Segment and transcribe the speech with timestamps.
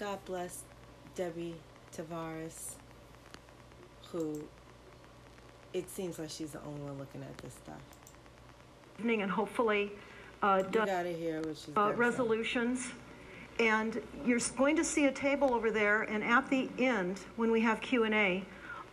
[0.00, 0.62] God bless
[1.14, 1.54] Debbie
[1.94, 2.76] Tavares,
[4.10, 4.42] who
[5.74, 7.82] it seems like she's the only one looking at this stuff.
[8.98, 9.92] evening and hopefully
[10.42, 12.88] uh, done gotta hear what she's uh, resolutions.
[13.58, 17.60] And you're going to see a table over there, and at the end, when we
[17.60, 18.42] have Q and A,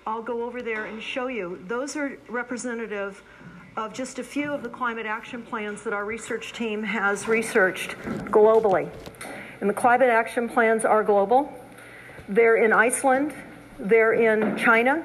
[0.05, 1.64] I'll go over there and show you.
[1.70, 3.24] Those are representative
[3.78, 7.92] of just a few of the climate action plans that our research team has researched
[8.30, 8.89] globally.
[9.60, 11.52] And the climate action plans are global.
[12.30, 13.34] They're in Iceland,
[13.80, 15.04] they're in China,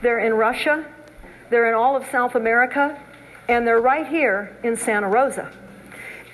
[0.00, 0.86] they're in Russia,
[1.50, 2.98] they're in all of South America,
[3.48, 5.52] and they're right here in Santa Rosa.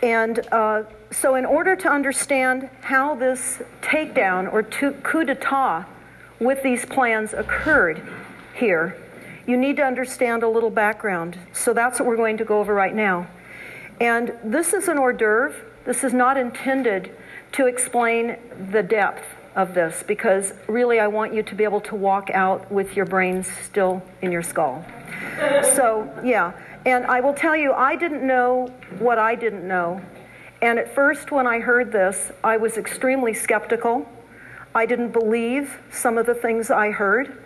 [0.03, 5.87] And uh, so, in order to understand how this takedown or coup d'etat
[6.41, 8.03] with these plans occurred
[8.55, 8.97] here,
[9.47, 11.39] you need to understand a little background.
[11.53, 13.29] So, that's what we're going to go over right now.
[14.01, 15.55] And this is an hors d'oeuvre.
[15.85, 17.15] This is not intended
[17.53, 18.37] to explain
[18.71, 19.25] the depth
[19.55, 23.05] of this because really I want you to be able to walk out with your
[23.05, 24.85] brains still in your skull.
[25.75, 26.53] So, yeah.
[26.85, 30.01] And I will tell you, I didn't know what I didn't know.
[30.61, 34.09] And at first, when I heard this, I was extremely skeptical.
[34.75, 37.43] I didn't believe some of the things I heard.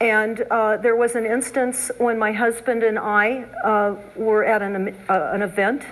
[0.00, 4.96] And uh, there was an instance when my husband and I uh, were at an,
[5.08, 5.82] uh, an event,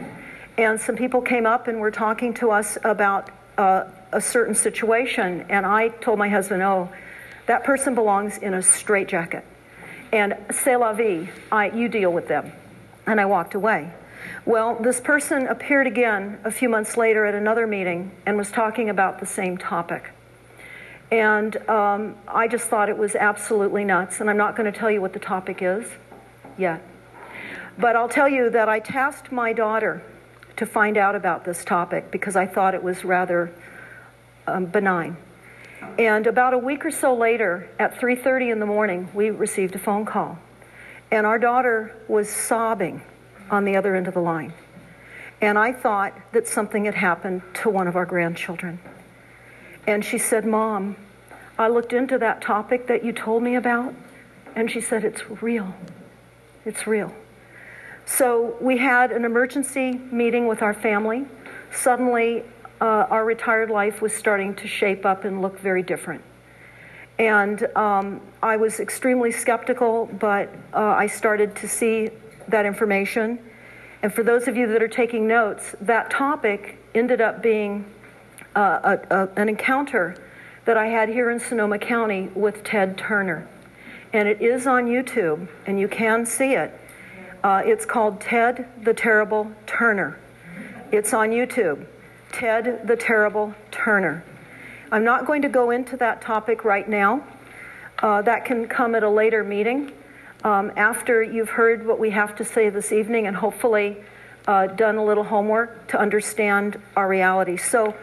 [0.57, 5.47] and some people came up and were talking to us about uh, a certain situation.
[5.49, 6.91] And I told my husband, Oh,
[7.47, 9.45] that person belongs in a straitjacket.
[10.13, 12.53] And c'est la vie, I, you deal with them.
[13.07, 13.93] And I walked away.
[14.47, 18.89] Well, this person appeared again a few months later at another meeting and was talking
[18.89, 20.13] about the same topic.
[21.11, 24.21] And um, I just thought it was absolutely nuts.
[24.21, 25.87] And I'm not going to tell you what the topic is
[26.57, 26.83] yet.
[27.77, 30.03] But I'll tell you that I tasked my daughter
[30.57, 33.53] to find out about this topic because I thought it was rather
[34.47, 35.17] um, benign.
[35.99, 39.79] And about a week or so later, at 3:30 in the morning, we received a
[39.79, 40.39] phone call.
[41.11, 43.03] And our daughter was sobbing
[43.51, 44.53] on the other end of the line.
[45.41, 48.81] And I thought that something had happened to one of our grandchildren.
[49.87, 50.97] And she said, Mom,
[51.59, 53.95] I looked into that topic that you told me about,
[54.57, 55.75] and she said, It's real.
[56.65, 57.15] It's real.
[58.07, 61.25] So we had an emergency meeting with our family.
[61.73, 62.45] Suddenly,
[62.81, 66.23] uh, our retired life was starting to shape up and look very different.
[67.19, 72.11] And um, I was extremely skeptical, but uh, I started to see
[72.49, 73.39] that information.
[74.03, 77.87] And for those of you that are taking notes, that topic ended up being
[78.55, 80.17] uh, a, a, an encounter
[80.67, 83.49] that I had here in Sonoma County with Ted Turner.
[84.13, 86.79] And it is on YouTube, and you can see it.
[87.45, 90.19] Uh, it's called Ted the Terrible Turner.
[90.91, 91.85] It's on YouTube.
[92.33, 94.25] Ted the Terrible Turner.
[94.91, 97.23] I'm not going to go into that topic right now.
[97.99, 99.93] Uh, that can come at a later meeting
[100.43, 103.99] um, after you've heard what we have to say this evening and hopefully
[104.49, 107.59] uh, done a little homework to understand our reality.
[107.59, 107.95] So,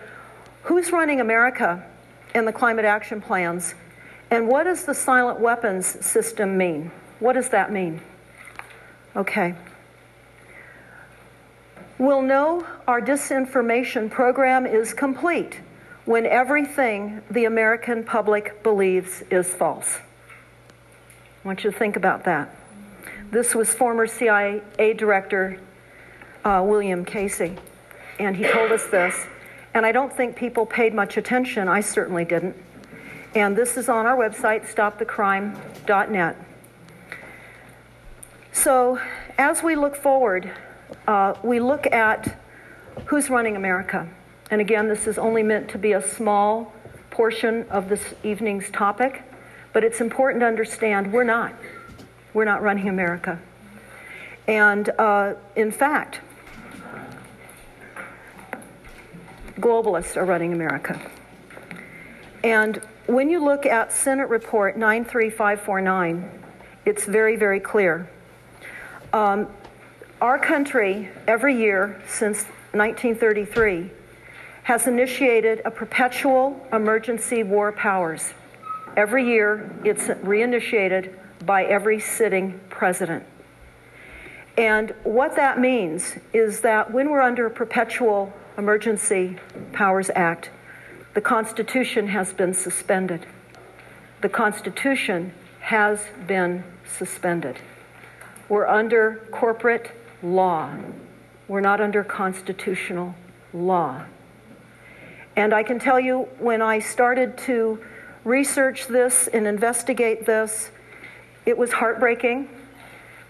[0.63, 1.83] who's running America
[2.35, 3.73] and the climate action plans?
[4.29, 6.91] And what does the silent weapons system mean?
[7.19, 8.01] What does that mean?
[9.15, 9.55] Okay.
[11.97, 15.59] We'll know our disinformation program is complete
[16.05, 19.99] when everything the American public believes is false.
[21.43, 22.55] I want you to think about that.
[23.31, 25.59] This was former CIA Director
[26.43, 27.55] uh, William Casey,
[28.19, 29.15] and he told us this.
[29.73, 31.67] And I don't think people paid much attention.
[31.67, 32.55] I certainly didn't.
[33.35, 36.50] And this is on our website, stopthecrime.net.
[38.61, 38.99] So,
[39.39, 40.51] as we look forward,
[41.07, 42.37] uh, we look at
[43.05, 44.07] who's running America.
[44.51, 46.71] And again, this is only meant to be a small
[47.09, 49.23] portion of this evening's topic,
[49.73, 51.55] but it's important to understand we're not.
[52.35, 53.39] We're not running America.
[54.47, 56.21] And uh, in fact,
[59.55, 61.01] globalists are running America.
[62.43, 66.29] And when you look at Senate Report 93549,
[66.85, 68.07] it's very, very clear.
[69.13, 69.47] Um,
[70.21, 73.91] our country, every year since 1933,
[74.63, 78.33] has initiated a perpetual emergency war powers.
[78.95, 81.13] Every year, it's reinitiated
[81.45, 83.25] by every sitting president.
[84.57, 89.37] And what that means is that when we're under a perpetual emergency
[89.73, 90.51] powers act,
[91.15, 93.25] the Constitution has been suspended.
[94.21, 97.57] The Constitution has been suspended.
[98.51, 100.75] We're under corporate law.
[101.47, 103.15] We're not under constitutional
[103.53, 104.03] law.
[105.37, 107.81] And I can tell you, when I started to
[108.25, 110.69] research this and investigate this,
[111.45, 112.49] it was heartbreaking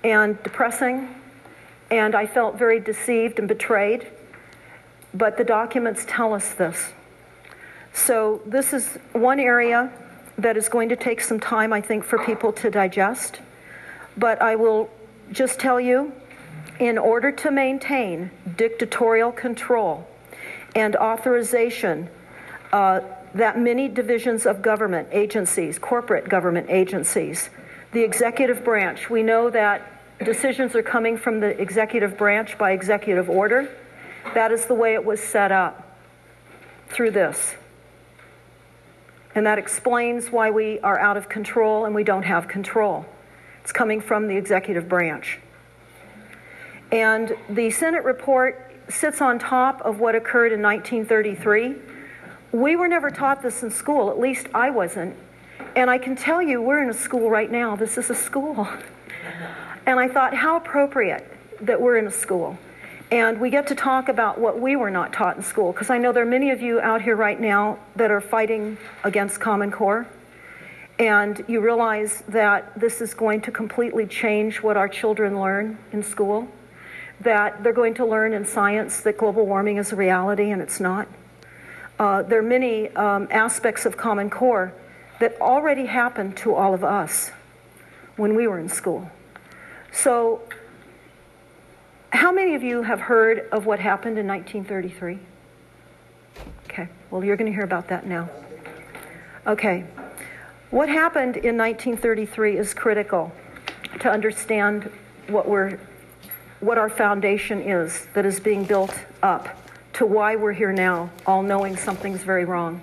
[0.03, 1.13] and depressing,
[1.91, 4.07] and I felt very deceived and betrayed.
[5.13, 6.93] But the documents tell us this.
[7.93, 9.93] So, this is one area
[10.39, 13.39] that is going to take some time, I think, for people to digest.
[14.17, 14.89] But I will
[15.31, 16.13] just tell you
[16.79, 20.07] in order to maintain dictatorial control
[20.75, 22.09] and authorization,
[22.73, 23.01] uh,
[23.33, 27.49] that many divisions of government agencies, corporate government agencies,
[27.91, 33.29] the executive branch, we know that decisions are coming from the executive branch by executive
[33.29, 33.69] order.
[34.33, 35.97] That is the way it was set up
[36.89, 37.55] through this.
[39.33, 43.05] And that explains why we are out of control and we don't have control.
[43.61, 45.39] It's coming from the executive branch.
[46.91, 51.75] And the Senate report sits on top of what occurred in 1933.
[52.51, 55.15] We were never taught this in school, at least I wasn't.
[55.75, 57.75] And I can tell you, we're in a school right now.
[57.75, 58.67] This is a school.
[59.83, 61.25] And I thought, how appropriate
[61.61, 62.57] that we're in a school.
[63.11, 65.97] And we get to talk about what we were not taught in school, because I
[65.97, 69.71] know there are many of you out here right now that are fighting against Common
[69.71, 70.07] Core.
[71.01, 76.03] And you realize that this is going to completely change what our children learn in
[76.03, 76.47] school,
[77.21, 80.79] that they're going to learn in science that global warming is a reality and it's
[80.79, 81.07] not.
[81.97, 84.75] Uh, there are many um, aspects of Common Core
[85.19, 87.31] that already happened to all of us
[88.15, 89.09] when we were in school.
[89.91, 90.43] So,
[92.11, 95.17] how many of you have heard of what happened in 1933?
[96.65, 98.29] Okay, well, you're going to hear about that now.
[99.47, 99.85] Okay,
[100.71, 103.31] what happened in 1933 is critical
[103.99, 104.89] to understand
[105.27, 105.77] what we're
[106.61, 109.49] what our foundation is that is being built up
[109.93, 112.81] to why we're here now, all knowing something's very wrong.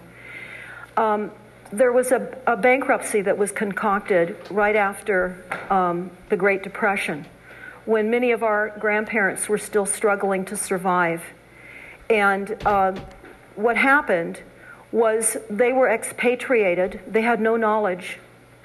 [0.97, 1.31] Um,
[1.73, 7.25] there was a, a, bankruptcy that was concocted right after um, the Great Depression
[7.85, 11.23] when many of our grandparents were still struggling to survive.
[12.11, 12.99] And uh,
[13.55, 14.41] what happened
[14.91, 17.01] was they were expatriated.
[17.07, 18.19] They had no knowledge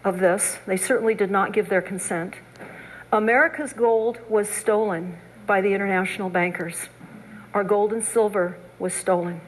[0.03, 2.35] of this, they certainly did not give their consent.
[3.11, 6.89] America's gold was stolen by the international bankers.
[7.53, 9.39] Our gold and silver was stolen.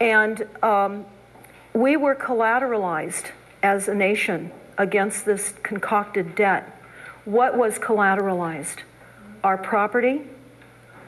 [0.00, 1.06] And um,
[1.72, 3.30] we were collateralized
[3.62, 6.82] as a nation against this concocted debt.
[7.24, 8.78] What was collateralized?
[9.42, 10.22] Our property,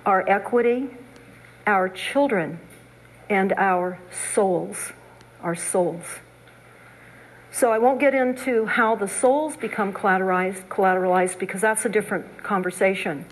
[0.07, 0.91] our equity,
[1.67, 2.59] our children,
[3.31, 3.99] and our
[4.35, 4.93] souls.
[5.41, 6.05] Our souls.
[7.53, 12.43] So I won't get into how the souls become collateralized, collateralized because that's a different
[12.43, 13.25] conversation.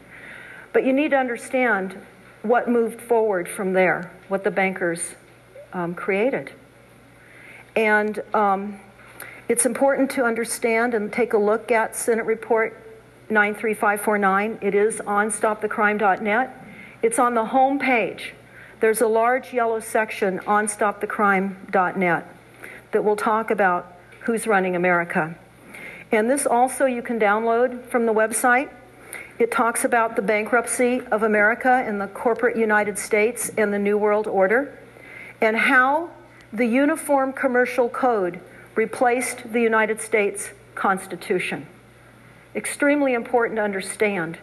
[0.73, 1.99] But you need to understand
[2.43, 5.15] what moved forward from there, what the bankers
[5.73, 6.53] um, created.
[7.77, 8.81] And um,
[9.49, 12.73] it's important to understand and take a look at Senate Report
[13.31, 14.59] 93549.
[14.63, 16.65] It is on stopthecrime.net.
[17.03, 18.35] It's on the home page.
[18.81, 22.35] There's a large yellow section on stopthecrime.net
[22.93, 25.37] that will talk about who's running America.
[26.13, 28.71] And this also you can download from the website.
[29.39, 33.99] It talks about the bankruptcy of America and the corporate United States and the New
[33.99, 34.79] World Order
[35.41, 36.11] and how
[36.53, 38.41] the Uniform Commercial Code
[38.75, 41.67] replaced the United States Constitution.
[42.55, 44.39] Extremely important to understand.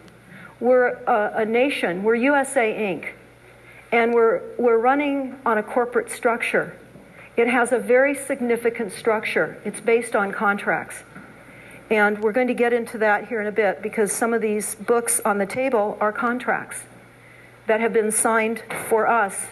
[0.60, 3.12] We're a, a, nation, we're USA Inc.,
[3.92, 6.76] and we're, we're running on a corporate structure.
[7.36, 11.02] It has a very significant structure, it's based on contracts.
[11.88, 14.74] And we're going to get into that here in a bit because some of these
[14.74, 16.82] books on the table are contracts
[17.68, 19.46] that have been signed for us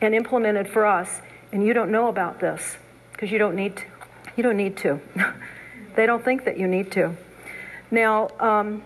[0.00, 1.20] and implemented for us
[1.52, 2.76] and you don't know about this
[3.12, 3.84] because you don't need to.
[4.36, 5.00] You don't need to.
[5.96, 7.16] they don't think that you need to.
[7.92, 8.82] Now, um,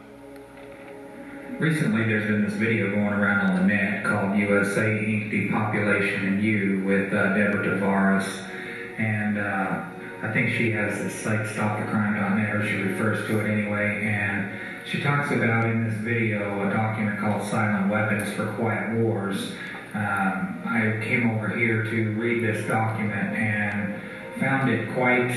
[1.59, 5.31] recently there's been this video going around on the net called USA Inc.
[5.31, 8.45] Depopulation and You with uh, Deborah Tavares,
[8.99, 9.85] and uh,
[10.23, 14.50] I think she has this site stopthecrime.net, or she refers to it anyway, and
[14.87, 19.52] she talks about in this video a document called Silent Weapons for Quiet Wars
[19.95, 24.00] um, I came over here to read this document and
[24.38, 25.35] found it quite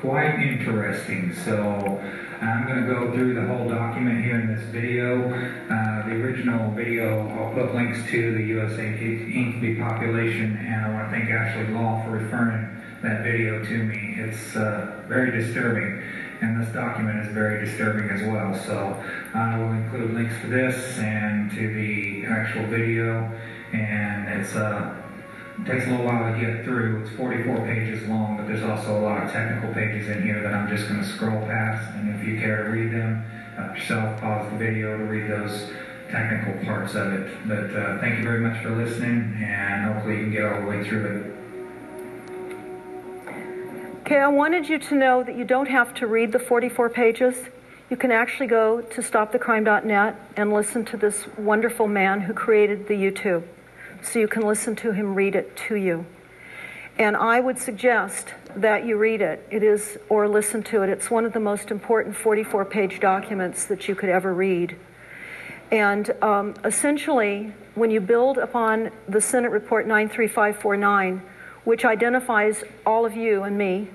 [0.00, 1.34] quite interesting.
[1.44, 2.02] So
[2.42, 5.30] I'm going to go through the whole document here in this video.
[5.32, 9.60] Uh, the original video, I'll put links to the USA Inc.
[9.60, 14.16] depopulation, and I want to thank Ashley Law for referring that video to me.
[14.18, 16.02] It's uh, very disturbing,
[16.40, 18.54] and this document is very disturbing as well.
[18.66, 19.00] So
[19.34, 23.30] I will include links to this and to the actual video
[23.72, 25.01] and it's uh,
[25.62, 27.04] It takes a little while to get through.
[27.04, 30.52] It's 44 pages long, but there's also a lot of technical pages in here that
[30.52, 31.94] I'm just going to scroll past.
[31.94, 33.24] And if you care to read them
[33.56, 35.70] uh, yourself, pause the video to read those
[36.10, 37.30] technical parts of it.
[37.46, 40.66] But uh, thank you very much for listening, and hopefully you can get all the
[40.66, 41.32] way through it.
[44.00, 47.36] Okay, I wanted you to know that you don't have to read the 44 pages.
[47.88, 52.94] You can actually go to stopthecrime.net and listen to this wonderful man who created the
[52.94, 53.44] YouTube.
[54.02, 56.04] So you can listen to him read it to you.
[56.98, 59.46] And I would suggest that you read it.
[59.50, 60.90] It is, or listen to it.
[60.90, 64.76] It's one of the most important 44 page documents that you could ever read.
[65.70, 71.22] And um, essentially, when you build upon the Senate Report 93549,
[71.64, 73.88] which identifies all of you and me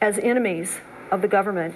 [0.00, 1.74] as enemies of the government,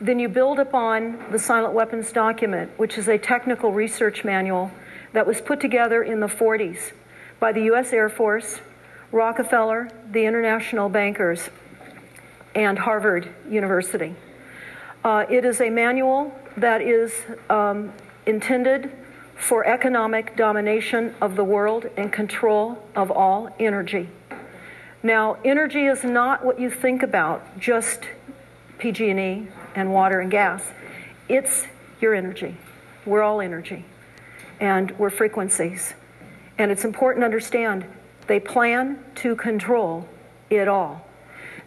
[0.00, 4.72] then you build upon the silent weapons document, which is a technical research manual
[5.12, 6.92] that was put together in the 40s
[7.42, 7.92] by the U.S.
[7.92, 8.60] Air Force,
[9.10, 11.50] Rockefeller, the international bankers,
[12.54, 14.14] and Harvard University.
[15.02, 17.12] Uh, it is a manual that is
[17.50, 17.92] um,
[18.26, 18.92] intended
[19.34, 24.08] for economic domination of the world and control of all energy.
[25.02, 28.04] Now, energy is not what you think about, just
[28.78, 30.70] PG&E and water and gas.
[31.28, 31.66] It's
[32.00, 32.56] your energy.
[33.04, 33.84] We're all energy.
[34.60, 35.94] And we're frequencies.
[36.62, 37.84] And it's important to understand
[38.28, 40.08] they plan to control
[40.48, 41.04] it all.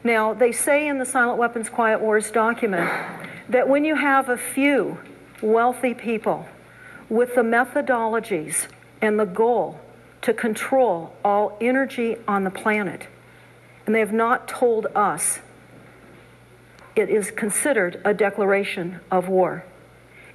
[0.05, 2.89] Now, they say in the Silent Weapons Quiet Wars document
[3.49, 4.97] that when you have a few
[5.41, 6.47] wealthy people
[7.09, 8.67] with the methodologies
[9.01, 9.81] and the goal
[10.21, 13.07] to control all energy on the planet,
[13.85, 15.39] and they have not told us,
[16.95, 19.65] it is considered a declaration of war.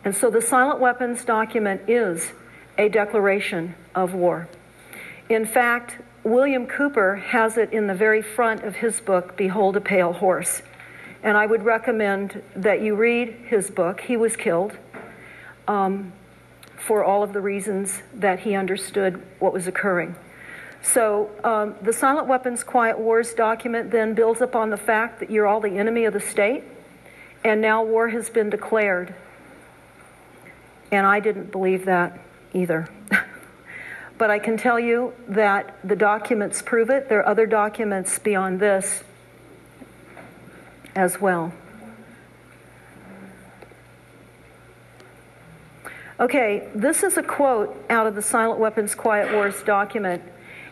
[0.04, 2.32] And so the silent weapons document is
[2.78, 4.48] a declaration of war.
[5.28, 9.80] In fact, William Cooper has it in the very front of his book, Behold a
[9.80, 10.62] Pale Horse.
[11.22, 14.00] And I would recommend that you read his book.
[14.00, 14.76] He was killed
[15.68, 16.12] um,
[16.76, 20.16] for all of the reasons that he understood what was occurring.
[20.82, 25.46] So um, the Silent Weapons Quiet Wars document then builds upon the fact that you're
[25.46, 26.64] all the enemy of the state,
[27.44, 29.14] and now war has been declared.
[30.90, 32.18] And I didn't believe that
[32.52, 32.88] either.
[34.18, 37.08] but I can tell you that the documents prove it.
[37.08, 39.02] There are other documents beyond this
[40.94, 41.52] as well.
[46.18, 50.22] Okay, this is a quote out of the Silent Weapons Quiet Wars document.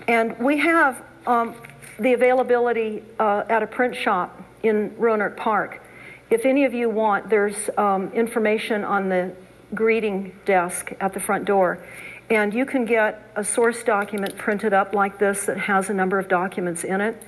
[0.07, 1.55] And we have um,
[1.99, 5.83] the availability uh, at a print shop in Rohnert Park.
[6.29, 9.33] If any of you want, there's um, information on the
[9.75, 11.85] greeting desk at the front door.
[12.31, 16.19] And you can get a source document printed up like this that has a number
[16.19, 17.23] of documents in it.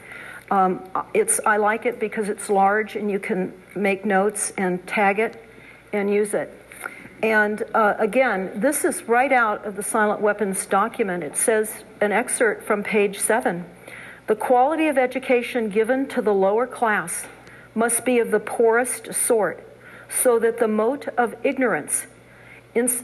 [0.50, 0.82] Um,
[1.14, 5.42] it's, I like it because it's large and you can make notes and tag it
[5.92, 6.56] and use it.
[7.22, 11.22] And uh, again, this is right out of the silent weapons document.
[11.22, 13.64] It says an excerpt from page seven.
[14.26, 17.26] The quality of education given to the lower class
[17.74, 19.62] must be of the poorest sort,
[20.08, 22.06] so that the moat of ignorance,
[22.74, 23.02] ins-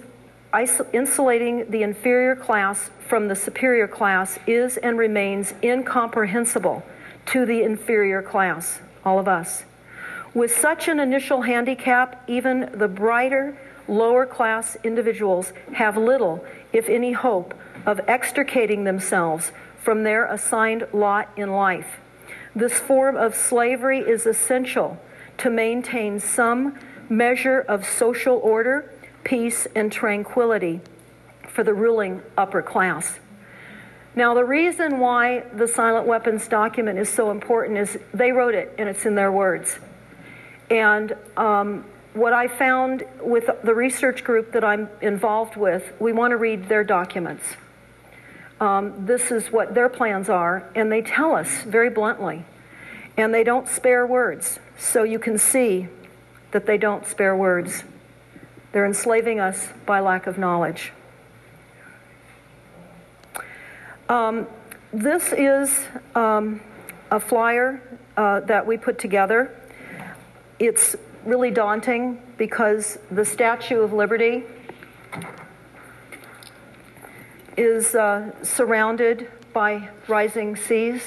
[0.92, 6.82] insulating the inferior class from the superior class, is and remains incomprehensible
[7.26, 9.64] to the inferior class, all of us.
[10.34, 13.56] With such an initial handicap, even the brighter
[13.88, 17.54] lower class individuals have little, if any, hope
[17.84, 22.00] of extricating themselves from their assigned lot in life.
[22.54, 25.00] This form of slavery is essential
[25.38, 28.90] to maintain some measure of social order,
[29.26, 30.80] peace, and tranquility
[31.48, 33.18] for the ruling upper class.
[34.14, 38.72] Now, the reason why the silent weapons document is so important is they wrote it
[38.78, 39.80] and it's in their words.
[40.70, 46.30] And um, what I found with the research group that I'm involved with, we want
[46.30, 47.44] to read their documents.
[48.60, 52.44] Um, this is what their plans are, and they tell us very bluntly.
[53.16, 54.60] And they don't spare words.
[54.78, 55.88] So you can see
[56.52, 57.82] that they don't spare words.
[58.76, 60.92] They're enslaving us by lack of knowledge.
[64.10, 64.46] Um,
[64.92, 66.60] this is um,
[67.10, 67.80] a flyer
[68.18, 69.58] uh, that we put together.
[70.58, 74.44] It's really daunting because the Statue of Liberty
[77.56, 81.02] is uh, surrounded by rising seas.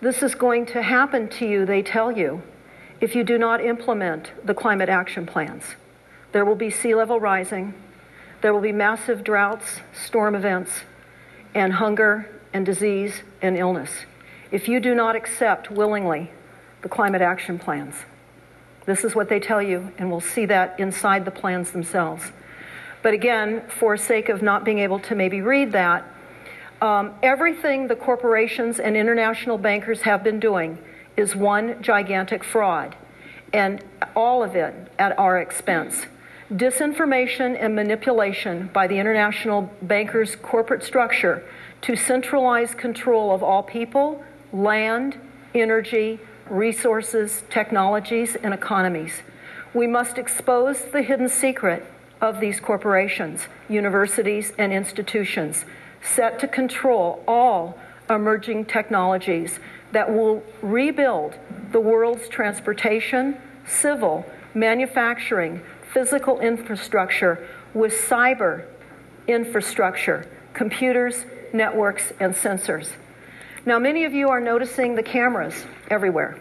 [0.00, 2.40] This is going to happen to you, they tell you,
[3.02, 5.74] if you do not implement the climate action plans.
[6.32, 7.74] There will be sea level rising,
[8.40, 10.82] there will be massive droughts, storm events,
[11.54, 13.90] and hunger and disease and illness
[14.52, 16.30] if you do not accept willingly
[16.82, 17.94] the climate action plans.
[18.84, 22.32] This is what they tell you, and we'll see that inside the plans themselves.
[23.02, 26.04] But again, for sake of not being able to maybe read that,
[26.80, 30.78] um, everything the corporations and international bankers have been doing
[31.16, 32.94] is one gigantic fraud,
[33.52, 33.82] and
[34.14, 36.06] all of it at our expense.
[36.52, 41.42] Disinformation and manipulation by the international bankers' corporate structure
[41.80, 45.18] to centralize control of all people, land,
[45.54, 49.22] energy, resources, technologies, and economies.
[49.72, 51.86] We must expose the hidden secret
[52.20, 55.64] of these corporations, universities, and institutions
[56.02, 57.78] set to control all
[58.10, 59.58] emerging technologies
[59.92, 61.34] that will rebuild
[61.70, 68.66] the world's transportation, civil, manufacturing, physical infrastructure with cyber
[69.26, 72.90] infrastructure, computers, networks, and sensors.
[73.64, 76.40] Now, many of you are noticing the cameras everywhere.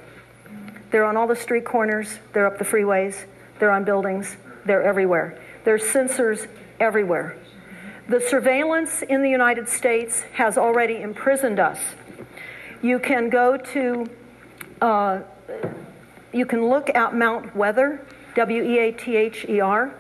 [0.89, 3.25] They're on all the street corners, they're up the freeways,
[3.59, 5.39] they're on buildings, they're everywhere.
[5.63, 6.47] There's sensors
[6.79, 7.37] everywhere.
[8.09, 11.79] The surveillance in the United States has already imprisoned us.
[12.81, 14.09] You can go to,
[14.81, 15.19] uh,
[16.33, 18.05] you can look at Mount Weather,
[18.35, 19.93] W E A T H E R.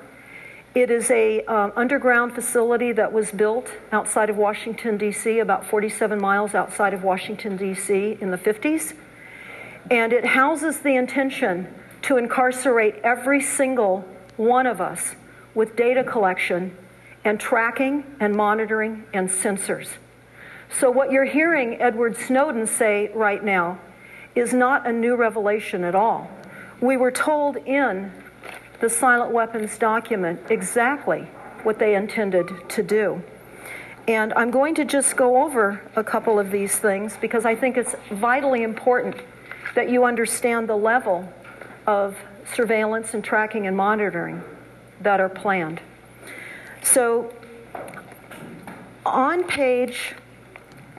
[0.73, 6.19] It is a um, underground facility that was built outside of Washington D.C., about 47
[6.19, 8.17] miles outside of Washington D.C.
[8.21, 8.93] in the 50s,
[9.89, 11.67] and it houses the intention
[12.03, 14.07] to incarcerate every single
[14.37, 15.15] one of us
[15.53, 16.75] with data collection
[17.25, 19.89] and tracking and monitoring and sensors.
[20.69, 23.77] So, what you're hearing Edward Snowden say right now
[24.35, 26.31] is not a new revelation at all.
[26.81, 28.11] We were told in
[28.79, 31.27] the silent weapons document exactly
[31.61, 33.21] what they intended to do.
[34.07, 37.77] And I'm going to just go over a couple of these things because I think
[37.77, 39.15] it's vitally important
[39.75, 41.31] that you understand the level
[41.85, 42.17] of
[42.55, 44.41] surveillance and tracking and monitoring
[45.01, 45.81] that are planned.
[46.81, 47.31] So,
[49.05, 50.15] on page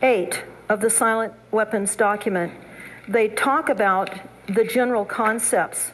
[0.00, 2.52] 8 of the silent weapons document,
[3.08, 4.10] they talk about
[4.54, 5.92] the general concepts.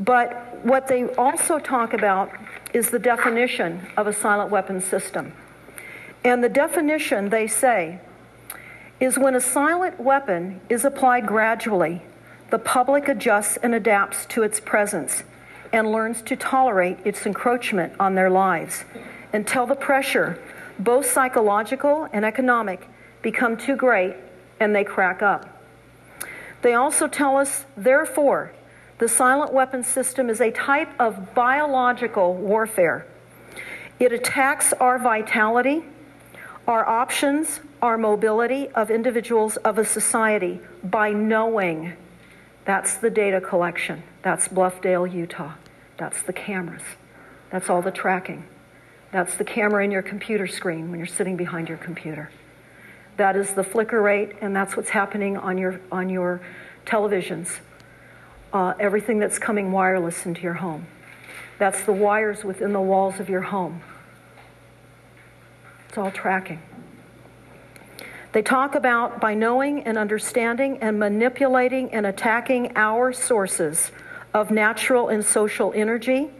[0.00, 2.32] But what they also talk about
[2.72, 5.32] is the definition of a silent weapons system.
[6.24, 8.00] And the definition, they say,
[8.98, 12.02] is when a silent weapon is applied gradually,
[12.50, 15.22] the public adjusts and adapts to its presence
[15.72, 18.84] and learns to tolerate its encroachment on their lives
[19.32, 20.40] until the pressure,
[20.78, 22.88] both psychological and economic,
[23.22, 24.14] become too great
[24.60, 25.53] and they crack up.
[26.64, 28.54] They also tell us, therefore,
[28.96, 33.06] the silent weapon system is a type of biological warfare.
[34.00, 35.84] It attacks our vitality,
[36.66, 41.92] our options, our mobility of individuals of a society by knowing.
[42.64, 44.02] That's the data collection.
[44.22, 45.56] That's Bluffdale, Utah.
[45.98, 46.96] That's the cameras.
[47.50, 48.42] That's all the tracking.
[49.12, 52.30] That's the camera in your computer screen when you're sitting behind your computer.
[53.16, 56.40] That is the flicker rate, and that's what's happening on your, on your
[56.86, 57.58] televisions.
[58.52, 60.86] Uh, everything that's coming wireless into your home.
[61.58, 63.80] That's the wires within the walls of your home.
[65.88, 66.60] It's all tracking.
[68.32, 73.92] They talk about by knowing and understanding and manipulating and attacking our sources
[74.32, 76.30] of natural and social energy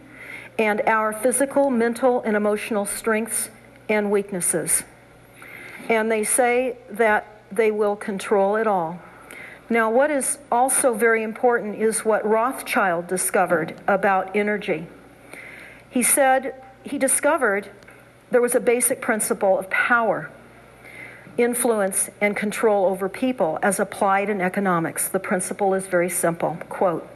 [0.58, 3.48] and our physical, mental, and emotional strengths
[3.88, 4.82] and weaknesses.
[5.88, 9.00] And they say that they will control it all.
[9.70, 14.86] Now, what is also very important is what Rothschild discovered about energy.
[15.88, 17.70] He said he discovered
[18.30, 20.30] there was a basic principle of power,
[21.38, 25.08] influence, and control over people as applied in economics.
[25.08, 26.58] The principle is very simple.
[26.68, 27.08] Quote,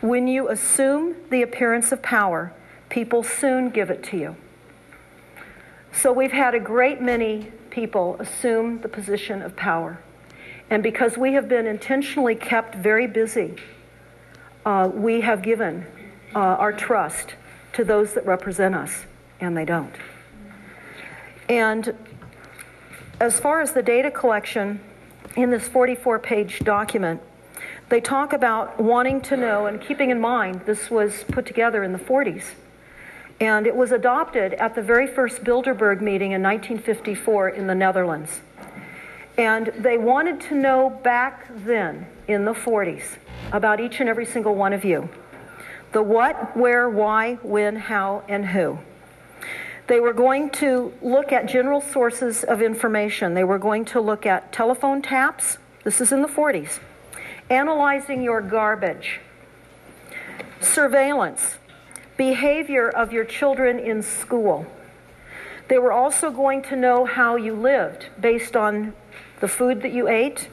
[0.00, 2.52] when you assume the appearance of power,
[2.88, 4.36] people soon give it to you.
[5.92, 10.00] So we've had a great many people assume the position of power.
[10.70, 13.56] And because we have been intentionally kept very busy,
[14.66, 15.86] uh, we have given
[16.34, 17.34] uh, our trust
[17.72, 19.04] to those that represent us,
[19.40, 19.94] and they don't.
[21.48, 21.94] And
[23.20, 24.80] as far as the data collection
[25.36, 27.20] in this 44 page document,
[27.88, 31.92] they talk about wanting to know and keeping in mind this was put together in
[31.92, 32.44] the 40s.
[33.40, 38.40] And it was adopted at the very first Bilderberg meeting in 1954 in the Netherlands.
[39.36, 43.16] And they wanted to know back then, in the 40s,
[43.52, 45.08] about each and every single one of you
[45.92, 48.78] the what, where, why, when, how, and who.
[49.86, 53.32] They were going to look at general sources of information.
[53.32, 55.56] They were going to look at telephone taps.
[55.84, 56.78] This is in the 40s.
[57.48, 59.20] Analyzing your garbage.
[60.60, 61.56] Surveillance.
[62.18, 64.66] Behavior of your children in school.
[65.68, 68.92] They were also going to know how you lived based on
[69.38, 70.48] the food that you ate,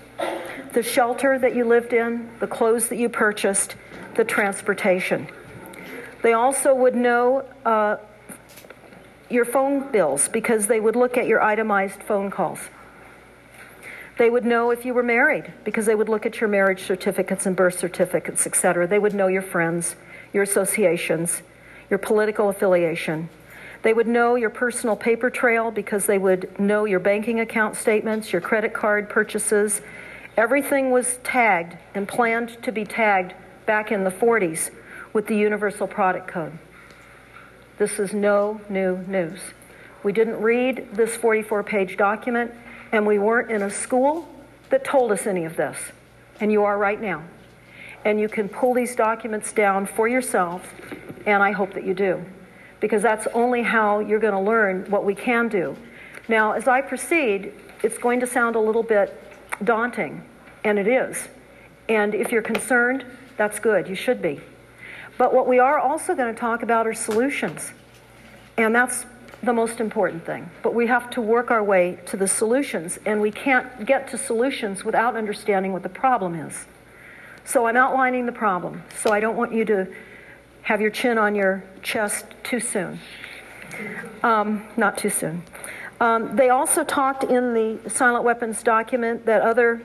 [0.74, 3.76] the shelter that you lived in, the clothes that you purchased,
[4.14, 5.28] the transportation.
[6.22, 7.98] They also would know uh,
[9.30, 12.60] your phone bills because they would look at your itemized phone calls.
[14.20, 17.48] They would know if you were married because they would look at your marriage certificates
[17.48, 18.88] and birth certificates, etc.
[18.88, 19.96] They would know your friends,
[20.32, 21.42] your associations,
[21.90, 23.30] your political affiliation.
[23.82, 28.32] They would know your personal paper trail because they would know your banking account statements,
[28.32, 29.82] your credit card purchases.
[30.38, 33.34] Everything was tagged and planned to be tagged
[33.66, 34.72] back in the 40s
[35.14, 36.58] with the Universal Product Code.
[37.78, 39.40] This is no new news.
[40.04, 42.52] We didn't read this 44 page document,
[42.92, 44.28] and we weren't in a school
[44.70, 45.78] that told us any of this.
[46.40, 47.24] And you are right now.
[48.04, 50.74] And you can pull these documents down for yourself,
[51.26, 52.24] and I hope that you do,
[52.80, 55.76] because that's only how you're going to learn what we can do.
[56.28, 59.20] Now, as I proceed, it's going to sound a little bit
[59.64, 60.24] daunting,
[60.64, 61.28] and it is.
[61.88, 63.06] And if you're concerned,
[63.38, 63.88] that's good.
[63.88, 64.42] You should be.
[65.18, 67.72] But what we are also going to talk about are solutions.
[68.58, 69.06] And that's
[69.44, 70.50] the most important thing.
[70.64, 74.18] But we have to work our way to the solutions, and we can't get to
[74.18, 76.66] solutions without understanding what the problem is.
[77.44, 78.82] So I'm outlining the problem.
[78.98, 79.88] So I don't want you to
[80.66, 83.00] have your chin on your chest too soon.
[84.22, 85.42] Um, not too soon.
[86.00, 89.82] Um, they also talked in the silent weapons document that other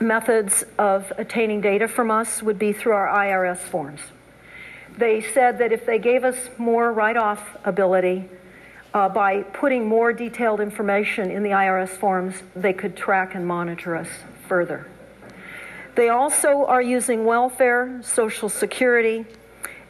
[0.00, 4.00] methods of attaining data from us would be through our IRS forms
[4.96, 8.28] they said that if they gave us more write off ability
[8.92, 13.96] uh, by putting more detailed information in the IRS forms, they could track and monitor
[13.96, 14.08] us
[14.46, 14.86] further.
[15.96, 19.26] They also are using welfare, Social Security,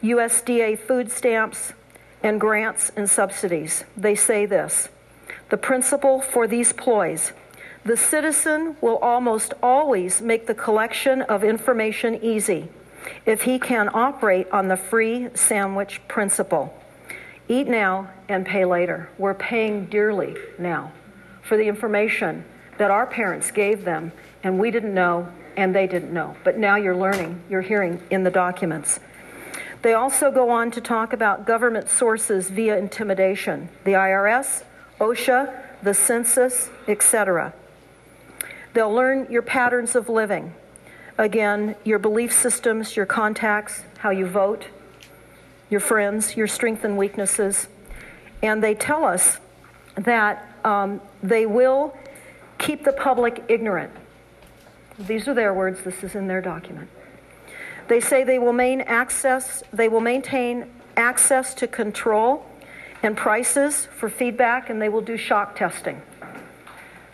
[0.05, 1.73] USDA food stamps,
[2.23, 3.85] and grants and subsidies.
[3.97, 4.89] They say this
[5.51, 7.33] the principle for these ploys
[7.85, 12.69] the citizen will almost always make the collection of information easy
[13.27, 16.75] if he can operate on the free sandwich principle.
[17.47, 19.11] Eat now and pay later.
[19.19, 20.93] We're paying dearly now
[21.43, 22.47] for the information
[22.79, 24.13] that our parents gave them
[24.43, 26.37] and we didn't know and they didn't know.
[26.43, 28.99] But now you're learning, you're hearing in the documents.
[29.85, 34.65] They also go on to talk about government sources via intimidation the IRS,
[34.99, 37.53] OSHA, the census, etc.
[38.73, 40.55] They'll learn your patterns of living.
[41.19, 44.69] Again, your belief systems, your contacts, how you vote,
[45.69, 47.69] your friends, your strengths and weaknesses.
[48.43, 49.37] And they tell us
[49.97, 51.95] that um, they will
[52.57, 53.93] keep the public ignorant.
[54.99, 56.89] These are their words, this is in their document.
[57.89, 62.47] They say they will maintain access, they will maintain access to control
[63.03, 66.01] and prices for feedback, and they will do shock testing.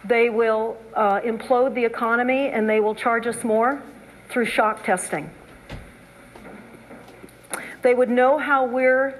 [0.04, 3.82] They will uh, implode the economy and they will charge us more
[4.28, 5.30] through shock testing.
[7.82, 9.18] They would know how we're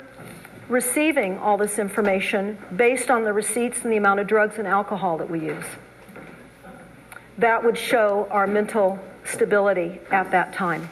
[0.69, 5.19] receiving all this information based on the receipts and the amount of drugs and alcohol
[5.19, 5.65] that we use.
[7.39, 10.89] That would show our mental stability at that time.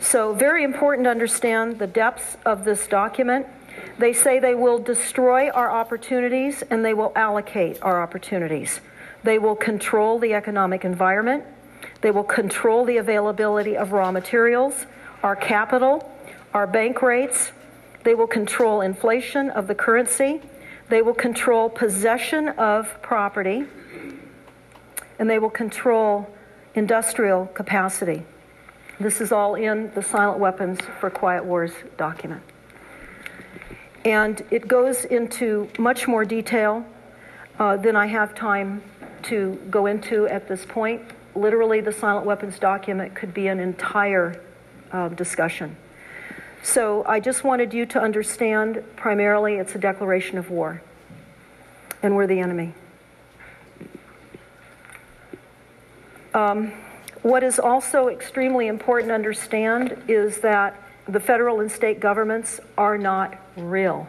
[0.00, 3.46] So, very important to understand the depths of this document.
[3.98, 8.80] They say they will destroy our opportunities and they will allocate our opportunities.
[9.24, 11.44] They will control the economic environment.
[12.00, 14.86] They will control the availability of raw materials,
[15.22, 16.08] our capital,
[16.54, 17.50] our bank rates.
[18.04, 20.40] They will control inflation of the currency.
[20.88, 23.64] They will control possession of property.
[25.18, 26.32] And they will control
[26.76, 28.22] industrial capacity.
[29.00, 32.42] This is all in the Silent Weapons for Quiet Wars document.
[34.04, 36.84] And it goes into much more detail
[37.58, 38.82] uh, than I have time
[39.24, 41.02] to go into at this point
[41.38, 44.40] literally, the silent weapons document could be an entire
[44.92, 45.76] uh, discussion.
[46.62, 50.82] So I just wanted you to understand primarily it's a declaration of war,
[52.02, 52.74] and we're the enemy.
[56.34, 56.72] Um,
[57.22, 62.98] what is also extremely important to understand is that the federal and state governments are
[62.98, 64.06] not real.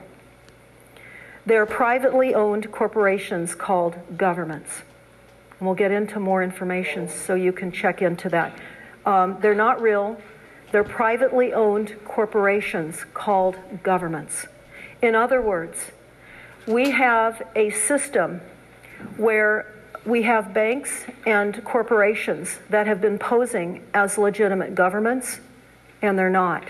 [1.45, 4.81] They're privately owned corporations called governments.
[5.59, 8.57] And we'll get into more information so you can check into that.
[9.05, 10.21] Um, they're not real,
[10.71, 14.45] they're privately owned corporations called governments.
[15.01, 15.77] In other words,
[16.67, 18.41] we have a system
[19.17, 19.73] where
[20.09, 25.39] we have banks and corporations that have been posing as legitimate governments,
[26.01, 26.67] and they're not.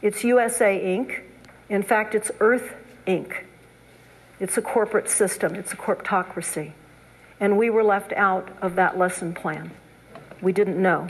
[0.00, 1.20] It's USA Inc.
[1.68, 2.74] In fact, it's Earth
[3.06, 3.44] Inc.
[4.40, 6.72] It's a corporate system, it's a corptocracy.
[7.38, 9.70] And we were left out of that lesson plan.
[10.40, 11.08] We didn't know.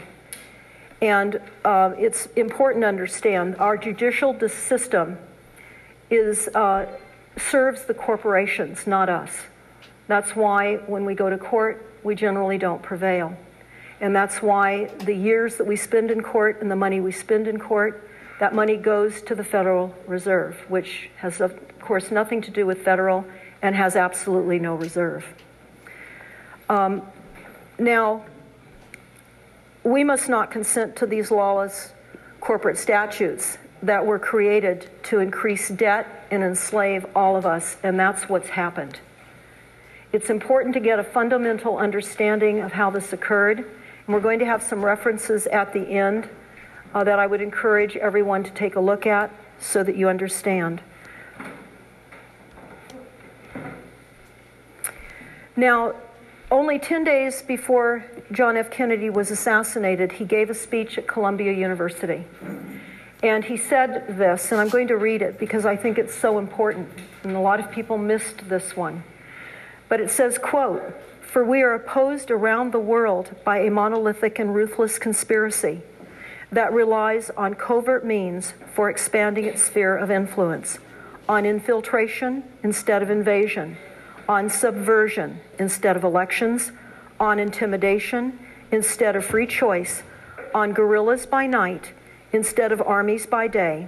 [1.00, 5.18] And uh, it's important to understand our judicial system
[6.10, 6.86] is, uh,
[7.36, 9.32] serves the corporations, not us.
[10.08, 13.36] That's why when we go to court, we generally don't prevail.
[14.00, 17.46] And that's why the years that we spend in court and the money we spend
[17.46, 18.08] in court,
[18.40, 22.84] that money goes to the Federal Reserve, which has, of course, nothing to do with
[22.84, 23.24] federal
[23.62, 25.24] and has absolutely no reserve.
[26.68, 27.02] Um,
[27.78, 28.24] now,
[29.84, 31.92] we must not consent to these lawless
[32.40, 38.28] corporate statutes that were created to increase debt and enslave all of us, and that's
[38.28, 38.98] what's happened.
[40.12, 44.44] It's important to get a fundamental understanding of how this occurred, and we're going to
[44.44, 46.28] have some references at the end
[46.94, 50.82] uh, that I would encourage everyone to take a look at so that you understand.
[55.56, 55.94] Now,
[56.50, 58.70] only 10 days before John F.
[58.70, 62.26] Kennedy was assassinated, he gave a speech at Columbia University.
[63.22, 66.38] And he said this, and I'm going to read it because I think it's so
[66.38, 66.90] important,
[67.22, 69.04] and a lot of people missed this one.
[69.92, 70.82] But it says, quote,
[71.20, 75.82] For we are opposed around the world by a monolithic and ruthless conspiracy
[76.50, 80.78] that relies on covert means for expanding its sphere of influence,
[81.28, 83.76] on infiltration instead of invasion
[84.26, 86.72] on subversion instead of elections,
[87.20, 88.38] on intimidation
[88.70, 90.02] instead of free choice,
[90.54, 91.92] on guerrillas by night
[92.32, 93.86] instead of armies by day.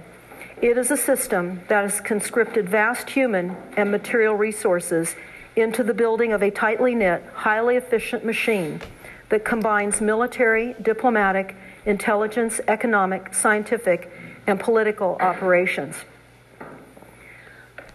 [0.61, 5.15] It is a system that has conscripted vast human and material resources
[5.55, 8.81] into the building of a tightly knit, highly efficient machine
[9.29, 14.11] that combines military, diplomatic, intelligence, economic, scientific,
[14.47, 15.95] and political operations.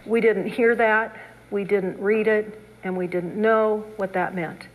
[0.05, 1.15] We didn't hear that
[1.51, 4.67] we didn't read it, and we didn't know what that meant.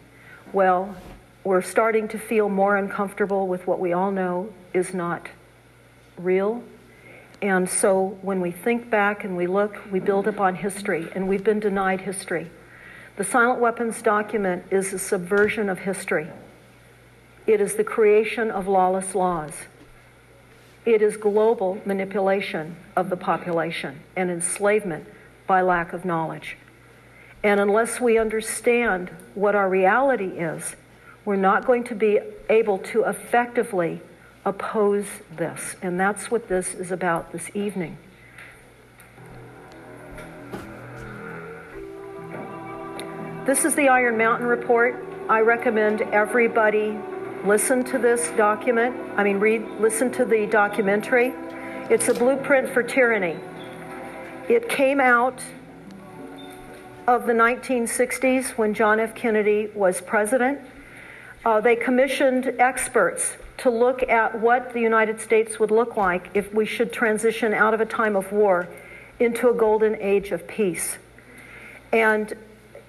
[0.53, 0.94] Well,
[1.42, 5.29] we're starting to feel more uncomfortable with what we all know is not
[6.18, 6.62] real.
[7.40, 11.44] And so when we think back and we look, we build upon history, and we've
[11.44, 12.51] been denied history.
[13.16, 16.29] The Silent Weapons document is a subversion of history.
[17.46, 19.52] It is the creation of lawless laws.
[20.85, 25.07] It is global manipulation of the population and enslavement
[25.46, 26.59] by lack of knowledge.
[27.42, 30.76] And unless we understand what our reality is,
[31.24, 34.02] we're not going to be able to effectively
[34.44, 35.76] oppose this.
[35.81, 37.96] And that's what this is about this evening.
[43.46, 45.06] This is the Iron Mountain Report.
[45.28, 46.98] I recommend everybody
[47.44, 48.96] listen to this document.
[49.16, 51.32] I mean, read, listen to the documentary.
[51.88, 53.38] It's a blueprint for tyranny.
[54.48, 55.40] It came out
[57.06, 59.14] of the 1960s when John F.
[59.14, 60.59] Kennedy was president.
[61.44, 66.52] Uh, they commissioned experts to look at what the United States would look like if
[66.52, 68.66] we should transition out of a time of war
[69.20, 70.98] into a golden age of peace.
[71.92, 72.35] And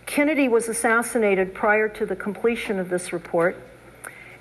[0.07, 3.55] Kennedy was assassinated prior to the completion of this report.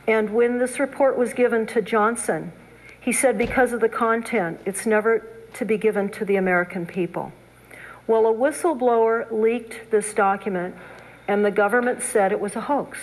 [0.06, 2.52] And when this report was given to Johnson,
[2.98, 7.32] he said, because of the content, it's never to be given to the American people.
[8.06, 10.76] Well, a whistleblower leaked this document,
[11.26, 12.98] and the government said it was a hoax.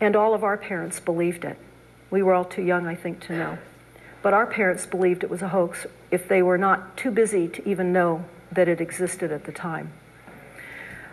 [0.00, 1.58] And all of our parents believed it.
[2.10, 3.58] We were all too young, I think, to know.
[4.22, 7.68] But our parents believed it was a hoax if they were not too busy to
[7.68, 9.92] even know that it existed at the time.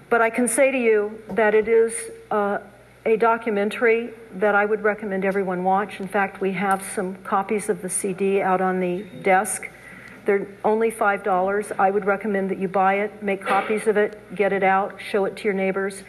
[0.10, 1.94] But I can say to you that it is
[2.32, 2.60] uh,
[3.06, 6.00] a documentary that I would recommend everyone watch.
[6.00, 9.70] In fact, we have some copies of the CD out on the desk.
[10.26, 11.80] They're only $5.
[11.80, 15.26] I would recommend that you buy it, make copies of it, get it out, show
[15.26, 16.04] it to your neighbors.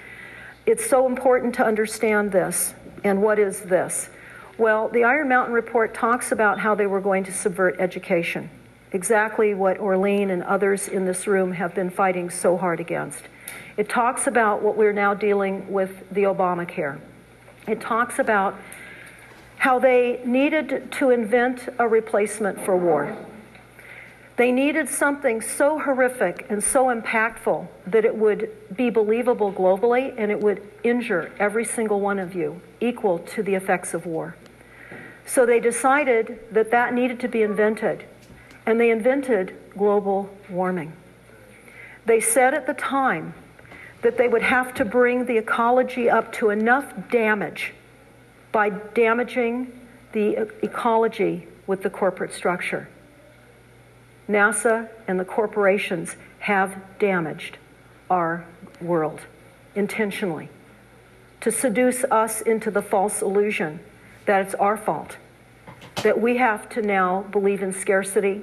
[0.67, 2.75] It's so important to understand this.
[3.03, 4.11] And what is this?
[4.59, 8.51] Well, the Iron Mountain Report talks about how they were going to subvert education,
[8.93, 13.23] exactly what Orlean and others in this room have been fighting so hard against.
[13.79, 16.99] It talks about what we're now dealing with the Obamacare.
[17.69, 18.57] It talks about
[19.59, 23.17] how they needed to invent a replacement for war.
[24.35, 30.33] They needed something so horrific and so impactful that it would be believable globally and
[30.33, 34.37] it would injure every single one of you, equal to the effects of war.
[35.25, 38.07] So they decided that that needed to be invented,
[38.67, 40.95] and they invented global warming.
[42.07, 43.35] They said at the time
[44.03, 47.75] that they would have to bring the ecology up to enough damage
[48.53, 49.73] by damaging
[50.13, 52.89] the ecology with the corporate structure.
[54.29, 57.59] NASA and the corporations have damaged
[58.11, 58.47] our
[58.81, 59.21] world
[59.75, 60.49] intentionally
[61.41, 63.81] to seduce us into the false illusion
[64.27, 65.17] that it's our fault,
[66.03, 68.43] that we have to now believe in scarcity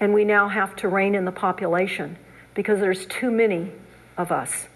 [0.00, 2.16] and we now have to rein in the population
[2.54, 3.72] because there's too many
[4.16, 4.67] of us.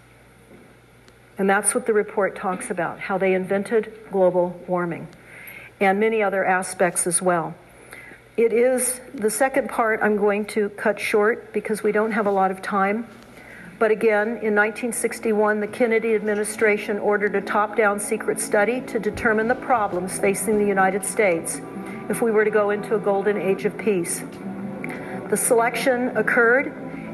[1.37, 5.07] And that's what the report talks about how they invented global warming
[5.79, 7.55] and many other aspects as well.
[8.37, 12.31] It is the second part I'm going to cut short because we don't have a
[12.31, 13.07] lot of time.
[13.79, 19.47] But again, in 1961, the Kennedy administration ordered a top down secret study to determine
[19.47, 21.59] the problems facing the United States
[22.09, 24.23] if we were to go into a golden age of peace.
[25.29, 26.67] The selection occurred,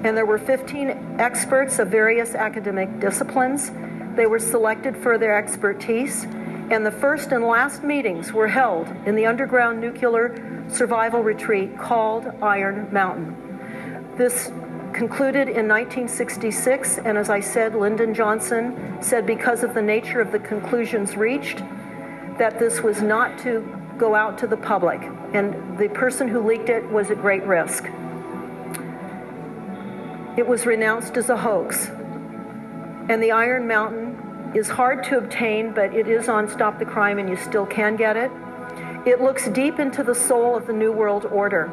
[0.04, 3.72] and there were 15 experts of various academic disciplines.
[4.16, 6.26] They were selected for their expertise,
[6.72, 12.28] and the first and last meetings were held in the underground nuclear survival retreat called
[12.42, 13.36] Iron Mountain.
[14.18, 14.52] This
[14.94, 20.32] concluded in 1966, and as I said, Lyndon Johnson said because of the nature of
[20.32, 21.60] the conclusions reached,
[22.38, 23.62] that this was not to
[23.98, 25.02] go out to the public,
[25.34, 27.86] and the person who leaked it was at great risk.
[30.38, 31.90] It was renounced as a hoax.
[33.10, 37.20] And the Iron Mountain is hard to obtain, but it is on Stop the Crime,
[37.20, 38.32] and you still can get it.
[39.06, 41.70] It looks deep into the soul of the New World Order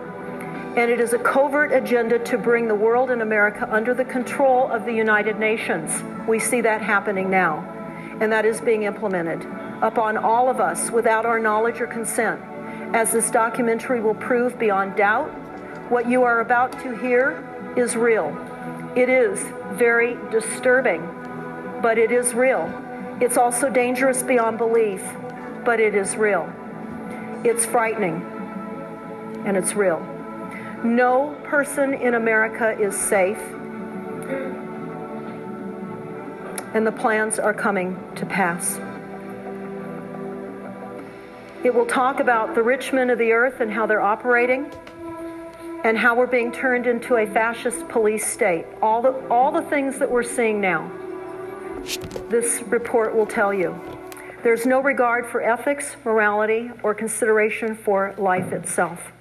[0.76, 4.70] and it is a covert agenda to bring the world and America under the control
[4.70, 5.90] of the United Nations.
[6.28, 7.64] We see that happening now,
[8.20, 9.42] and that is being implemented
[9.80, 12.42] upon all of us without our knowledge or consent.
[12.94, 15.28] As this documentary will prove beyond doubt,
[15.90, 17.42] what you are about to hear
[17.74, 18.36] is real.
[18.94, 19.40] It is
[19.72, 21.00] very disturbing,
[21.82, 22.72] but it is real.
[23.20, 25.02] It's also dangerous beyond belief,
[25.64, 26.52] but it is real.
[27.44, 28.22] It's frightening,
[29.44, 30.00] and it's real.
[30.84, 33.38] No person in America is safe.
[36.74, 38.78] And the plans are coming to pass.
[41.64, 44.70] It will talk about the rich men of the earth and how they're operating
[45.84, 48.66] and how we're being turned into a fascist police state.
[48.82, 50.90] All the, all the things that we're seeing now,
[52.28, 53.78] this report will tell you.
[54.42, 59.12] There's no regard for ethics, morality, or consideration for life itself.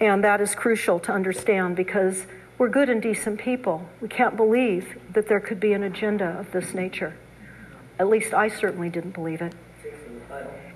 [0.00, 2.26] And that is crucial to understand because
[2.58, 3.88] we're good and decent people.
[4.00, 7.16] We can't believe that there could be an agenda of this nature.
[7.98, 9.54] At least I certainly didn't believe it.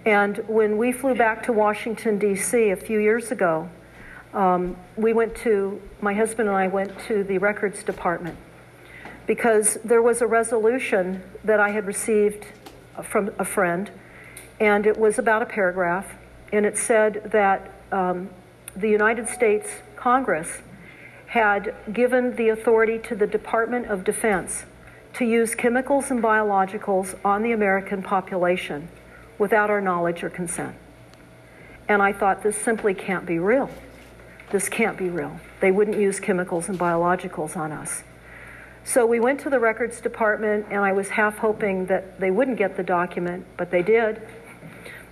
[0.06, 2.70] And when we flew back to Washington, D.C.
[2.70, 3.68] a few years ago,
[4.32, 8.36] um, we went to, my husband and I went to the records department
[9.30, 12.44] because there was a resolution that I had received
[13.04, 13.88] from a friend,
[14.58, 16.16] and it was about a paragraph,
[16.52, 18.28] and it said that um,
[18.74, 20.62] the United States Congress
[21.26, 24.64] had given the authority to the Department of Defense
[25.12, 28.88] to use chemicals and biologicals on the American population
[29.38, 30.74] without our knowledge or consent.
[31.88, 33.70] And I thought, this simply can't be real.
[34.50, 35.38] This can't be real.
[35.60, 38.02] They wouldn't use chemicals and biologicals on us.
[38.84, 42.58] So we went to the records department, and I was half hoping that they wouldn't
[42.58, 44.20] get the document, but they did.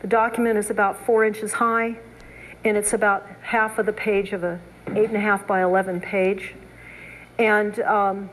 [0.01, 1.99] The document is about four inches high,
[2.65, 4.61] and it's about half of the page of a
[4.97, 6.55] eight and a half by 11 page.
[7.39, 8.31] And um,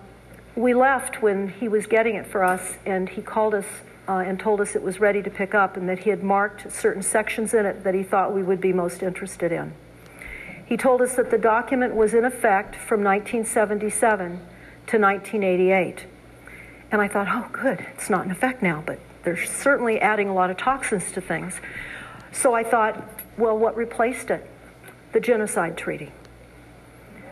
[0.56, 3.66] we left when he was getting it for us, and he called us
[4.08, 6.72] uh, and told us it was ready to pick up and that he had marked
[6.72, 9.74] certain sections in it that he thought we would be most interested in.
[10.66, 14.40] He told us that the document was in effect from 1977
[14.88, 16.06] to 1988.
[16.92, 20.34] And I thought, oh, good, it's not in effect now, but they're certainly adding a
[20.34, 21.60] lot of toxins to things.
[22.32, 24.46] So I thought, well, what replaced it?
[25.12, 26.12] The Genocide Treaty.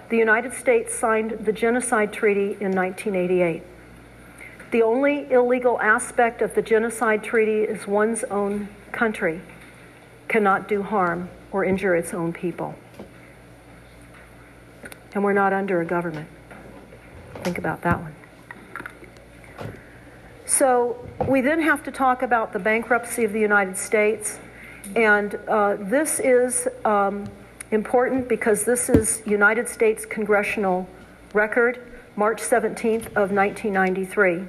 [0.09, 3.63] The United States signed the Genocide Treaty in 1988.
[4.71, 9.41] The only illegal aspect of the Genocide Treaty is one's own country
[10.27, 12.75] cannot do harm or injure its own people.
[15.13, 16.27] And we're not under a government.
[17.43, 18.15] Think about that one.
[20.45, 24.39] So we then have to talk about the bankruptcy of the United States
[24.95, 27.29] and uh, this is um,
[27.71, 30.87] important because this is United States congressional
[31.33, 31.81] record,
[32.15, 34.43] March 17th of 1993.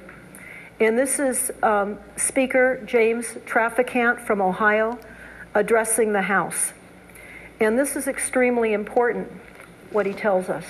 [0.79, 4.99] And this is um, Speaker James Traficant from Ohio
[5.53, 6.73] addressing the House.
[7.61, 9.31] And this is extremely important,
[9.91, 10.65] what he tells us.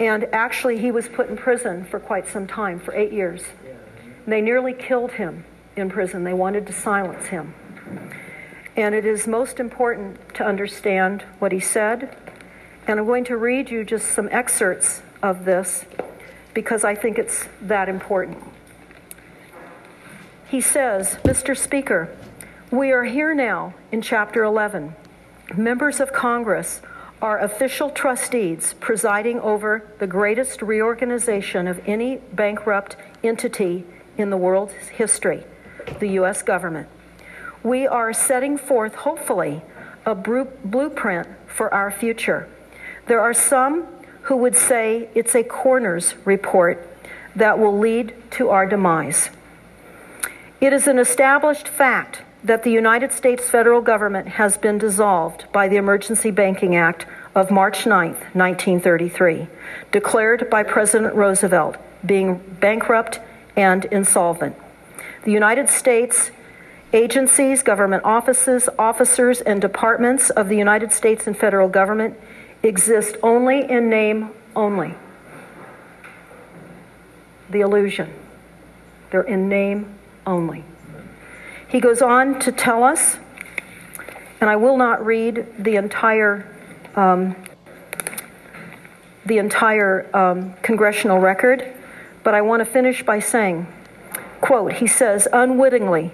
[0.00, 3.42] And actually, he was put in prison for quite some time, for eight years.
[4.26, 5.44] They nearly killed him
[5.76, 6.24] in prison.
[6.24, 7.54] They wanted to silence him.
[8.76, 12.16] And it is most important to understand what he said.
[12.86, 15.84] And I'm going to read you just some excerpts of this
[16.54, 18.42] because I think it's that important.
[20.48, 21.54] He says, Mr.
[21.56, 22.16] Speaker,
[22.70, 24.94] we are here now in Chapter 11.
[25.56, 26.80] Members of Congress
[27.22, 33.84] are official trustees presiding over the greatest reorganization of any bankrupt entity
[34.16, 35.44] in the world's history,
[35.98, 36.42] the U.S.
[36.42, 36.88] government.
[37.62, 39.62] We are setting forth, hopefully,
[40.06, 42.48] a blueprint for our future.
[43.06, 43.86] There are some
[44.22, 46.86] who would say it's a coroner's report
[47.36, 49.30] that will lead to our demise.
[50.60, 55.68] It is an established fact that the United States federal government has been dissolved by
[55.68, 59.46] the Emergency Banking Act of March 9, 1933,
[59.92, 63.20] declared by President Roosevelt being bankrupt
[63.56, 64.56] and insolvent.
[65.24, 66.30] The United States
[66.92, 72.18] agencies, government offices, officers, and departments of the United States and federal government
[72.62, 74.94] exist only in name only.
[77.50, 78.12] The illusion.
[79.10, 80.64] They're in name only.
[81.70, 83.16] He goes on to tell us,
[84.40, 86.46] and I will not read the entire
[86.96, 87.36] um,
[89.24, 91.64] the entire um, congressional record,
[92.24, 93.68] but I want to finish by saying,
[94.40, 96.12] quote, he says, unwittingly,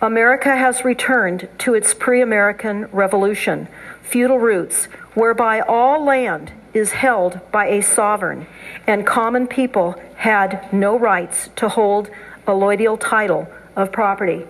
[0.00, 3.66] America has returned to its pre-American revolution,
[4.02, 4.84] feudal roots,
[5.14, 8.46] whereby all land is held by a sovereign,
[8.86, 12.08] and common people had no rights to hold
[12.46, 14.46] allodial title of property.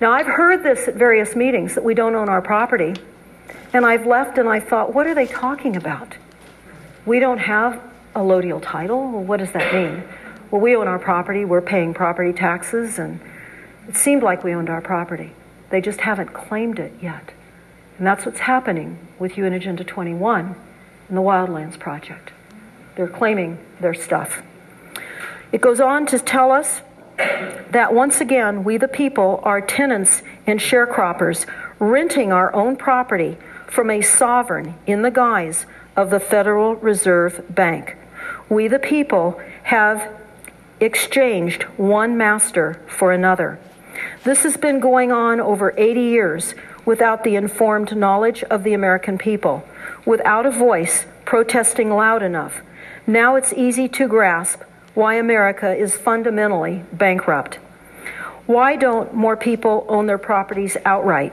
[0.00, 2.94] Now, I've heard this at various meetings that we don't own our property.
[3.72, 6.14] And I've left and I thought, what are they talking about?
[7.04, 7.76] We don't have
[8.14, 9.10] a allodial title?
[9.10, 10.04] Well, what does that mean?
[10.50, 13.20] Well, we own our property, we're paying property taxes, and
[13.86, 15.32] it seemed like we owned our property.
[15.70, 17.32] They just haven't claimed it yet.
[17.98, 20.56] And that's what's happening with UN Agenda 21
[21.08, 22.32] and the Wildlands Project.
[22.96, 24.42] They're claiming their stuff.
[25.52, 26.80] It goes on to tell us
[27.18, 31.46] that once again, we the people are tenants and sharecroppers,
[31.78, 35.66] renting our own property from a sovereign in the guise
[35.96, 37.96] of the Federal Reserve Bank.
[38.48, 40.10] We the people have
[40.80, 43.58] exchanged one master for another.
[44.24, 46.54] This has been going on over 80 years
[46.84, 49.66] without the informed knowledge of the American people,
[50.06, 52.62] without a voice protesting loud enough.
[53.06, 54.62] Now it's easy to grasp
[54.98, 57.54] why America is fundamentally bankrupt.
[58.46, 61.32] Why don't more people own their properties outright?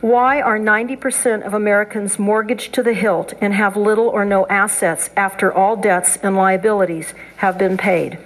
[0.00, 5.10] Why are 90% of Americans mortgaged to the hilt and have little or no assets
[5.16, 8.20] after all debts and liabilities have been paid?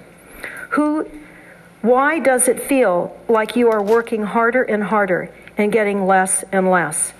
[0.69, 1.09] Who,
[1.81, 6.69] why does it feel like you are working harder and harder and getting less and
[6.69, 7.13] less?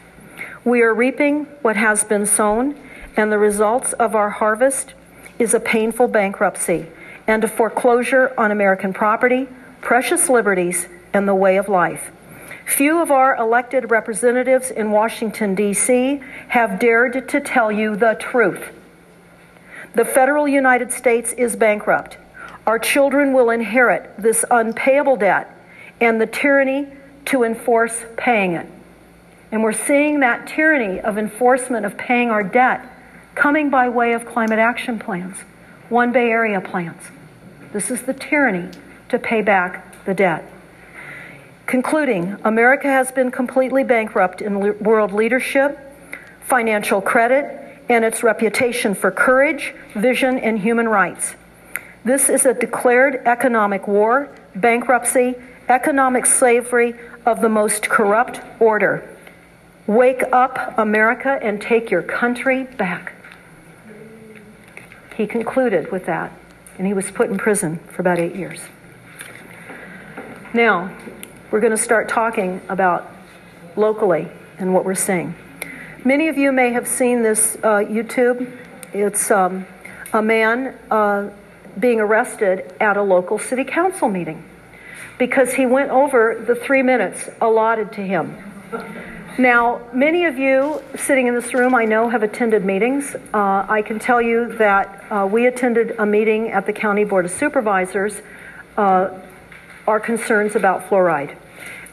[0.64, 2.76] We are reaping what has been sown,
[3.16, 4.94] and the results of our harvest
[5.40, 6.86] is a painful bankruptcy
[7.28, 9.48] and a foreclosure on American property,
[9.82, 12.12] precious liberties, and the way of life.
[12.66, 16.22] Few of our elected representatives in Washington, D.C.
[16.50, 18.74] have dared to tell you the truth.
[19.96, 22.18] The federal United States is bankrupt.
[22.66, 25.50] Our children will inherit this unpayable debt
[26.02, 26.88] and the tyranny
[27.26, 28.68] to enforce paying it.
[29.52, 32.86] And we're seeing that tyranny of enforcement of paying our debt
[33.34, 35.38] coming by way of climate action plans,
[35.90, 37.02] One Bay Area plans.
[37.78, 38.72] This is the tyranny
[39.10, 40.52] to pay back the debt.
[41.68, 45.78] Concluding, America has been completely bankrupt in world leadership,
[46.42, 51.36] financial credit, and its reputation for courage, vision, and human rights.
[52.04, 55.36] This is a declared economic war, bankruptcy,
[55.70, 56.96] economic slavery
[57.28, 59.08] of the most corrupt order.
[59.86, 63.14] Wake up, America, and take your country back.
[65.16, 66.32] He concluded with that
[66.78, 68.62] and he was put in prison for about eight years.
[70.54, 70.96] Now,
[71.52, 73.12] we're going to start talking about
[73.76, 75.36] locally and what we're seeing.
[76.04, 78.52] Many of you may have seen this uh, YouTube.
[78.94, 79.66] It's um,
[80.14, 81.30] a man uh,
[81.80, 84.44] being arrested at a local city council meeting
[85.18, 88.38] because he went over the three minutes allotted to him.
[89.40, 93.16] Now, many of you sitting in this room, I know, have attended meetings.
[93.32, 97.26] Uh, I can tell you that uh, we attended a meeting at the County Board
[97.26, 98.20] of Supervisors,
[98.78, 99.12] uh,
[99.86, 101.38] our concerns about fluoride.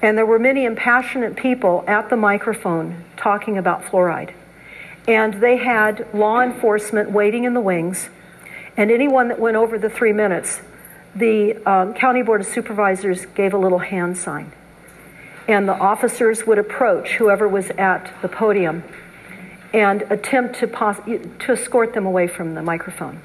[0.00, 4.32] And there were many impassionate people at the microphone talking about fluoride.
[5.06, 8.08] And they had law enforcement waiting in the wings,
[8.74, 10.62] And anyone that went over the three minutes,
[11.14, 14.50] the um, County Board of Supervisors gave a little hand sign.
[15.46, 18.82] And the officers would approach whoever was at the podium
[19.74, 23.20] and attempt to, pos- to escort them away from the microphone.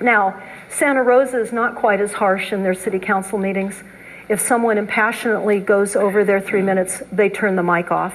[0.00, 3.82] Now, Santa Rosa is not quite as harsh in their city council meetings.
[4.28, 8.14] If someone impassionately goes over their three minutes, they turn the mic off.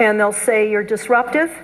[0.00, 1.54] And they'll say, You're disruptive,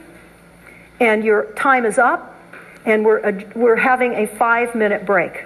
[1.00, 2.36] and your time is up,
[2.84, 5.44] and we're, we're having a five minute break.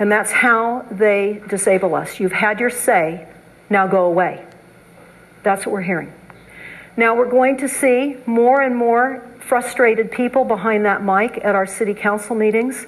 [0.00, 2.18] And that's how they disable us.
[2.18, 3.28] You've had your say,
[3.70, 4.44] now go away.
[5.42, 6.12] That's what we're hearing.
[6.96, 11.66] Now we're going to see more and more frustrated people behind that mic at our
[11.66, 12.86] city council meetings,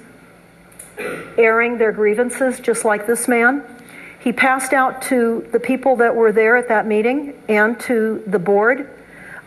[1.37, 3.63] airing their grievances, just like this man.
[4.19, 8.39] He passed out to the people that were there at that meeting and to the
[8.39, 8.89] board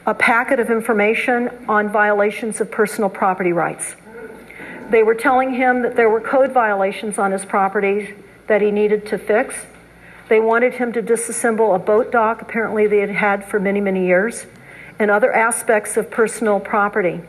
[0.07, 3.95] a packet of information on violations of personal property rights.
[4.89, 8.15] They were telling him that there were code violations on his property
[8.47, 9.55] that he needed to fix.
[10.31, 14.07] They wanted him to disassemble a boat dock, apparently, they had had for many, many
[14.07, 14.47] years,
[14.97, 17.23] and other aspects of personal property.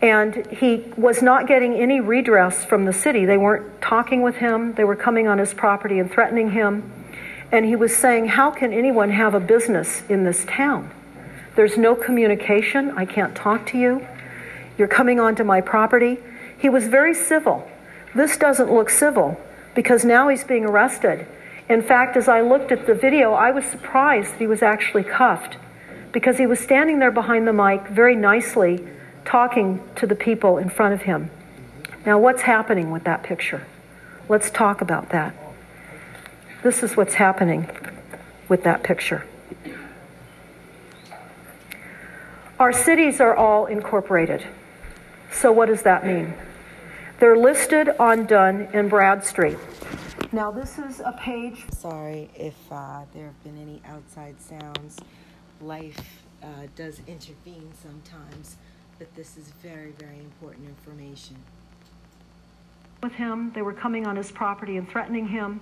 [0.00, 3.24] And he was not getting any redress from the city.
[3.24, 6.88] They weren't talking with him, they were coming on his property and threatening him.
[7.50, 10.92] And he was saying, How can anyone have a business in this town?
[11.56, 12.92] There's no communication.
[12.92, 14.06] I can't talk to you.
[14.78, 16.18] You're coming onto my property.
[16.56, 17.68] He was very civil.
[18.14, 19.36] This doesn't look civil
[19.74, 21.26] because now he's being arrested.
[21.68, 25.04] In fact, as I looked at the video, I was surprised that he was actually
[25.04, 25.56] cuffed
[26.12, 28.86] because he was standing there behind the mic very nicely
[29.24, 31.30] talking to the people in front of him.
[32.04, 33.66] Now, what's happening with that picture?
[34.28, 35.34] Let's talk about that.
[36.62, 37.70] This is what's happening
[38.48, 39.24] with that picture.
[42.58, 44.44] Our cities are all incorporated.
[45.32, 46.34] So, what does that mean?
[47.18, 49.58] They're listed on Dun and Bradstreet.
[50.34, 51.64] Now, this is a page.
[51.70, 54.98] Sorry if uh, there have been any outside sounds.
[55.60, 58.56] Life uh, does intervene sometimes,
[58.98, 61.36] but this is very, very important information.
[63.00, 65.60] With him, they were coming on his property and threatening him.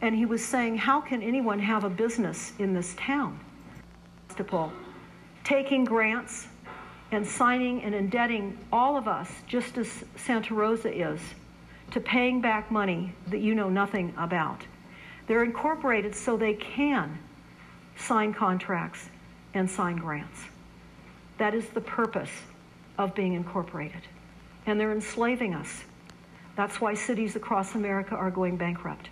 [0.00, 3.40] And he was saying, How can anyone have a business in this town?
[5.42, 6.46] Taking grants
[7.10, 11.18] and signing and indebting all of us, just as Santa Rosa is,
[11.96, 14.60] to paying back money that you know nothing about.
[15.26, 17.18] They're incorporated so they can
[17.96, 19.08] sign contracts
[19.54, 20.38] and sign grants.
[21.38, 22.28] That is the purpose
[22.98, 24.02] of being incorporated.
[24.66, 25.84] And they're enslaving us.
[26.54, 29.08] That's why cities across America are going bankrupt.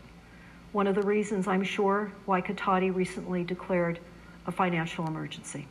[0.72, 3.98] One of the reasons, I'm sure, why Cotati recently declared
[4.46, 5.66] a financial emergency.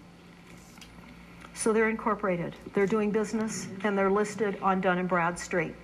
[1.54, 2.56] So they're incorporated.
[2.74, 5.76] They're doing business and they're listed on Dun and Bradstreet.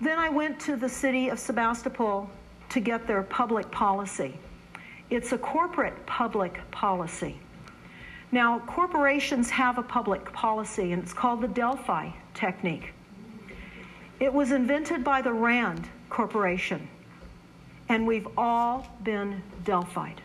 [0.00, 2.28] Then I went to the city of Sebastopol
[2.68, 4.34] to get their public policy.
[5.08, 7.38] It's a corporate public policy.
[8.32, 12.92] Now, corporations have a public policy, and it's called the Delphi technique.
[14.20, 16.88] It was invented by the RAND Corporation,
[17.88, 20.20] and we've all been Delphied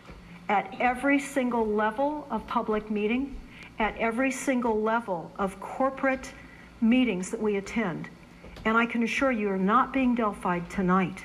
[0.48, 3.36] at every single level of public meeting,
[3.78, 6.32] at every single level of corporate
[6.80, 8.08] meetings that we attend.
[8.64, 11.24] And I can assure you, you're not being Delphied tonight.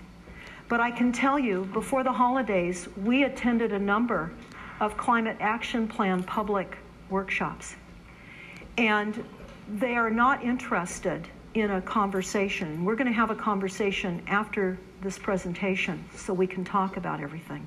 [0.69, 4.31] But I can tell you, before the holidays, we attended a number
[4.79, 6.77] of climate action plan public
[7.09, 7.75] workshops.
[8.77, 9.23] And
[9.79, 12.83] they are not interested in a conversation.
[12.83, 17.65] We're going to have a conversation after this presentation so we can talk about everything.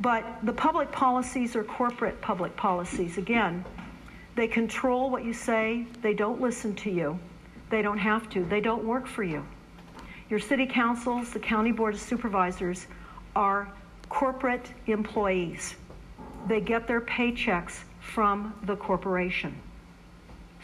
[0.00, 3.16] But the public policies are corporate public policies.
[3.16, 3.64] Again,
[4.34, 7.18] they control what you say, they don't listen to you,
[7.70, 9.44] they don't have to, they don't work for you.
[10.30, 12.86] Your city councils, the county board of supervisors
[13.34, 13.68] are
[14.08, 15.74] corporate employees.
[16.48, 19.54] They get their paychecks from the corporation.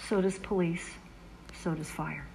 [0.08, 0.90] So does police,
[1.62, 2.26] so does fire.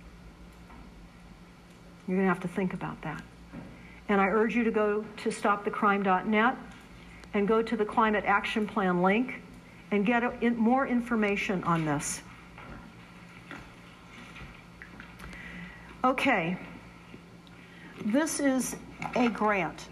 [2.08, 3.22] You're going to have to think about that.
[4.10, 6.58] And I urge you to go to stopthecrime.net
[7.34, 9.42] and go to the Climate Action Plan link
[9.92, 10.24] and get
[10.58, 12.22] more information on this.
[16.08, 16.56] Okay,
[18.06, 18.78] this is
[19.18, 19.90] a grant.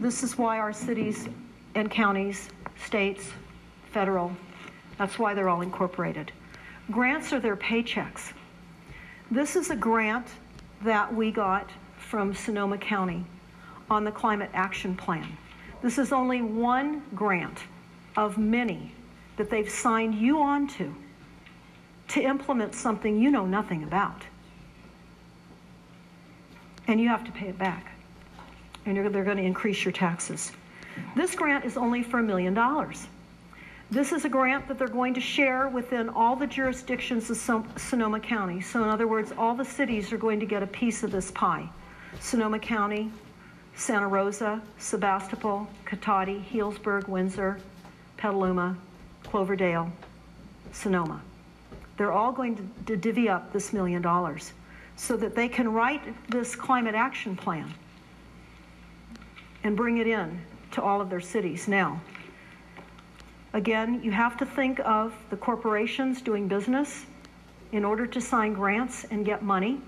[0.00, 1.28] This is why our cities
[1.76, 2.48] and counties,
[2.84, 3.30] states,
[3.92, 4.32] federal,
[4.98, 6.32] that's why they're all incorporated.
[6.90, 8.32] Grants are their paychecks.
[9.30, 10.26] This is a grant
[10.82, 13.24] that we got from Sonoma County
[13.88, 15.28] on the Climate Action Plan.
[15.80, 17.60] This is only one grant
[18.16, 18.90] of many
[19.36, 20.92] that they've signed you on to
[22.08, 24.24] to implement something you know nothing about.
[26.86, 27.92] And you have to pay it back.
[28.86, 30.52] And they're going to increase your taxes.
[31.16, 33.06] This grant is only for a million dollars.
[33.90, 38.20] This is a grant that they're going to share within all the jurisdictions of Sonoma
[38.20, 38.60] County.
[38.60, 41.30] So, in other words, all the cities are going to get a piece of this
[41.30, 41.68] pie.
[42.20, 43.10] Sonoma County,
[43.76, 47.60] Santa Rosa, Sebastopol, Cotati, Healdsburg, Windsor,
[48.16, 48.76] Petaluma,
[49.24, 49.92] Cloverdale,
[50.72, 51.20] Sonoma.
[51.96, 54.52] They're all going to, to divvy up this million dollars
[54.96, 57.72] so that they can write this climate action plan
[59.64, 60.40] and bring it in
[60.72, 61.66] to all of their cities.
[61.66, 62.00] Now,
[63.52, 67.06] again, you have to think of the corporations doing business
[67.72, 69.80] in order to sign grants and get money,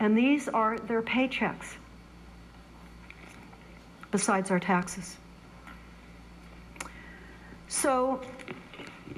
[0.00, 1.76] and these are their paychecks
[4.10, 5.16] besides our taxes.
[7.68, 8.20] So,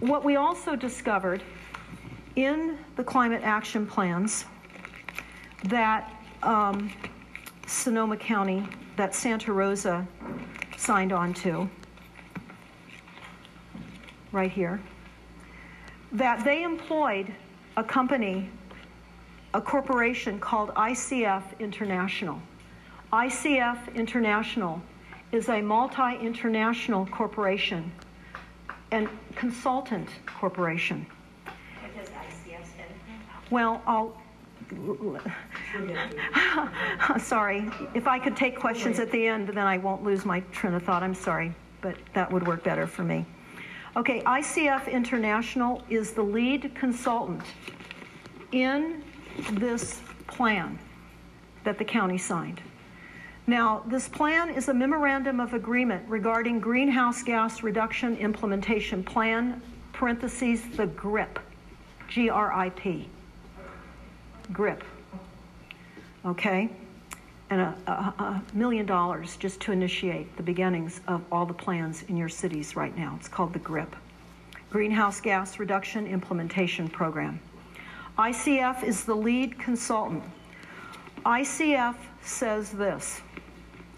[0.00, 1.42] what we also discovered
[2.36, 4.44] in the climate action plans
[5.64, 6.10] that
[6.42, 6.90] um,
[7.66, 10.06] Sonoma County, that Santa Rosa
[10.76, 11.68] signed on to,
[14.32, 14.80] right here,
[16.12, 17.32] that they employed
[17.76, 18.50] a company,
[19.54, 22.40] a corporation called ICF International.
[23.12, 24.82] ICF International
[25.32, 27.90] is a multi international corporation
[28.92, 31.06] and consultant corporation.
[33.50, 34.23] Well, I'll.
[37.18, 37.70] sorry.
[37.94, 40.82] If I could take questions at the end, then I won't lose my train of
[40.82, 41.02] thought.
[41.02, 43.26] I'm sorry, but that would work better for me.
[43.96, 47.42] Okay, ICF International is the lead consultant
[48.52, 49.02] in
[49.52, 50.78] this plan
[51.64, 52.60] that the county signed.
[53.46, 59.60] Now, this plan is a memorandum of agreement regarding greenhouse gas reduction implementation plan,
[59.92, 61.38] parentheses, the GRIP,
[62.08, 63.08] G R I P.
[64.52, 64.84] GRIP.
[66.24, 66.70] Okay?
[67.50, 72.02] And a, a, a million dollars just to initiate the beginnings of all the plans
[72.08, 73.16] in your cities right now.
[73.18, 73.94] It's called the GRIP
[74.70, 77.38] Greenhouse Gas Reduction Implementation Program.
[78.18, 80.24] ICF is the lead consultant.
[81.24, 83.20] ICF says this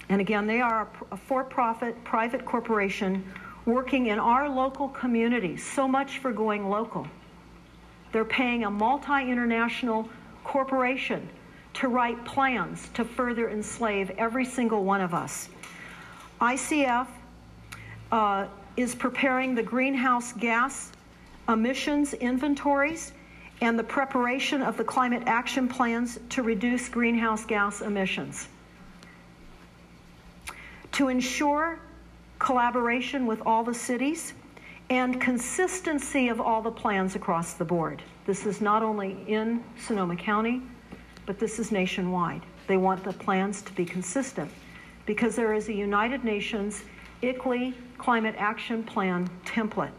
[0.09, 3.25] and again, they are a for profit private corporation
[3.65, 5.65] working in our local communities.
[5.65, 7.07] So much for going local.
[8.13, 10.09] They're paying a multi international
[10.47, 11.29] corporation
[11.75, 15.49] to write plans to further enslave every single one of us.
[16.41, 17.09] ICF
[18.13, 20.93] uh, is preparing the greenhouse gas
[21.49, 23.13] emissions inventories
[23.61, 28.49] and the preparation of the climate action plans to reduce greenhouse gas emissions
[30.93, 31.79] to ensure
[32.39, 34.33] collaboration with all the cities
[34.89, 38.03] and consistency of all the plans across the board.
[38.27, 40.61] This is not only in Sonoma County,
[41.27, 42.43] but this is nationwide.
[42.67, 44.51] They want the plans to be consistent
[45.07, 46.83] because there is a United Nations
[47.23, 49.93] ICLEI Climate Action Plan template.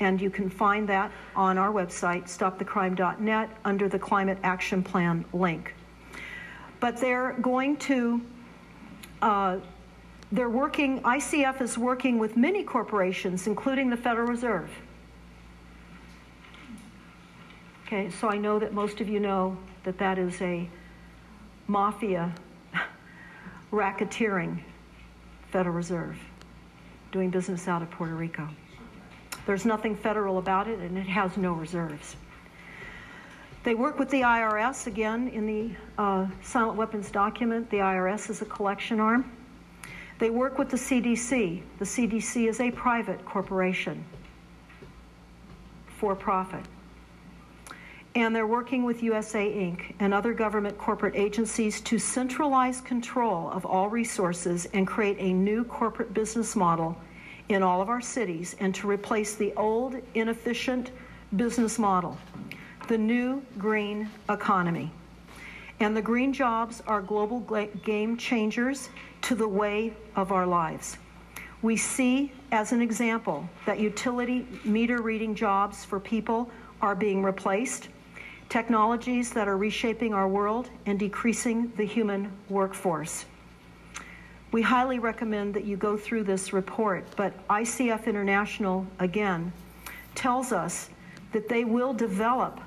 [0.00, 5.74] And you can find that on our website, stopthecrime.net, under the Climate Action Plan link.
[6.78, 8.20] But they're going to
[9.22, 9.58] uh,
[10.30, 14.70] they're working, ICF is working with many corporations, including the Federal Reserve.
[17.88, 20.68] Okay, so I know that most of you know that that is a
[21.68, 22.34] mafia
[23.72, 24.60] racketeering
[25.50, 26.18] Federal Reserve
[27.12, 28.46] doing business out of Puerto Rico.
[29.46, 32.16] There's nothing federal about it, and it has no reserves.
[33.64, 37.70] They work with the IRS again in the uh, silent weapons document.
[37.70, 39.32] The IRS is a collection arm.
[40.18, 41.62] They work with the CDC.
[41.78, 44.04] The CDC is a private corporation,
[45.96, 46.66] for profit.
[48.18, 49.94] And they're working with USA Inc.
[50.00, 55.62] and other government corporate agencies to centralize control of all resources and create a new
[55.62, 56.96] corporate business model
[57.48, 60.90] in all of our cities and to replace the old, inefficient
[61.36, 62.18] business model,
[62.88, 64.90] the new green economy.
[65.78, 67.38] And the green jobs are global
[67.84, 68.88] game changers
[69.22, 70.98] to the way of our lives.
[71.62, 76.50] We see, as an example, that utility meter reading jobs for people
[76.82, 77.88] are being replaced,
[78.48, 83.26] technologies that are reshaping our world and decreasing the human workforce.
[84.50, 89.52] We highly recommend that you go through this report, but ICF International, again,
[90.14, 90.88] tells us
[91.32, 92.60] that they will develop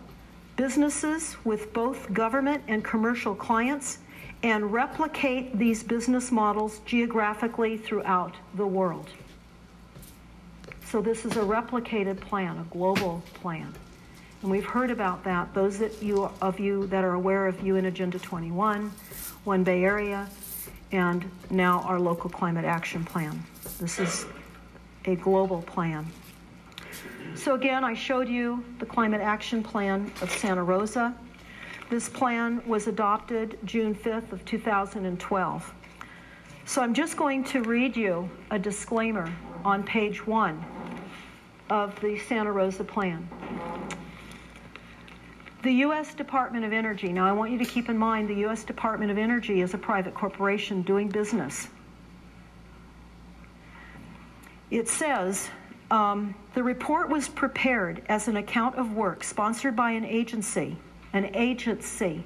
[0.56, 3.98] businesses with both government and commercial clients
[4.44, 9.10] and replicate these business models geographically throughout the world.
[10.86, 13.74] So, this is a replicated plan, a global plan.
[14.42, 15.54] And we've heard about that.
[15.54, 18.92] Those that you, of you that are aware of UN Agenda 21,
[19.44, 20.28] One Bay Area,
[20.92, 23.42] and now our local climate action plan.
[23.80, 24.26] This is
[25.06, 26.08] a global plan.
[27.36, 31.16] So again, I showed you the climate action plan of Santa Rosa.
[31.90, 35.74] This plan was adopted June 5th of 2012.
[36.66, 39.32] So I'm just going to read you a disclaimer
[39.64, 40.64] on page one
[41.70, 43.28] of the Santa Rosa plan.
[45.64, 46.16] The U.S.
[46.16, 48.64] Department of Energy, now I want you to keep in mind the U.S.
[48.64, 51.68] Department of Energy is a private corporation doing business.
[54.72, 55.50] It says
[55.92, 60.78] um, the report was prepared as an account of work sponsored by an agency,
[61.14, 62.24] an agency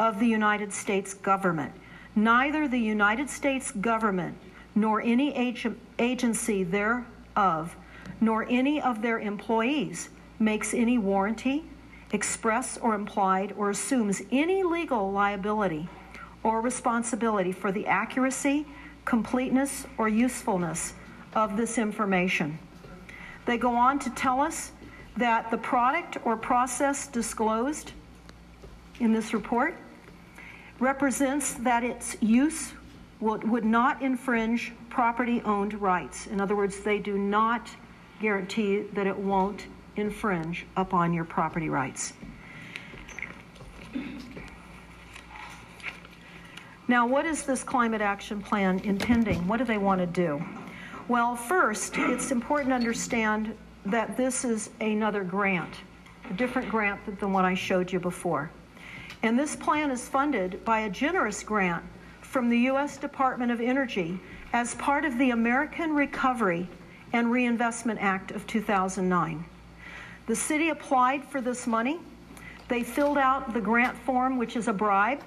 [0.00, 1.74] of the United States government.
[2.16, 4.38] Neither the United States government
[4.74, 7.76] nor any ag- agency thereof,
[8.22, 10.08] nor any of their employees
[10.38, 11.64] makes any warranty,
[12.12, 15.88] express or implied, or assumes any legal liability
[16.42, 18.66] or responsibility for the accuracy,
[19.04, 20.94] completeness, or usefulness
[21.34, 22.58] of this information.
[23.46, 24.72] They go on to tell us
[25.16, 27.92] that the product or process disclosed
[29.00, 29.76] in this report
[30.78, 32.72] represents that its use
[33.20, 36.26] would not infringe property owned rights.
[36.26, 37.70] In other words, they do not
[38.20, 39.66] guarantee that it won't
[39.96, 42.12] infringe upon your property rights.
[46.88, 49.46] Now, what is this climate action plan intending?
[49.46, 50.42] What do they want to do?
[51.08, 55.74] Well, first, it's important to understand that this is another grant,
[56.30, 58.50] a different grant than the one I showed you before.
[59.22, 61.84] And this plan is funded by a generous grant
[62.20, 62.96] from the U.S.
[62.96, 64.18] Department of Energy
[64.52, 66.68] as part of the American Recovery
[67.12, 69.44] and Reinvestment Act of 2009.
[70.26, 71.98] The city applied for this money.
[72.68, 75.20] They filled out the grant form, which is a bribe.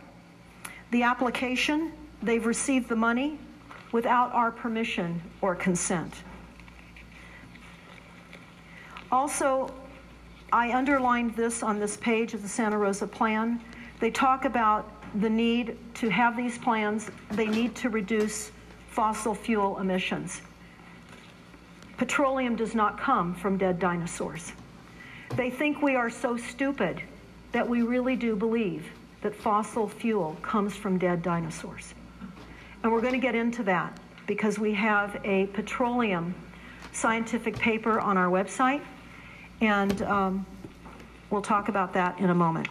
[0.92, 1.92] The application,
[2.24, 3.38] they've received the money,
[3.92, 6.14] without our permission or consent.
[9.12, 9.74] Also,
[10.52, 13.62] I underlined this on this page of the Santa Rosa plan.
[14.00, 14.92] They talk about
[15.22, 18.52] the need to have these plans, they need to reduce
[18.90, 20.42] fossil fuel emissions.
[21.98, 24.52] Petroleum does not come from dead dinosaurs.
[25.36, 27.02] They think we are so stupid
[27.52, 28.86] that we really do believe
[29.22, 31.94] that fossil fuel comes from dead dinosaurs.
[32.84, 33.98] And we're going to get into that
[34.28, 36.36] because we have a petroleum
[36.92, 38.82] scientific paper on our website,
[39.62, 40.46] and um,
[41.30, 42.68] we'll talk about that in a moment.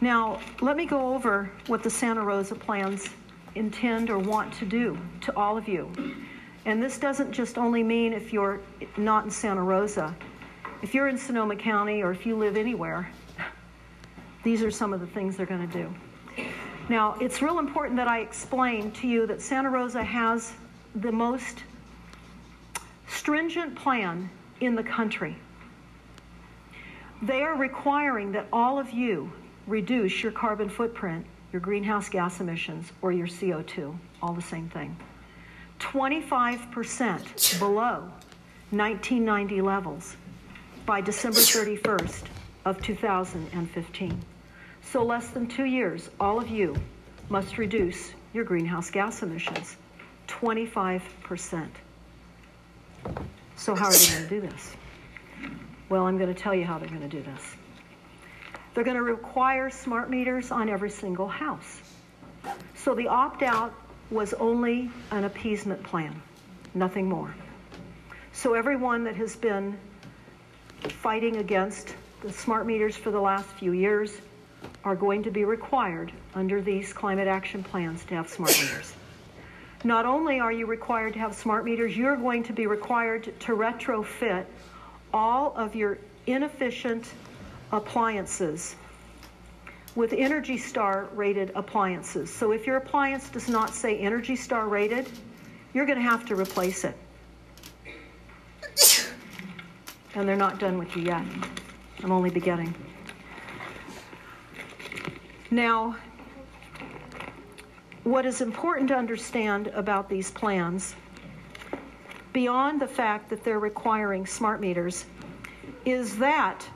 [0.00, 3.08] Now, let me go over what the Santa Rosa plans
[3.54, 5.90] intend or want to do to all of you.
[6.66, 8.60] And this doesn't just only mean if you're
[8.96, 10.14] not in Santa Rosa.
[10.84, 13.08] If you're in Sonoma County or if you live anywhere,
[14.42, 16.44] these are some of the things they're going to do.
[16.90, 20.52] Now, it's real important that I explain to you that Santa Rosa has
[20.96, 21.62] the most
[23.06, 24.28] stringent plan
[24.60, 25.38] in the country.
[27.22, 29.32] They are requiring that all of you
[29.66, 34.94] reduce your carbon footprint, your greenhouse gas emissions, or your CO2, all the same thing.
[35.80, 38.10] 25% below
[38.70, 40.16] 1990 levels
[40.86, 42.24] by December 31st
[42.66, 44.24] of 2015.
[44.82, 46.76] So, less than two years, all of you
[47.30, 49.76] must reduce your greenhouse gas emissions
[50.28, 51.68] 25%.
[53.56, 54.76] So, how are they going to do this?
[55.88, 57.56] Well, I'm going to tell you how they're going to do this.
[58.74, 61.80] They're going to require smart meters on every single house.
[62.74, 63.72] So, the opt out
[64.10, 66.20] was only an appeasement plan,
[66.74, 67.34] nothing more.
[68.32, 69.78] So, everyone that has been
[70.92, 74.20] fighting against the smart meters for the last few years
[74.84, 78.94] are going to be required under these climate action plans to have smart meters.
[79.84, 83.56] Not only are you required to have smart meters, you're going to be required to
[83.56, 84.46] retrofit
[85.12, 87.12] all of your inefficient
[87.70, 88.76] appliances
[89.94, 92.32] with Energy Star rated appliances.
[92.32, 95.06] So if your appliance does not say Energy Star rated,
[95.72, 96.96] you're going to have to replace it.
[100.14, 101.24] And they're not done with you yet.
[102.02, 102.74] I'm only beginning.
[105.50, 105.96] Now,
[108.04, 110.94] what is important to understand about these plans,
[112.32, 115.06] beyond the fact that they're requiring smart meters,
[115.84, 116.66] is that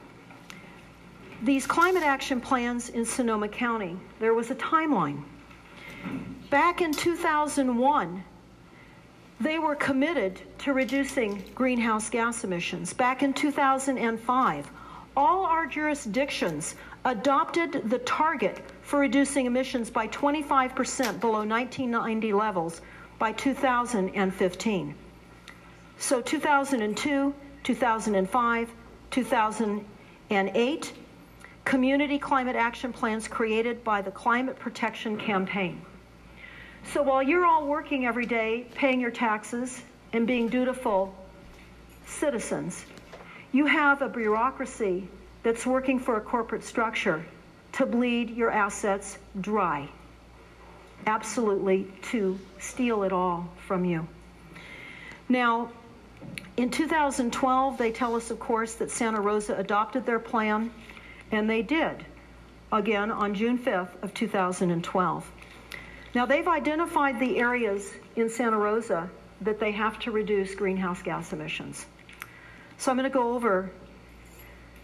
[1.43, 5.23] these climate action plans in Sonoma County, there was a timeline.
[6.51, 8.25] Back in 2001,
[9.41, 12.93] they were committed to reducing greenhouse gas emissions.
[12.93, 14.71] Back in 2005,
[15.17, 16.75] all our jurisdictions
[17.05, 22.81] adopted the target for reducing emissions by 25% below 1990 levels
[23.19, 24.95] by 2015.
[25.99, 27.35] So 2002,
[27.65, 28.73] 2005,
[29.11, 30.93] 2008,
[31.65, 35.81] community climate action plans created by the Climate Protection Campaign.
[36.85, 41.15] So while you're all working every day, paying your taxes, and being dutiful
[42.07, 42.85] citizens,
[43.53, 45.07] you have a bureaucracy
[45.43, 47.25] that's working for a corporate structure
[47.73, 49.89] to bleed your assets dry.
[51.07, 54.07] Absolutely to steal it all from you.
[55.29, 55.71] Now,
[56.57, 60.73] in 2012, they tell us, of course, that Santa Rosa adopted their plan,
[61.31, 62.05] and they did,
[62.73, 65.31] again on June 5th of 2012.
[66.15, 69.11] Now, they've identified the areas in Santa Rosa
[69.43, 71.87] that they have to reduce greenhouse gas emissions.
[72.79, 73.71] So I'm going to go over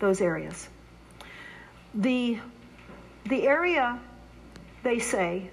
[0.00, 0.68] those areas.
[1.94, 2.38] The,
[3.26, 3.98] the area,
[4.82, 5.50] they say,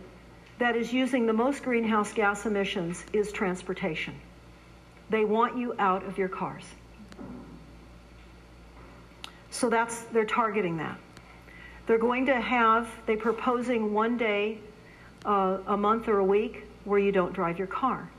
[0.60, 4.14] that is using the most greenhouse gas emissions is transportation.
[5.10, 6.64] They want you out of your cars.
[9.50, 11.00] So that's, they're targeting that.
[11.88, 14.60] They're going to have, they're proposing one day
[15.26, 18.10] uh, a month or a week where you don't drive your car.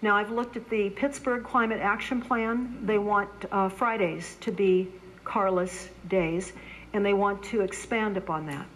[0.00, 2.78] Now, I've looked at the Pittsburgh Climate Action Plan.
[2.86, 4.88] They want uh, Fridays to be
[5.24, 6.52] carless days,
[6.92, 8.66] and they want to expand upon that.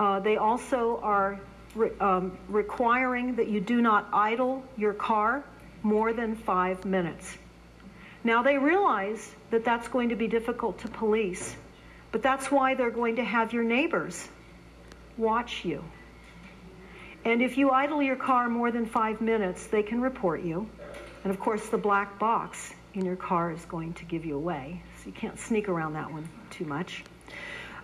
[0.00, 1.38] Uh, they also are
[1.74, 5.44] re- um, requiring that you do not idle your car
[5.82, 7.38] more than five minutes.
[8.24, 11.54] Now, they realize that that's going to be difficult to police,
[12.10, 14.28] but that's why they're going to have your neighbors
[15.16, 15.84] watch you.
[17.28, 20.66] And if you idle your car more than five minutes, they can report you.
[21.24, 24.82] And of course, the black box in your car is going to give you away,
[24.96, 27.04] so you can't sneak around that one too much.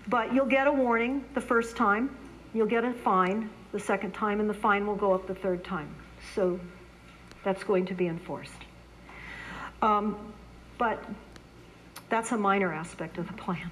[0.08, 2.16] But you'll get a warning the first time,
[2.54, 5.62] you'll get a fine the second time, and the fine will go up the third
[5.62, 5.94] time.
[6.34, 6.58] So
[7.42, 8.64] that's going to be enforced.
[9.82, 10.16] Um,
[10.78, 11.04] but
[12.08, 13.70] that's a minor aspect of the plan.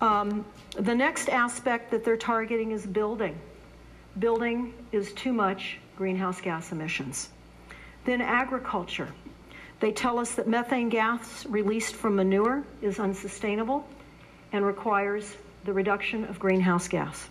[0.00, 0.44] Um,
[0.76, 3.38] the next aspect that they're targeting is building
[4.18, 7.30] building is too much greenhouse gas emissions.
[8.04, 9.08] Then agriculture.
[9.80, 13.86] They tell us that methane gas released from manure is unsustainable
[14.52, 17.28] and requires the reduction of greenhouse gas.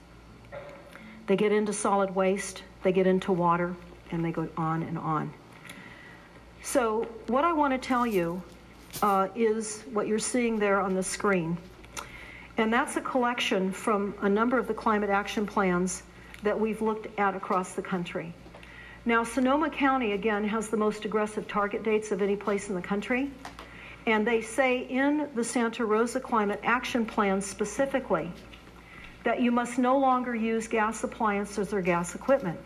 [1.27, 3.75] They get into solid waste, they get into water,
[4.11, 5.33] and they go on and on.
[6.61, 8.41] So, what I want to tell you
[9.01, 11.57] uh, is what you're seeing there on the screen.
[12.57, 16.03] And that's a collection from a number of the climate action plans
[16.43, 18.33] that we've looked at across the country.
[19.05, 22.81] Now, Sonoma County, again, has the most aggressive target dates of any place in the
[22.81, 23.31] country.
[24.05, 28.31] And they say in the Santa Rosa Climate Action Plan specifically
[29.23, 32.59] that you must no longer use gas appliances or gas equipment.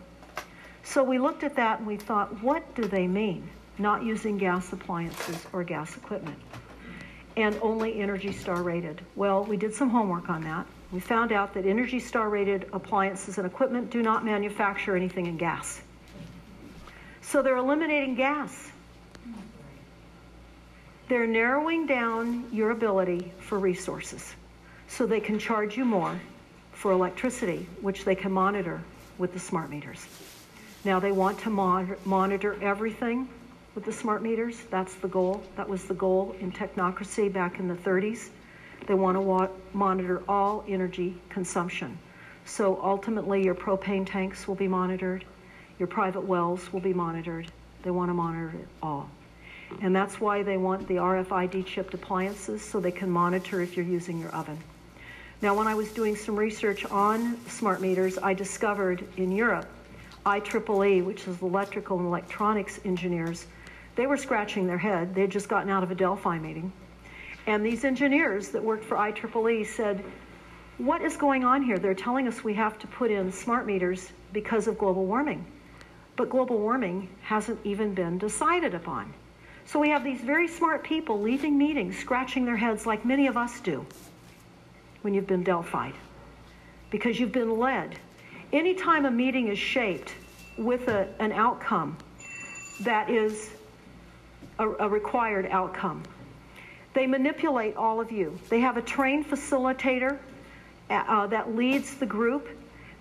[0.82, 3.48] So we looked at that and we thought, what do they mean,
[3.78, 6.38] not using gas appliances or gas equipment?
[7.36, 9.00] And only Energy Star rated.
[9.14, 10.66] Well, we did some homework on that.
[10.90, 15.36] We found out that Energy Star rated appliances and equipment do not manufacture anything in
[15.36, 15.82] gas.
[17.20, 18.70] So they're eliminating gas.
[21.08, 24.34] They're narrowing down your ability for resources
[24.88, 26.18] so they can charge you more
[26.72, 28.80] for electricity, which they can monitor
[29.18, 30.06] with the smart meters.
[30.84, 33.28] Now they want to monitor everything
[33.74, 34.62] with the smart meters.
[34.70, 35.42] That's the goal.
[35.56, 38.30] That was the goal in technocracy back in the 30s.
[38.86, 41.98] They want to wa- monitor all energy consumption.
[42.44, 45.24] So ultimately, your propane tanks will be monitored,
[45.78, 47.50] your private wells will be monitored.
[47.82, 49.08] They want to monitor it all.
[49.82, 53.86] And that's why they want the RFID chipped appliances so they can monitor if you're
[53.86, 54.58] using your oven.
[55.40, 59.68] Now, when I was doing some research on smart meters, I discovered in Europe,
[60.26, 63.46] IEEE, which is electrical and electronics engineers,
[63.94, 65.14] they were scratching their head.
[65.14, 66.72] They had just gotten out of a Delphi meeting
[67.48, 70.04] and these engineers that worked for IEEE said,
[70.76, 71.78] What is going on here?
[71.78, 75.46] They're telling us we have to put in smart meters because of global warming.
[76.16, 79.14] But global warming hasn't even been decided upon.
[79.64, 83.38] So we have these very smart people leaving meetings scratching their heads like many of
[83.38, 83.86] us do
[85.00, 85.94] when you've been Delphied
[86.90, 87.98] because you've been led.
[88.52, 90.12] Anytime a meeting is shaped
[90.58, 91.96] with a, an outcome
[92.80, 93.52] that is
[94.58, 96.02] a, a required outcome,
[96.98, 98.36] they manipulate all of you.
[98.48, 100.18] They have a trained facilitator
[100.90, 102.48] uh, that leads the group.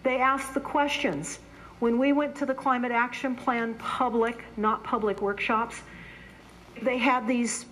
[0.03, 1.39] They ask the questions
[1.79, 5.81] When we went to the Climate Action Plan public, not public workshops,
[6.83, 7.65] they had these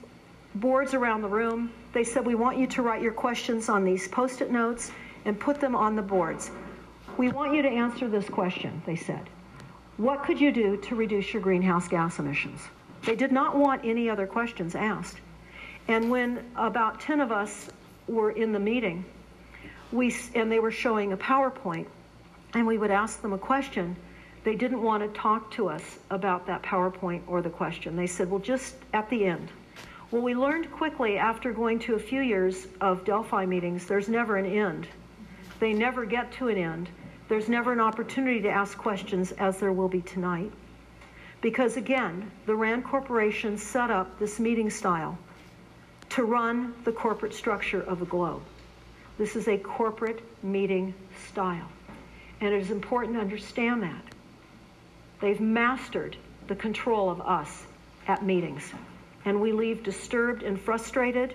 [0.56, 1.72] boards around the room.
[1.94, 4.92] They said, We want you to write your questions on these post it notes
[5.26, 6.50] and put them on the boards.
[7.18, 9.30] We want you to answer this question, they said.
[9.98, 12.62] What could you do to reduce your greenhouse gas emissions?
[13.04, 15.20] They did not want any other questions asked.
[15.88, 17.70] And when about 10 of us
[18.08, 19.06] were in the meeting,
[19.92, 21.86] we, and they were showing a PowerPoint,
[22.54, 23.96] and we would ask them a question,
[24.44, 27.96] they didn't want to talk to us about that PowerPoint or the question.
[27.96, 29.50] They said, well, just at the end.
[30.12, 34.38] Well, we learned quickly after going to a few years of Delphi meetings, there's never
[34.38, 34.88] an end.
[35.60, 36.90] They never get to an end.
[37.28, 40.52] There's never an opportunity to ask questions as there will be tonight.
[41.42, 45.18] Because again, the RAND Corporation set up this meeting style
[46.10, 48.42] to run the corporate structure of the globe.
[49.18, 50.94] This is a corporate meeting
[51.30, 51.68] style.
[52.42, 54.04] And it is important to understand that.
[55.22, 57.64] They've mastered the control of us
[58.08, 58.72] at meetings.
[59.24, 61.34] And we leave disturbed and frustrated.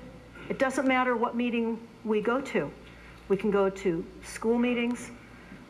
[0.48, 2.70] It doesn't matter what meeting we go to.
[3.28, 5.10] We can go to school meetings,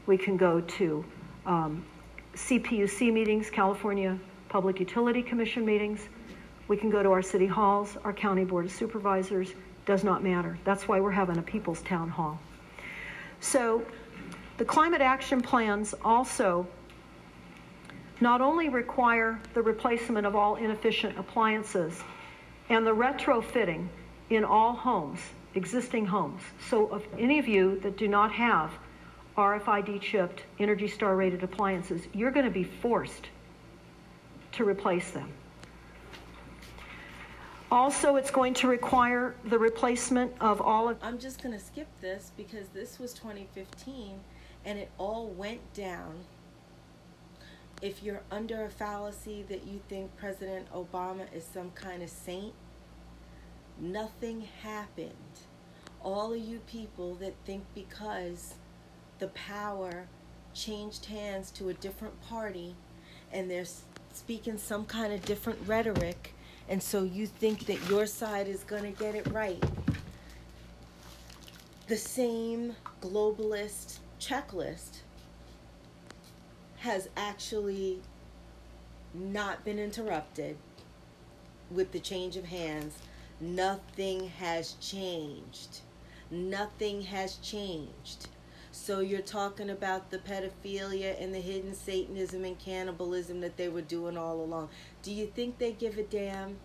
[0.06, 1.04] we can go to
[1.46, 1.84] um,
[2.34, 6.00] CPUC meetings, California Public Utility Commission meetings.
[6.70, 9.54] We can go to our city halls, our county board of supervisors.
[9.86, 10.56] Does not matter.
[10.62, 12.38] That's why we're having a people's town hall.
[13.40, 13.84] So
[14.56, 16.68] the climate action plans also
[18.20, 22.04] not only require the replacement of all inefficient appliances
[22.68, 23.88] and the retrofitting
[24.28, 25.18] in all homes,
[25.56, 26.40] existing homes.
[26.68, 28.70] So if any of you that do not have
[29.36, 33.26] RFID chipped Energy Star rated appliances, you're going to be forced
[34.52, 35.32] to replace them.
[37.70, 40.96] Also, it's going to require the replacement of all of.
[41.02, 44.18] I'm just going to skip this because this was 2015
[44.64, 46.14] and it all went down.
[47.80, 52.52] If you're under a fallacy that you think President Obama is some kind of saint,
[53.78, 55.12] nothing happened.
[56.02, 58.54] All of you people that think because
[59.20, 60.06] the power
[60.54, 62.74] changed hands to a different party
[63.32, 63.64] and they're
[64.12, 66.34] speaking some kind of different rhetoric
[66.70, 69.62] and so you think that your side is going to get it right.
[71.88, 75.00] The same globalist checklist
[76.78, 77.98] has actually
[79.12, 80.56] not been interrupted
[81.72, 82.94] with the change of hands.
[83.40, 85.80] Nothing has changed.
[86.30, 88.28] Nothing has changed.
[88.72, 93.82] So you're talking about the pedophilia and the hidden Satanism and cannibalism that they were
[93.82, 94.68] doing all along.
[95.02, 96.56] Do you think they give a damn?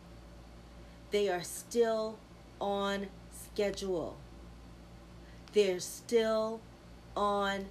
[1.11, 2.17] They are still
[2.59, 4.17] on schedule.
[5.53, 6.59] They're still
[7.15, 7.67] on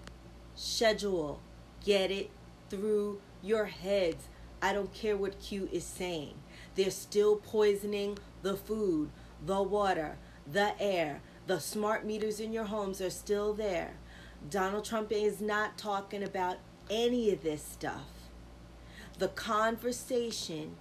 [0.55, 1.41] schedule.
[1.85, 2.31] Get it
[2.71, 4.25] through your heads.
[4.63, 6.35] I don't care what Q is saying.
[6.77, 9.11] They're still poisoning the food,
[9.45, 10.17] the water,
[10.51, 11.21] the air.
[11.47, 13.93] The smart meters in your homes are still there.
[14.49, 16.57] Donald Trump is not talking about
[16.89, 18.14] any of this stuff.
[19.19, 20.75] The conversation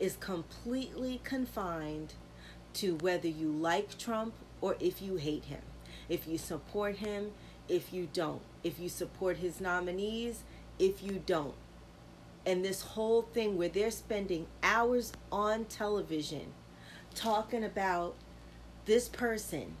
[0.00, 2.14] is completely confined
[2.74, 5.62] to whether you like Trump or if you hate him,
[6.08, 7.30] if you support him,
[7.68, 10.42] if you don't, if you support his nominees,
[10.78, 11.54] if you don't.
[12.44, 16.52] And this whole thing where they're spending hours on television
[17.14, 18.16] talking about
[18.86, 19.76] this person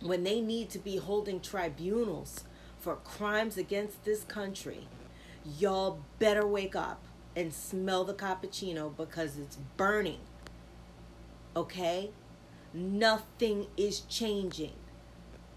[0.00, 2.44] when they need to be holding tribunals
[2.78, 4.88] for crimes against this country,
[5.58, 7.02] y'all better wake up
[7.34, 10.20] and smell the cappuccino because it's burning.
[11.56, 12.10] Okay?
[12.72, 14.72] Nothing is changing.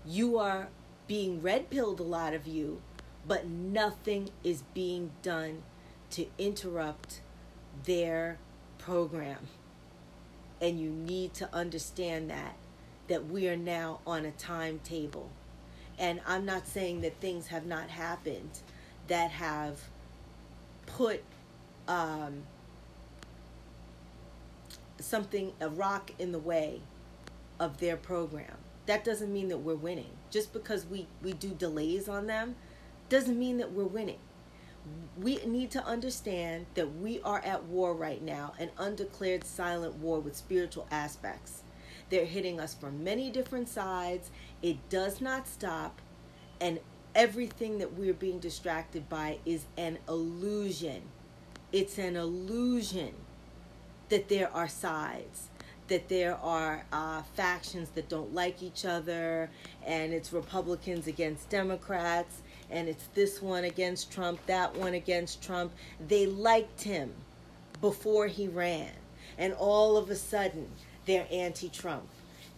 [0.06, 0.70] You are
[1.08, 2.82] being red pilled, a lot of you,
[3.28, 5.64] but nothing is being done
[6.12, 7.22] to interrupt
[7.84, 8.38] their
[8.78, 9.48] program.
[10.62, 12.56] And you need to understand that
[13.08, 15.30] that we are now on a timetable.
[15.98, 18.60] And I'm not saying that things have not happened
[19.08, 19.80] that have
[20.86, 21.24] put
[21.88, 22.44] um,
[25.00, 26.82] something, a rock in the way
[27.60, 28.58] of their program.
[28.86, 30.12] That doesn't mean that we're winning.
[30.30, 32.56] Just because we, we do delays on them
[33.10, 34.20] doesn't mean that we're winning.
[35.18, 40.20] We need to understand that we are at war right now, an undeclared silent war
[40.20, 41.64] with spiritual aspects.
[42.10, 44.30] They're hitting us from many different sides.
[44.62, 46.02] It does not stop.
[46.62, 46.80] And
[47.16, 51.02] everything that we're being distracted by is an illusion.
[51.72, 53.14] It's an illusion
[54.10, 55.50] that there are sides,
[55.88, 59.50] that there are uh, factions that don't like each other,
[59.86, 62.42] and it's Republicans against Democrats.
[62.72, 65.72] and it's this one against Trump, that one against Trump.
[66.08, 67.14] They liked him
[67.80, 68.92] before he ran,
[69.38, 70.68] and all of a sudden
[71.06, 72.08] they're anti Trump.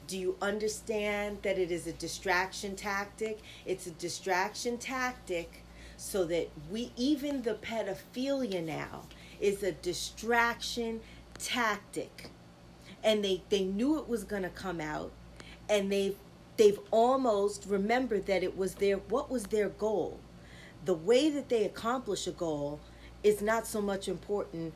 [0.08, 3.40] Do you understand that it is a distraction tactic?
[3.66, 5.64] It's a distraction tactic
[5.98, 9.04] so that we, even the pedophilia now,
[9.42, 11.02] is a distraction
[11.38, 12.30] tactic.
[13.04, 15.12] And they, they knew it was going to come out,
[15.70, 16.16] and they've
[16.58, 20.20] they've almost remembered that it was their what was their goal
[20.86, 22.80] the way that they accomplish a goal
[23.24, 24.74] is not so much important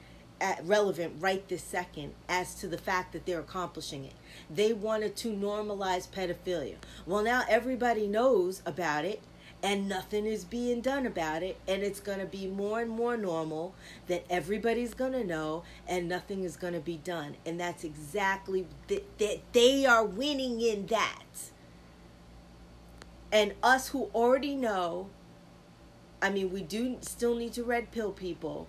[0.63, 4.13] relevant right this second as to the fact that they're accomplishing it.
[4.49, 6.75] They wanted to normalize pedophilia.
[7.05, 9.21] Well now everybody knows about it
[9.63, 13.15] and nothing is being done about it and it's going to be more and more
[13.15, 13.75] normal
[14.07, 17.35] that everybody's going to know and nothing is going to be done.
[17.45, 21.51] And that's exactly that th- they are winning in that.
[23.31, 25.09] And us who already know
[26.21, 28.67] i mean we do still need to red pill people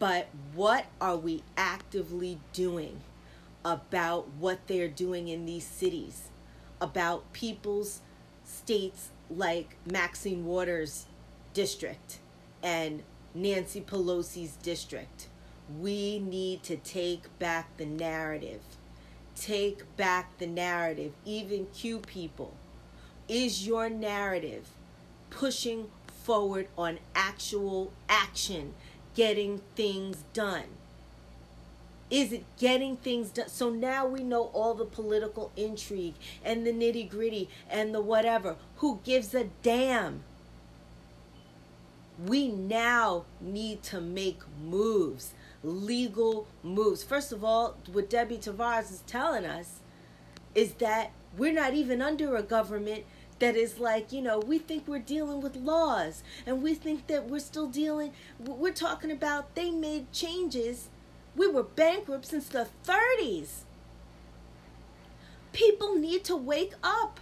[0.00, 3.02] but what are we actively doing
[3.64, 6.28] about what they're doing in these cities?
[6.80, 8.00] About people's
[8.44, 11.06] states like maxine waters
[11.52, 12.18] district
[12.62, 13.02] and
[13.34, 15.28] nancy pelosi's district.
[15.78, 18.62] We need to take back the narrative.
[19.36, 21.12] Take back the narrative.
[21.26, 22.54] Even q people
[23.28, 24.70] is your narrative
[25.28, 25.88] pushing
[26.24, 28.74] forward on actual action,
[29.14, 30.64] getting things done?
[32.10, 33.48] Is it getting things done?
[33.48, 38.56] So now we know all the political intrigue and the nitty gritty and the whatever.
[38.76, 40.24] Who gives a damn?
[42.26, 45.32] We now need to make moves,
[45.62, 47.02] legal moves.
[47.02, 49.78] First of all, what Debbie Tavares is telling us
[50.54, 53.04] is that we're not even under a government
[53.40, 57.28] that is like, you know, we think we're dealing with laws and we think that
[57.28, 60.88] we're still dealing, we're talking about they made changes.
[61.34, 63.62] We were bankrupt since the 30s.
[65.52, 67.18] People need to wake up.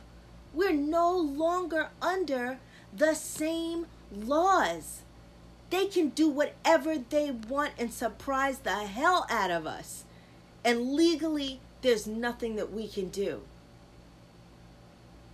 [0.53, 2.59] We're no longer under
[2.95, 5.03] the same laws.
[5.71, 10.05] They can do whatever they want and surprise the hell out of us.
[10.65, 13.43] And legally, there's nothing that we can do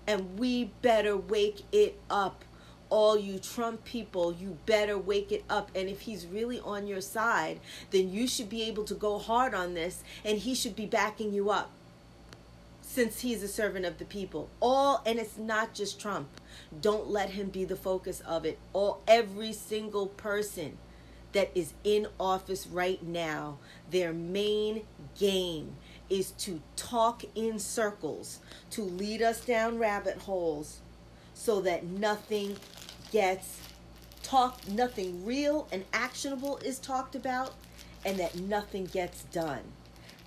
[0.06, 2.44] and we better wake it up.
[2.90, 5.70] All you Trump people, you better wake it up.
[5.74, 9.54] And if he's really on your side, then you should be able to go hard
[9.54, 11.70] on this and he should be backing you up
[12.82, 14.48] since he's a servant of the people.
[14.60, 16.28] All and it's not just Trump.
[16.80, 18.58] Don't let him be the focus of it.
[18.72, 20.78] All every single person
[21.32, 23.58] that is in office right now,
[23.90, 24.82] their main
[25.18, 25.74] game
[26.10, 28.40] is to talk in circles,
[28.70, 30.80] to lead us down rabbit holes
[31.34, 32.56] so that nothing
[33.10, 33.60] gets
[34.22, 37.54] talked, nothing real and actionable is talked about,
[38.04, 39.62] and that nothing gets done.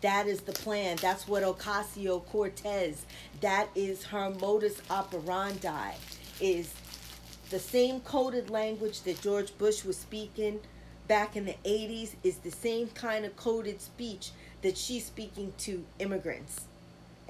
[0.02, 0.98] That is the plan.
[1.02, 3.06] That's what Ocasio Cortez,
[3.42, 5.94] that is her modus operandi,
[6.40, 6.74] is
[7.50, 10.60] the same coded language that George Bush was speaking
[11.08, 14.32] back in the 80s, is the same kind of coded speech
[14.62, 16.62] that she's speaking to immigrants.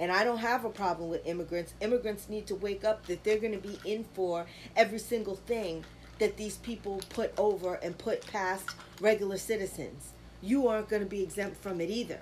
[0.00, 1.74] And I don't have a problem with immigrants.
[1.80, 5.84] Immigrants need to wake up that they're going to be in for every single thing
[6.18, 8.68] that these people put over and put past
[9.00, 10.12] regular citizens.
[10.40, 12.20] You aren't going to be exempt from it either.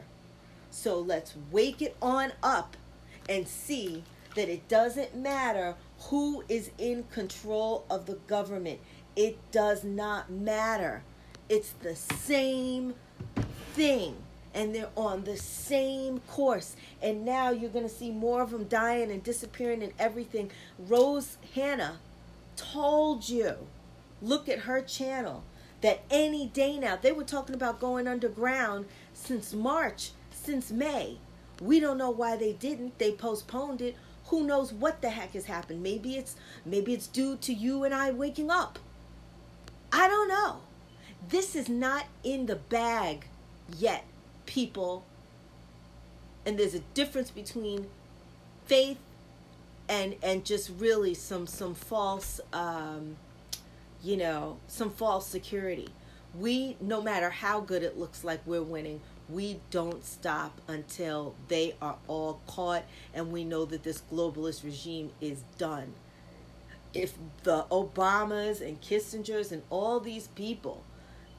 [0.70, 2.76] So let's wake it on up
[3.28, 4.04] and see
[4.34, 8.80] that it doesn't matter who is in control of the government.
[9.14, 11.02] It does not matter.
[11.48, 12.94] It's the same
[13.72, 14.16] thing
[14.56, 16.74] and they're on the same course.
[17.02, 20.50] And now you're going to see more of them dying and disappearing and everything.
[20.78, 21.98] Rose Hannah
[22.56, 23.54] told you,
[24.22, 25.44] look at her channel,
[25.82, 31.18] that any day now, they were talking about going underground since March, since May.
[31.60, 32.98] We don't know why they didn't.
[32.98, 33.94] They postponed it.
[34.28, 35.82] Who knows what the heck has happened?
[35.82, 36.34] Maybe it's
[36.64, 38.78] maybe it's due to you and I waking up.
[39.92, 40.60] I don't know.
[41.28, 43.26] This is not in the bag
[43.78, 44.04] yet
[44.46, 45.04] people.
[46.44, 47.88] And there's a difference between
[48.66, 48.98] faith
[49.88, 53.16] and and just really some some false um,
[54.02, 55.88] you know some false security.
[56.38, 61.74] We no matter how good it looks like we're winning we don't stop until they
[61.82, 65.94] are all caught and we know that this globalist regime is done.
[66.94, 70.84] If the obamas and kissingers and all these people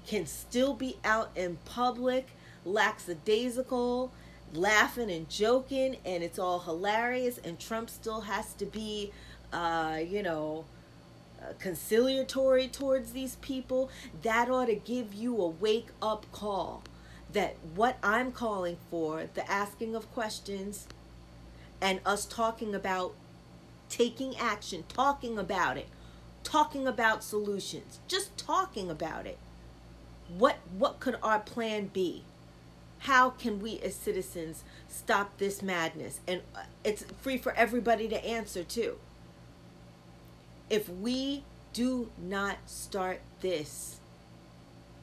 [0.06, 2.28] can still be out in public
[2.68, 4.12] lackadaisical,
[4.54, 7.38] laughing and joking, and it's all hilarious.
[7.38, 9.12] And Trump still has to be,
[9.54, 10.66] uh, you know,
[11.42, 13.90] uh, conciliatory towards these people,
[14.24, 16.84] that ought to give you a wake up call
[17.34, 20.88] that what I'm calling for, the asking of questions,
[21.82, 23.14] and us talking about
[23.90, 25.88] taking action, talking about it,
[26.44, 29.38] talking about solutions, just talking about it.
[30.30, 32.24] What what could our plan be?
[33.00, 36.20] How can we as citizens stop this madness?
[36.28, 38.98] And uh, it's free for everybody to answer too.
[40.70, 41.44] If we
[41.74, 43.98] do not start this,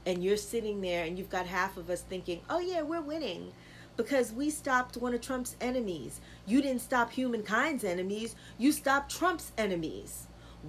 [0.06, 3.52] and you're sitting there and you've got half of us thinking, oh, yeah, we're winning
[3.96, 6.20] because we stopped one of Trump's enemies.
[6.46, 10.26] You didn't stop humankind's enemies, you stopped Trump's enemies.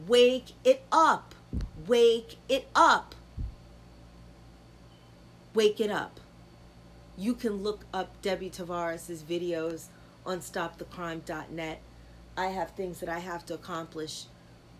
[0.07, 1.33] Wake it up.
[1.87, 3.15] Wake it up.
[5.53, 6.19] Wake it up.
[7.17, 9.85] You can look up Debbie Tavares' videos
[10.25, 11.81] on stopthecrime.net.
[12.35, 14.25] I have things that I have to accomplish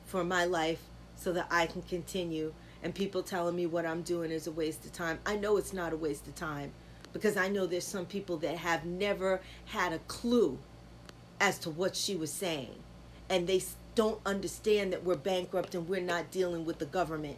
[0.06, 0.82] for my life
[1.16, 2.54] so that I can continue.
[2.84, 5.20] And people telling me what I'm doing is a waste of time.
[5.26, 6.74] I know it's not a waste of time
[7.14, 10.58] because I know there's some people that have never had a clue
[11.40, 12.76] as to what she was saying.
[13.30, 13.64] And they
[13.96, 17.38] don't understand that we're bankrupt and we're not dealing with the government,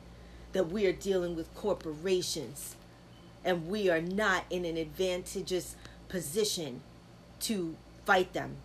[0.54, 2.76] that we are dealing with corporations,
[3.48, 5.78] and we are not in an advantageous
[6.10, 6.82] position
[7.40, 7.76] to
[8.06, 8.58] fight them.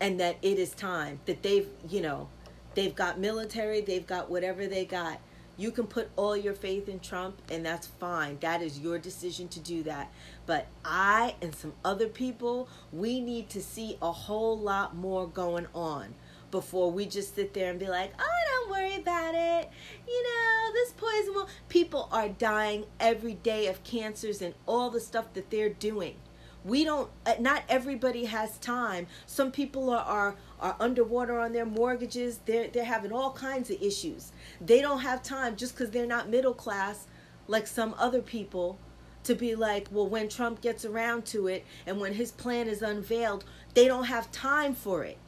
[0.00, 2.28] And that it is time that they've, you know,
[2.74, 5.20] they've got military, they've got whatever they got.
[5.58, 8.38] You can put all your faith in Trump, and that's fine.
[8.40, 10.10] That is your decision to do that.
[10.46, 15.66] But I and some other people, we need to see a whole lot more going
[15.74, 16.14] on
[16.56, 19.68] before we just sit there and be like, oh, don't worry about it.
[20.08, 21.48] You know, this poison will.
[21.68, 26.16] People are dying every day of cancers and all the stuff that they're doing
[26.64, 31.66] we don't uh, not everybody has time some people are, are are underwater on their
[31.66, 36.06] mortgages they're they're having all kinds of issues they don't have time just because they're
[36.06, 37.06] not middle class
[37.46, 38.78] like some other people
[39.22, 42.82] to be like well when trump gets around to it and when his plan is
[42.82, 45.18] unveiled they don't have time for it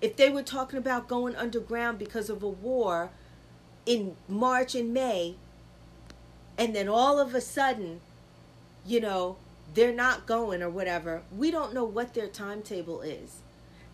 [0.00, 3.10] if they were talking about going underground because of a war
[3.84, 5.36] in march and may
[6.58, 8.00] and then all of a sudden
[8.84, 9.36] you know
[9.74, 13.40] they're not going or whatever, we don't know what their timetable is.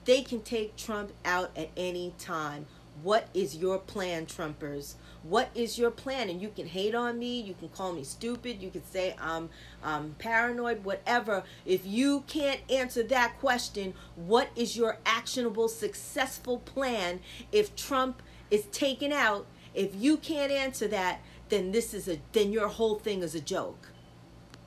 [0.05, 2.67] They can take Trump out at any time.
[3.03, 4.95] What is your plan, Trumpers?
[5.23, 6.29] What is your plan?
[6.29, 9.51] And you can hate on me, you can call me stupid, you can say I'm,
[9.83, 11.45] I'm paranoid, whatever.
[11.65, 17.21] If you can't answer that question, what is your actionable, successful plan
[17.51, 19.47] if Trump is taken out?
[19.75, 23.41] If you can't answer that, then this is a then your whole thing is a
[23.41, 23.93] joke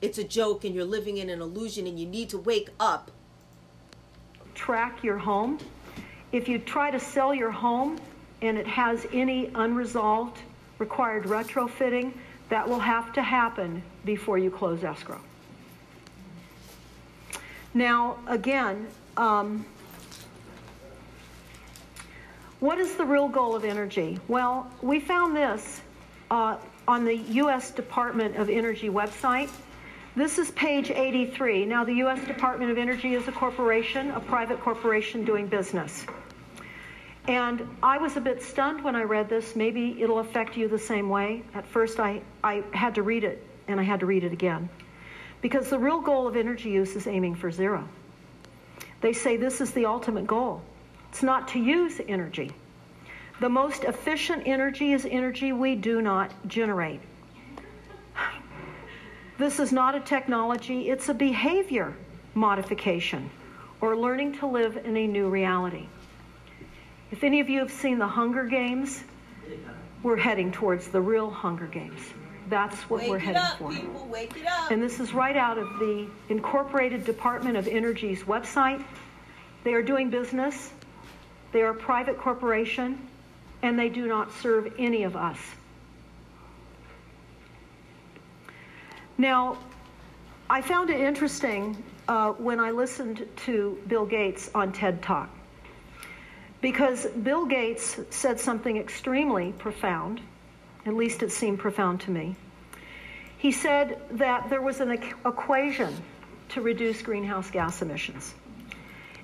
[0.02, 3.10] it's a joke and you're living in an illusion and you need to wake up.
[4.54, 5.58] Track your home.
[6.32, 7.98] If you try to sell your home
[8.42, 10.38] and it has any unresolved
[10.78, 12.12] required retrofitting,
[12.48, 15.20] that will have to happen before you close escrow.
[17.74, 18.86] Now, again,
[19.16, 19.66] um,
[22.60, 24.18] what is the real goal of energy?
[24.28, 25.80] Well, we found this
[26.30, 26.56] uh,
[26.88, 27.70] on the U.S.
[27.70, 29.50] Department of Energy website.
[30.14, 31.66] This is page 83.
[31.66, 32.24] Now, the U.S.
[32.26, 36.06] Department of Energy is a corporation, a private corporation doing business.
[37.28, 39.56] And I was a bit stunned when I read this.
[39.56, 41.42] Maybe it'll affect you the same way.
[41.54, 44.68] At first, I, I had to read it, and I had to read it again.
[45.40, 47.86] Because the real goal of energy use is aiming for zero.
[49.00, 50.62] They say this is the ultimate goal.
[51.10, 52.52] It's not to use energy.
[53.40, 57.00] The most efficient energy is energy we do not generate.
[59.38, 61.94] This is not a technology, it's a behavior
[62.34, 63.28] modification
[63.82, 65.88] or learning to live in a new reality.
[67.12, 69.04] If any of you have seen the Hunger Games,
[70.02, 72.00] we're heading towards the real Hunger Games.
[72.48, 73.70] That's what Wake we're heading up, for.
[73.70, 74.70] People, wake it up.
[74.70, 78.82] And this is right out of the Incorporated Department of Energy's website.
[79.62, 80.72] They are doing business,
[81.52, 82.98] they are a private corporation,
[83.62, 85.38] and they do not serve any of us.
[89.18, 89.58] Now,
[90.50, 95.30] I found it interesting uh, when I listened to Bill Gates on TED Talk
[96.66, 100.20] because Bill Gates said something extremely profound,
[100.84, 102.34] at least it seemed profound to me.
[103.38, 105.94] He said that there was an equation
[106.48, 108.34] to reduce greenhouse gas emissions.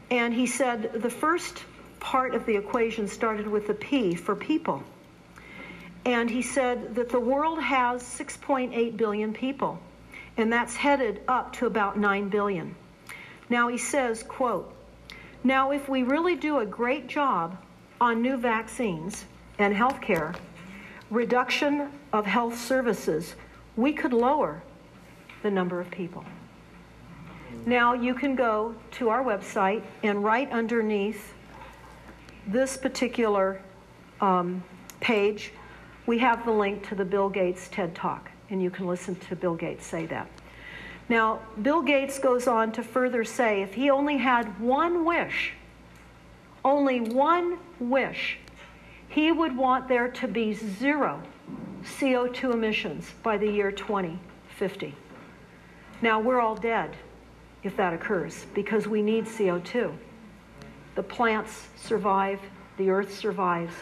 [0.08, 1.64] And he said the first
[1.98, 4.84] part of the equation started with the P for people.
[6.04, 9.80] And he said that the world has 6.8 billion people,
[10.36, 12.76] and that's headed up to about 9 billion.
[13.50, 14.72] Now he says, quote,
[15.44, 17.56] now if we really do a great job
[18.00, 19.24] on new vaccines
[19.58, 20.34] and health care,
[21.10, 23.34] reduction of health services,
[23.76, 24.62] we could lower
[25.42, 26.24] the number of people.
[27.66, 31.34] Now you can go to our website and right underneath
[32.46, 33.60] this particular
[34.20, 34.62] um,
[35.00, 35.52] page,
[36.06, 39.36] we have the link to the Bill Gates TED Talk, and you can listen to
[39.36, 40.28] Bill Gates say that.
[41.12, 45.52] Now, Bill Gates goes on to further say if he only had one wish,
[46.64, 48.38] only one wish,
[49.10, 51.22] he would want there to be zero
[51.82, 54.94] CO2 emissions by the year 2050.
[56.00, 56.96] Now, we're all dead
[57.62, 59.94] if that occurs because we need CO2.
[60.94, 62.40] The plants survive,
[62.78, 63.74] the earth survives,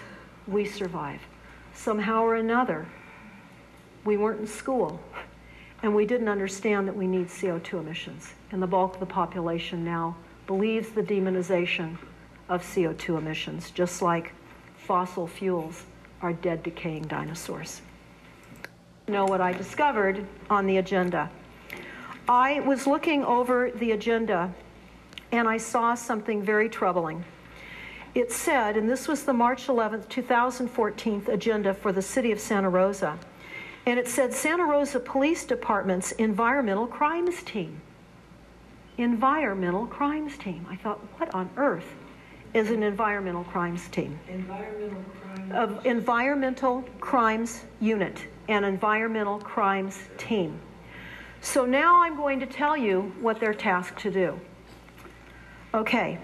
[0.49, 1.21] we survive.
[1.75, 2.89] Somehow or another,
[4.05, 5.01] we weren't in school
[5.83, 8.35] and we didn't understand that we need CO2 emissions.
[8.53, 10.17] And the bulk of the population now
[10.47, 11.97] believes the demonization
[12.49, 14.33] of CO2 emissions, just like
[14.77, 15.85] fossil fuels
[16.21, 17.81] are dead, decaying dinosaurs.
[19.09, 21.31] Know what I discovered on the agenda?
[22.29, 24.53] I was looking over the agenda
[25.33, 27.25] and I saw something very troubling.
[28.15, 32.69] It said, and this was the March 11th, 2014 agenda for the city of Santa
[32.69, 33.19] Rosa,
[33.87, 37.81] and it said Santa Rosa Police Department's Environmental Crimes Team.
[38.99, 40.67] Environmental Crimes Team.
[40.69, 41.95] I thought, what on earth
[42.55, 44.19] is an environmental crimes team?
[44.29, 45.53] Environmental crimes.
[45.53, 50.59] Of environmental crimes unit, an environmental crimes team.
[51.41, 54.39] So now I'm going to tell you what they're tasked to do.
[55.73, 56.19] Okay.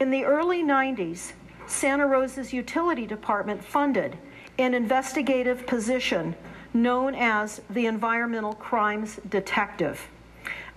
[0.00, 1.32] In the early 90s,
[1.66, 4.16] Santa Rosa's utility department funded
[4.58, 6.34] an investigative position
[6.74, 10.08] known as the Environmental Crimes Detective.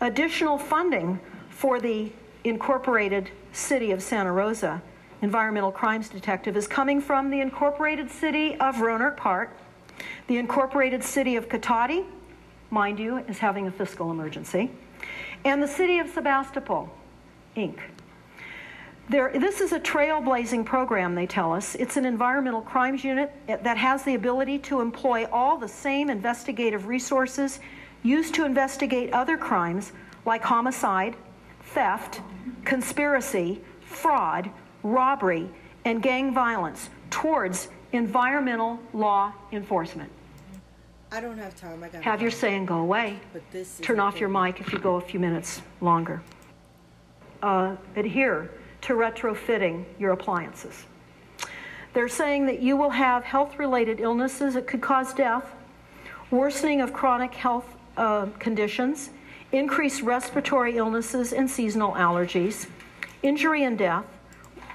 [0.01, 1.19] Additional funding
[1.49, 2.11] for the
[2.43, 4.81] Incorporated City of Santa Rosa
[5.21, 9.49] Environmental Crimes Detective is coming from the Incorporated City of Rohnert Park,
[10.27, 12.05] the Incorporated City of Cotati,
[12.69, 14.69] mind you, is having a fiscal emergency,
[15.45, 16.89] and the City of Sebastopol,
[17.55, 17.79] Inc.
[19.07, 21.75] There, this is a trailblazing program, they tell us.
[21.75, 26.87] It's an environmental crimes unit that has the ability to employ all the same investigative
[26.87, 27.59] resources
[28.01, 29.91] used to investigate other crimes
[30.25, 31.15] like homicide,
[31.61, 32.21] theft,
[32.63, 34.49] conspiracy, fraud,
[34.81, 35.49] robbery,
[35.85, 40.11] and gang violence towards environmental law enforcement.
[41.11, 41.83] I don't have time.
[41.83, 43.19] I got Have your say and go away.
[43.33, 46.23] But this Turn off your mic if you go a few minutes longer.
[47.43, 48.49] Uh, adhere
[48.81, 50.85] to retrofitting your appliances.
[51.93, 55.49] They're saying that you will have health related illnesses that could cause death,
[56.29, 57.65] worsening of chronic health
[57.95, 59.11] uh, conditions,
[59.51, 62.67] increased respiratory illnesses and seasonal allergies,
[63.23, 64.05] injury and death,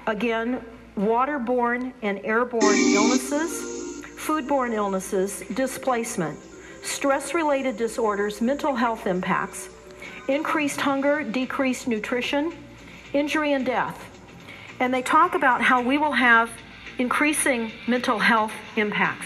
[0.07, 0.63] again,
[0.97, 6.37] waterborne and airborne illnesses, foodborne illnesses, displacement,
[6.81, 9.69] stress related disorders, mental health impacts,
[10.27, 12.51] increased hunger, decreased nutrition,
[13.13, 14.07] injury and death.
[14.79, 16.51] And they talk about how we will have
[16.97, 19.25] increasing mental health impacts.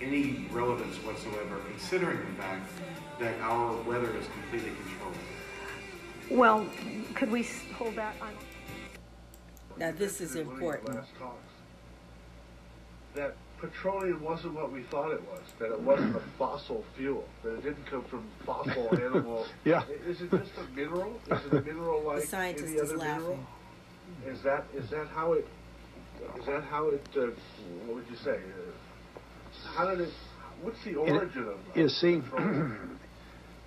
[0.00, 2.73] any relevance whatsoever, considering the fact
[3.20, 5.16] that our weather is completely controlled?
[6.30, 6.66] Well,
[7.14, 7.46] could we
[7.76, 8.32] hold that on?
[9.76, 11.00] Now, this is important.
[13.14, 17.54] That petroleum wasn't what we thought it was, that it wasn't a fossil fuel, that
[17.54, 19.46] it didn't come from fossil animal.
[19.64, 19.82] Yeah.
[20.06, 21.20] Is it just a mineral?
[21.30, 23.30] Is it a mineral like The scientist any is other mineral?
[23.30, 23.46] laughing.
[24.26, 25.46] Is that is that how it
[26.38, 27.26] is that how it uh,
[27.86, 28.36] what would you say?
[28.36, 29.18] Uh,
[29.74, 30.12] how did it?
[30.62, 31.58] What's the origin of?
[31.74, 32.98] You of see, petroleum?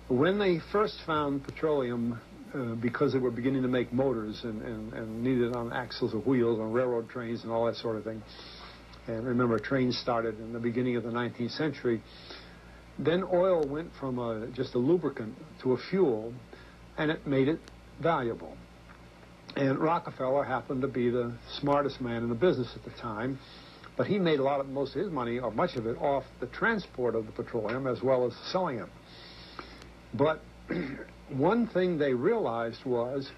[0.08, 2.18] when they first found petroleum,
[2.54, 6.26] uh, because they were beginning to make motors and, and, and needed on axles of
[6.26, 8.22] wheels on railroad trains and all that sort of thing,
[9.06, 12.02] and remember trains started in the beginning of the 19th century,
[12.98, 16.32] then oil went from a, just a lubricant to a fuel,
[16.96, 17.60] and it made it
[18.00, 18.56] valuable.
[19.56, 23.38] And Rockefeller happened to be the smartest man in the business at the time,
[23.96, 26.24] but he made a lot of most of his money, or much of it, off
[26.40, 28.88] the transport of the petroleum as well as selling it.
[30.14, 30.40] But
[31.30, 33.30] one thing they realized was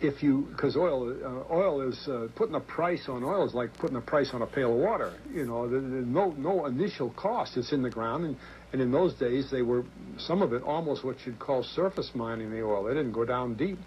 [0.00, 3.72] if you, because oil, uh, oil is uh, putting a price on oil is like
[3.78, 5.14] putting a price on a pail of water.
[5.32, 7.56] You know, there- there's no no initial cost.
[7.56, 8.36] It's in the ground, and
[8.72, 9.84] and in those days they were
[10.18, 12.84] some of it almost what you'd call surface mining the oil.
[12.84, 13.78] They didn't go down deep.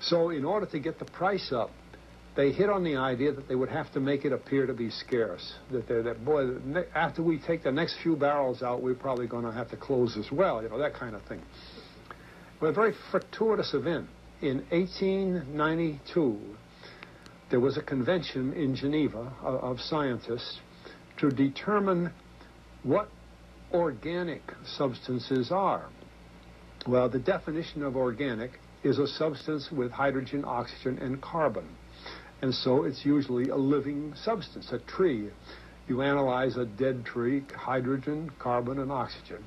[0.00, 1.70] So in order to get the price up,
[2.36, 4.90] they hit on the idea that they would have to make it appear to be
[4.90, 5.54] scarce.
[5.72, 6.50] That they're that boy,
[6.94, 10.16] after we take the next few barrels out, we're probably going to have to close
[10.16, 10.62] as well.
[10.62, 11.42] You know that kind of thing.
[12.60, 14.08] But a very fortuitous event.
[14.42, 16.38] In 1892,
[17.50, 20.60] there was a convention in Geneva of, of scientists
[21.18, 22.12] to determine
[22.84, 23.08] what
[23.72, 25.88] organic substances are.
[26.86, 28.52] Well, the definition of organic
[28.82, 31.68] is a substance with hydrogen, oxygen, and carbon.
[32.42, 35.30] And so it's usually a living substance, a tree.
[35.88, 39.44] You analyze a dead tree, hydrogen, carbon, and oxygen,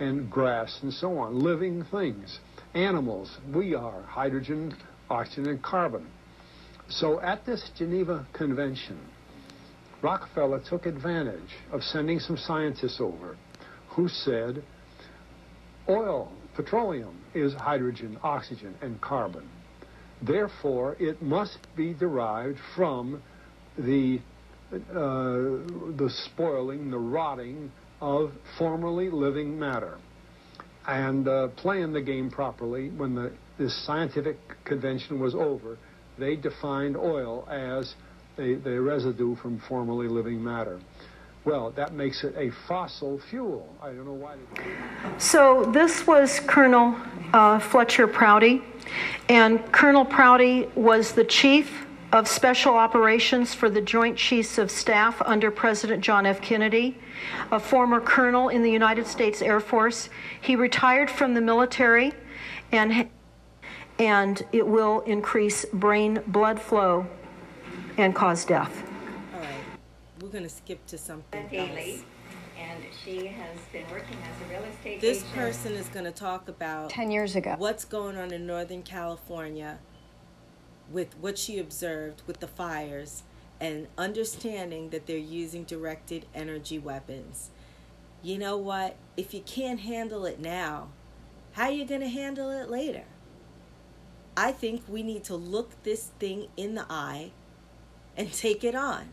[0.00, 2.38] and grass and so on, living things.
[2.74, 4.74] Animals, we are hydrogen,
[5.08, 6.06] oxygen, and carbon.
[6.88, 8.98] So at this Geneva Convention,
[10.02, 13.36] Rockefeller took advantage of sending some scientists over
[13.88, 14.62] who said
[15.88, 19.48] oil, petroleum, is hydrogen, oxygen, and carbon.
[20.26, 23.22] Therefore, it must be derived from
[23.78, 24.20] the
[24.72, 25.62] uh,
[25.96, 27.70] the spoiling, the rotting
[28.00, 29.98] of formerly living matter.
[30.88, 35.78] And uh, playing the game properly, when the, this scientific convention was over,
[36.18, 37.94] they defined oil as
[38.38, 40.80] a, the residue from formerly living matter.
[41.44, 43.72] Well, that makes it a fossil fuel.
[43.80, 44.36] I don't know why.
[45.18, 46.96] So this was Colonel
[47.32, 48.62] uh, Fletcher Prouty,
[49.28, 55.20] and Colonel Prouty was the chief of special operations for the Joint Chiefs of Staff
[55.22, 56.40] under President John F.
[56.40, 56.98] Kennedy,
[57.50, 60.08] a former colonel in the United States Air Force.
[60.40, 62.12] He retired from the military,
[62.72, 63.08] and
[63.98, 67.06] and it will increase brain blood flow
[67.96, 68.84] and cause death.
[69.34, 69.48] All right,
[70.20, 72.02] we're gonna skip to something Daly, else.
[72.76, 75.34] And she has been working as a real estate This agent.
[75.34, 77.54] person is gonna talk about 10 years ago.
[77.58, 79.78] what's going on in Northern California
[80.90, 83.22] with what she observed with the fires
[83.60, 87.50] and understanding that they're using directed energy weapons.
[88.22, 88.96] You know what?
[89.16, 90.88] If you can't handle it now,
[91.52, 93.04] how are you going to handle it later?
[94.36, 97.30] I think we need to look this thing in the eye
[98.16, 99.08] and take it on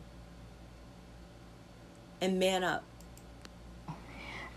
[2.20, 2.84] and man up.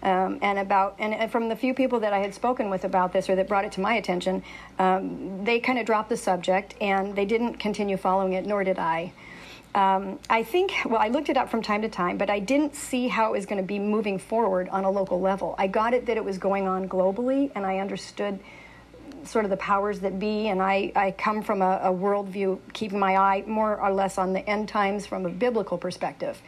[0.02, 3.28] Um, and about and from the few people that I had spoken with about this
[3.28, 4.42] or that brought it to my attention,
[4.78, 8.78] um, they kind of dropped the subject and they didn't continue following it, nor did
[8.78, 9.12] I.
[9.74, 12.74] Um, I think, well, I looked it up from time to time, but I didn't
[12.74, 15.54] see how it was going to be moving forward on a local level.
[15.58, 18.40] I got it that it was going on globally, and I understood
[19.24, 22.98] sort of the powers that be, and I, I come from a, a worldview, keeping
[22.98, 26.40] my eye more or less on the end times from a biblical perspective.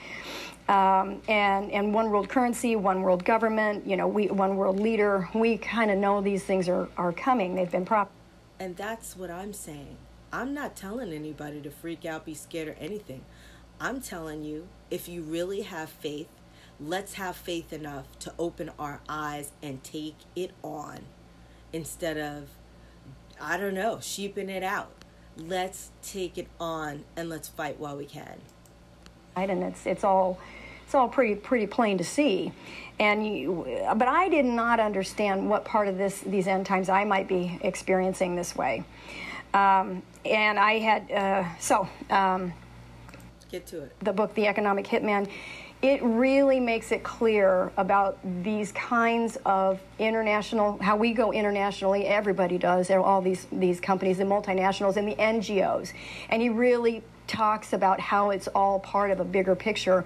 [0.69, 5.29] Um, and, and one world currency, one world government, you know, we, one world leader,
[5.35, 7.55] we kind of know these things are, are coming.
[7.55, 8.11] They've been prop.
[8.61, 9.97] And that's what I'm saying.
[10.31, 13.25] I'm not telling anybody to freak out, be scared, or anything.
[13.81, 16.29] I'm telling you, if you really have faith,
[16.79, 21.01] let's have faith enough to open our eyes and take it on
[21.73, 22.49] instead of,
[23.41, 24.91] I don't know, sheeping it out.
[25.37, 28.41] Let's take it on and let's fight while we can.
[29.39, 29.51] Right?
[29.51, 30.39] and it's it's all
[30.85, 32.53] it's all pretty pretty plain to see
[33.01, 33.65] and you,
[33.97, 37.59] but I did not understand what part of this these end times I might be
[37.63, 38.85] experiencing this way
[39.55, 42.53] um, and I had uh, so um,
[43.51, 43.93] Get to it.
[44.01, 45.29] the book The Economic Hitman
[45.81, 52.59] it really makes it clear about these kinds of international how we go internationally everybody
[52.59, 55.93] does all these these companies the multinationals and the NGOs
[56.31, 60.05] and he really talks about how it's all part of a bigger picture.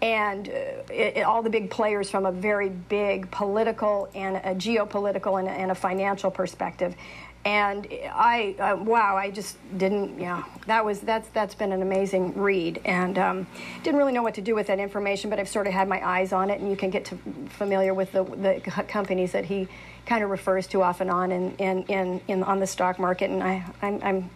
[0.00, 0.52] And uh,
[0.90, 5.48] it, it, all the big players from a very big political and a geopolitical and,
[5.48, 6.96] and a financial perspective.
[7.44, 12.38] And I uh, wow I just didn't yeah that was that's that's been an amazing
[12.40, 12.80] read.
[12.84, 13.46] And um,
[13.82, 16.06] didn't really know what to do with that information but I've sort of had my
[16.06, 16.60] eyes on it.
[16.60, 17.18] And you can get to
[17.48, 19.66] familiar with the the companies that he
[20.06, 23.30] kind of refers to off and on in in, in, in on the stock market.
[23.30, 24.30] And I I'm I'm,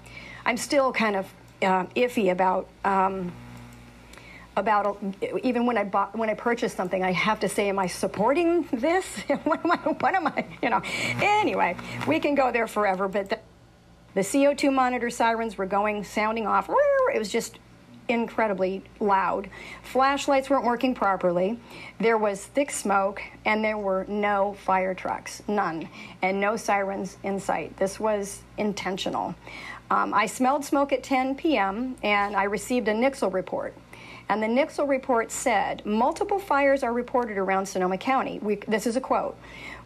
[0.44, 2.68] I'm still kind of uh, iffy about.
[2.84, 3.32] Um,
[4.58, 4.96] about
[5.44, 8.66] even when I bought when I purchased something, I have to say, am I supporting
[8.72, 9.04] this?
[9.44, 9.76] what am I?
[9.76, 10.46] What am I?
[10.62, 10.80] You know.
[11.20, 11.76] Anyway,
[12.06, 13.38] we can go there forever, but the,
[14.14, 16.70] the CO2 monitor sirens were going, sounding off.
[17.14, 17.58] It was just
[18.08, 19.48] incredibly loud.
[19.82, 21.58] Flashlights weren't working properly.
[21.98, 25.88] There was thick smoke, and there were no fire trucks, none,
[26.22, 27.76] and no sirens in sight.
[27.76, 29.34] This was intentional.
[29.90, 33.74] Um, I smelled smoke at 10 p.m., and I received a Nixle report.
[34.28, 38.40] And the Nixle report said multiple fires are reported around Sonoma County.
[38.40, 39.36] We, this is a quote.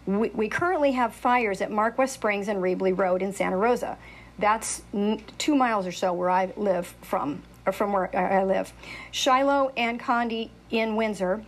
[0.07, 3.99] We, we, currently have fires at Mark West Springs and Riebli Road in Santa Rosa.
[4.39, 8.73] That's n- two miles or so where I live from, or from where I live.
[9.11, 11.45] Shiloh and Conde in Windsor,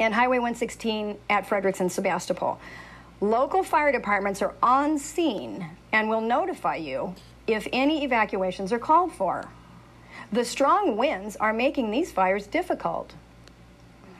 [0.00, 2.60] and Highway 116 at Fredericks and Sebastopol.
[3.20, 7.14] Local fire departments are on scene and will notify you
[7.48, 9.48] if any evacuations are called for.
[10.30, 13.14] The strong winds are making these fires difficult.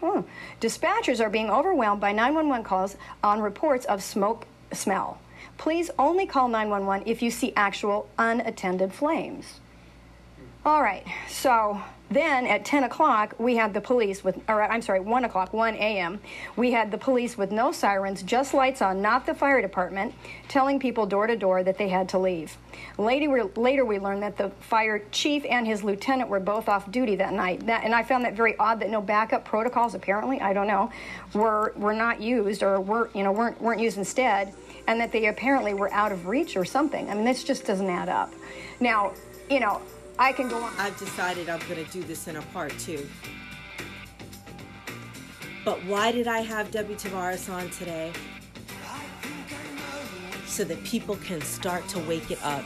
[0.01, 0.21] Hmm.
[0.61, 5.19] Dispatchers are being overwhelmed by 911 calls on reports of smoke smell.
[5.59, 9.61] Please only call 911 if you see actual unattended flames.
[10.65, 15.01] All right, so then at 10 o'clock, we had the police with, or I'm sorry,
[15.01, 16.21] 1 o'clock, 1 a.m.,
[16.57, 20.15] we had the police with no sirens, just lights on, not the fire department,
[20.49, 22.57] telling people door to door that they had to leave.
[22.97, 27.17] Later, later we learned that the fire chief and his lieutenant were both off duty
[27.17, 27.67] that night.
[27.67, 30.91] That, and I found that very odd that no backup protocols, apparently, I don't know,
[31.35, 34.55] were, were not used or were, you know, weren't, weren't used instead,
[34.87, 37.11] and that they apparently were out of reach or something.
[37.11, 38.33] I mean, this just doesn't add up.
[38.81, 39.13] Now,
[39.51, 39.83] you know,
[40.19, 40.73] I can go on.
[40.79, 43.09] I've decided I'm going to do this in a part two.
[45.65, 48.13] But why did I have Debbie Tavares on today?
[50.47, 52.65] So that people can start to wake it up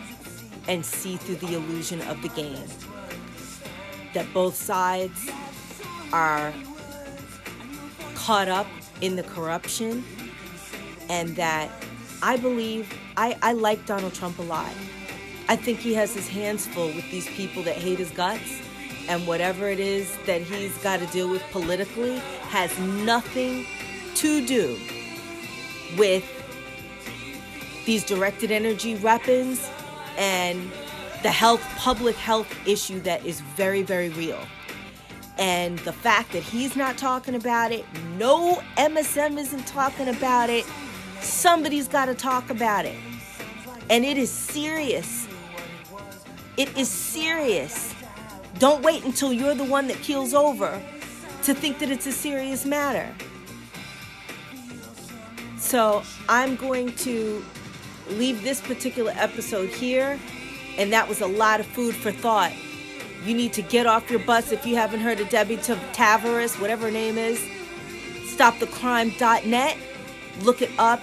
[0.66, 2.68] and see through the illusion of the game.
[4.14, 5.28] That both sides
[6.12, 6.54] are
[8.14, 8.66] caught up
[9.00, 10.04] in the corruption
[11.10, 11.70] and that
[12.22, 14.72] I believe I, I like Donald Trump a lot.
[15.52, 18.62] I think he has his hands full with these people that hate his guts.
[19.06, 22.16] And whatever it is that he's got to deal with politically
[22.48, 23.66] has nothing
[24.14, 24.78] to do
[25.98, 26.24] with
[27.84, 29.70] these directed energy weapons
[30.16, 30.72] and
[31.22, 34.40] the health, public health issue that is very, very real.
[35.36, 37.84] And the fact that he's not talking about it,
[38.16, 40.64] no MSM isn't talking about it,
[41.20, 42.96] somebody's got to talk about it.
[43.90, 45.21] And it is serious.
[46.56, 47.94] It is serious.
[48.58, 50.80] Don't wait until you're the one that keels over
[51.44, 53.08] to think that it's a serious matter.
[55.56, 57.44] So I'm going to
[58.10, 60.18] leave this particular episode here,
[60.76, 62.52] and that was a lot of food for thought.
[63.24, 66.86] You need to get off your bus if you haven't heard of Debbie Tavares, whatever
[66.86, 67.40] her name is.
[68.36, 69.76] StopTheCrime.net.
[70.42, 71.00] Look it up,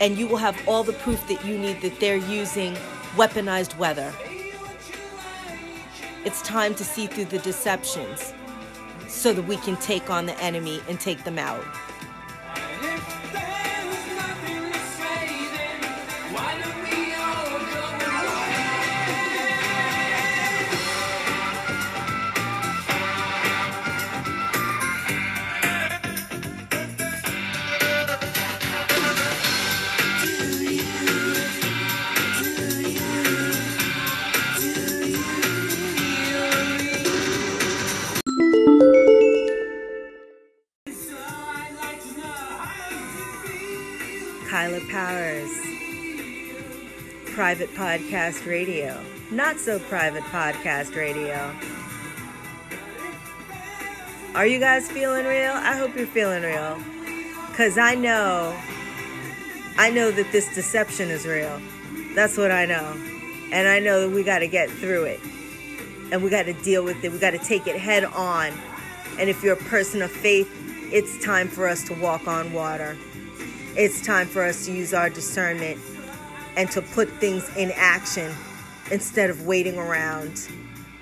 [0.00, 2.76] and you will have all the proof that you need that they're using
[3.16, 4.12] weaponized weather.
[6.24, 8.34] It's time to see through the deceptions
[9.08, 11.64] so that we can take on the enemy and take them out.
[47.34, 51.54] Private podcast radio, not so private podcast radio.
[54.34, 55.52] Are you guys feeling real?
[55.52, 56.78] I hope you're feeling real.
[57.48, 58.56] Because I know,
[59.76, 61.60] I know that this deception is real.
[62.14, 62.94] That's what I know.
[63.52, 65.20] And I know that we got to get through it.
[66.12, 67.10] And we got to deal with it.
[67.10, 68.52] We got to take it head on.
[69.18, 70.48] And if you're a person of faith,
[70.92, 72.96] it's time for us to walk on water.
[73.76, 75.78] It's time for us to use our discernment
[76.56, 78.34] and to put things in action
[78.90, 80.36] instead of waiting around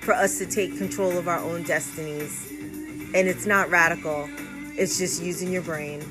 [0.01, 2.51] for us to take control of our own destinies.
[2.51, 4.29] And it's not radical.
[4.77, 6.03] It's just using your brain.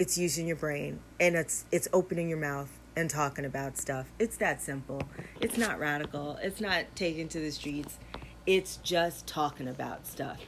[0.00, 4.06] It's using your brain and it's it's opening your mouth and talking about stuff.
[4.18, 5.02] It's that simple.
[5.40, 6.36] It's not radical.
[6.42, 7.96] It's not taken to the streets.
[8.44, 10.40] It's just talking about stuff.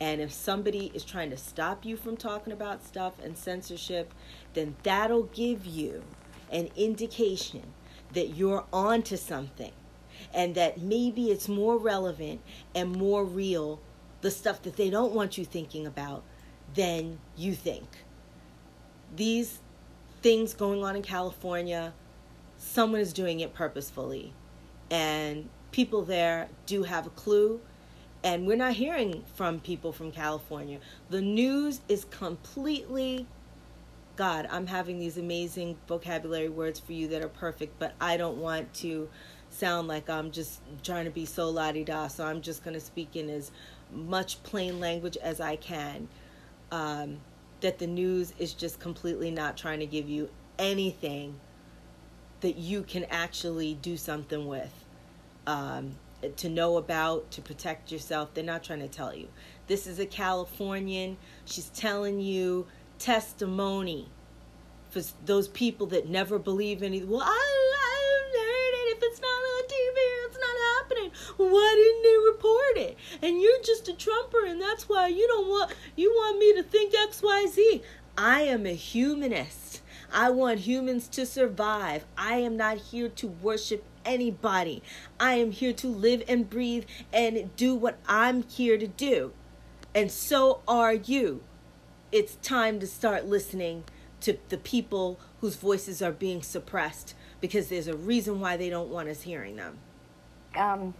[0.00, 4.12] And if somebody is trying to stop you from talking about stuff and censorship,
[4.54, 6.02] then that'll give you
[6.50, 7.72] an indication
[8.12, 9.72] that you're onto something
[10.32, 12.40] and that maybe it's more relevant
[12.74, 13.80] and more real,
[14.20, 16.24] the stuff that they don't want you thinking about,
[16.74, 17.86] than you think.
[19.14, 19.60] These
[20.22, 21.92] things going on in California,
[22.58, 24.32] someone is doing it purposefully.
[24.90, 27.60] And people there do have a clue.
[28.24, 30.80] And we're not hearing from people from California.
[31.10, 33.26] The news is completely
[34.16, 38.38] God, I'm having these amazing vocabulary words for you that are perfect, but I don't
[38.38, 39.08] want to
[39.50, 42.74] sound like I'm just trying to be so la di da, so I'm just going
[42.74, 43.50] to speak in as
[43.92, 46.08] much plain language as I can.
[46.70, 47.18] Um,
[47.60, 50.28] that the news is just completely not trying to give you
[50.58, 51.40] anything
[52.40, 54.84] that you can actually do something with,
[55.46, 55.96] um,
[56.30, 58.34] to know about, to protect yourself.
[58.34, 59.28] They're not trying to tell you.
[59.66, 61.16] This is a Californian.
[61.44, 62.66] She's telling you
[62.98, 64.08] testimony
[64.90, 67.10] for those people that never believe anything.
[67.10, 68.96] Well, I, I heard it.
[68.96, 71.10] If it's not on TV, it's not happening.
[71.36, 72.98] Why didn't they report it?
[73.22, 76.62] And you're just a Trumper, and that's why you don't want you want me to
[76.62, 77.82] think X, Y, Z.
[78.16, 79.82] I am a humanist.
[80.12, 82.04] I want humans to survive.
[82.16, 84.82] I am not here to worship anybody.
[85.18, 89.32] I am here to live and breathe and do what I'm here to do.
[89.94, 91.42] And so are you
[92.14, 93.82] it's time to start listening
[94.20, 98.88] to the people whose voices are being suppressed because there's a reason why they don't
[98.88, 99.76] want us hearing them.
[100.56, 100.94] Um,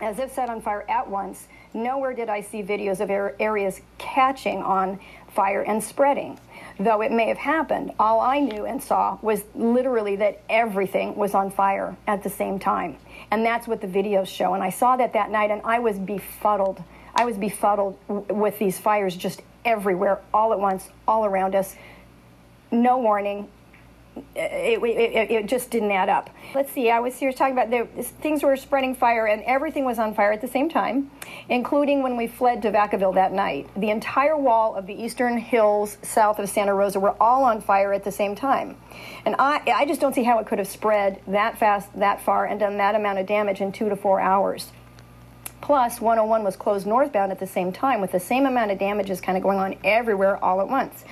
[0.00, 4.62] as if set on fire at once, nowhere did I see videos of areas catching
[4.62, 4.98] on
[5.34, 6.38] fire and spreading.
[6.78, 11.32] Though it may have happened, all I knew and saw was literally that everything was
[11.32, 12.96] on fire at the same time.
[13.30, 14.54] And that's what the videos show.
[14.54, 16.82] And I saw that that night and I was befuddled.
[17.14, 21.76] I was befuddled with these fires just everywhere, all at once, all around us.
[22.72, 23.48] No warning.
[24.36, 26.30] It, it, it, just didn't add up.
[26.54, 29.98] Let's see, I was here talking about the, things were spreading fire and everything was
[29.98, 31.10] on fire at the same time,
[31.48, 33.68] including when we fled to Vacaville that night.
[33.76, 37.92] The entire wall of the eastern hills south of Santa Rosa were all on fire
[37.92, 38.76] at the same time.
[39.24, 42.46] And I, I just don't see how it could have spread that fast, that far,
[42.46, 44.70] and done that amount of damage in two to four hours.
[45.60, 49.20] Plus, 101 was closed northbound at the same time with the same amount of damages
[49.20, 51.04] kind of going on everywhere all at once.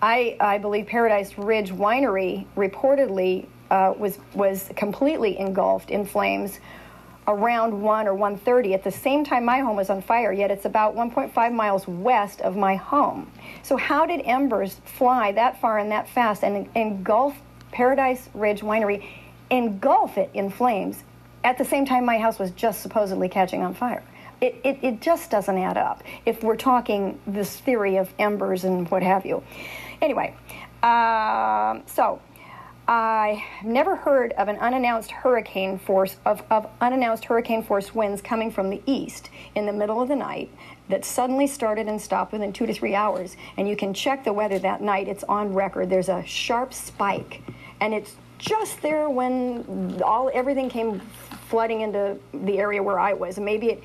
[0.00, 6.60] I, I believe Paradise Ridge Winery reportedly uh, was, was completely engulfed in flames
[7.26, 10.64] around 1 or 1.30 at the same time my home was on fire yet it's
[10.64, 13.30] about 1.5 miles west of my home
[13.62, 17.36] so how did embers fly that far and that fast and engulf
[17.70, 19.06] paradise ridge winery
[19.50, 21.04] engulf it in flames
[21.44, 24.02] at the same time, my house was just supposedly catching on fire.
[24.40, 28.88] It, it, it just doesn't add up if we're talking this theory of embers and
[28.90, 29.42] what have you.
[30.00, 30.34] Anyway,
[30.82, 32.20] um, so
[32.86, 38.50] I never heard of an unannounced hurricane force of, of unannounced hurricane force winds coming
[38.50, 40.50] from the east in the middle of the night
[40.88, 43.36] that suddenly started and stopped within two to three hours.
[43.56, 45.90] And you can check the weather that night; it's on record.
[45.90, 47.42] There's a sharp spike,
[47.80, 51.00] and it's just there when all everything came
[51.48, 53.36] flooding into the area where I was.
[53.36, 53.84] And maybe it,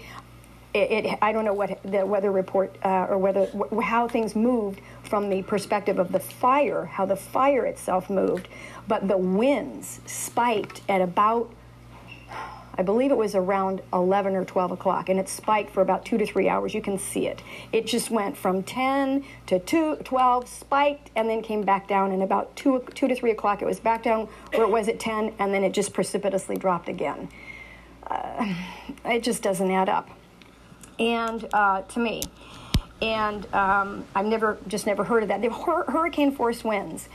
[0.73, 4.35] it, it, I don't know what the weather report uh, or whether wh- how things
[4.35, 8.47] moved from the perspective of the fire, how the fire itself moved,
[8.87, 11.51] but the winds spiked at about
[12.75, 16.17] I believe it was around 11 or 12 o'clock, and it spiked for about two
[16.17, 16.73] to three hours.
[16.73, 17.43] You can see it.
[17.71, 22.11] It just went from 10 to 2, 12, spiked, and then came back down.
[22.11, 24.99] And about 2, 2 to 3 o'clock, it was back down where it was at
[24.99, 27.29] 10, and then it just precipitously dropped again.
[28.07, 28.55] Uh,
[29.05, 30.09] it just doesn't add up.
[30.97, 32.23] And uh, to me,
[33.01, 35.41] and um, I've never just never heard of that.
[35.41, 37.09] The hur- hurricane force winds,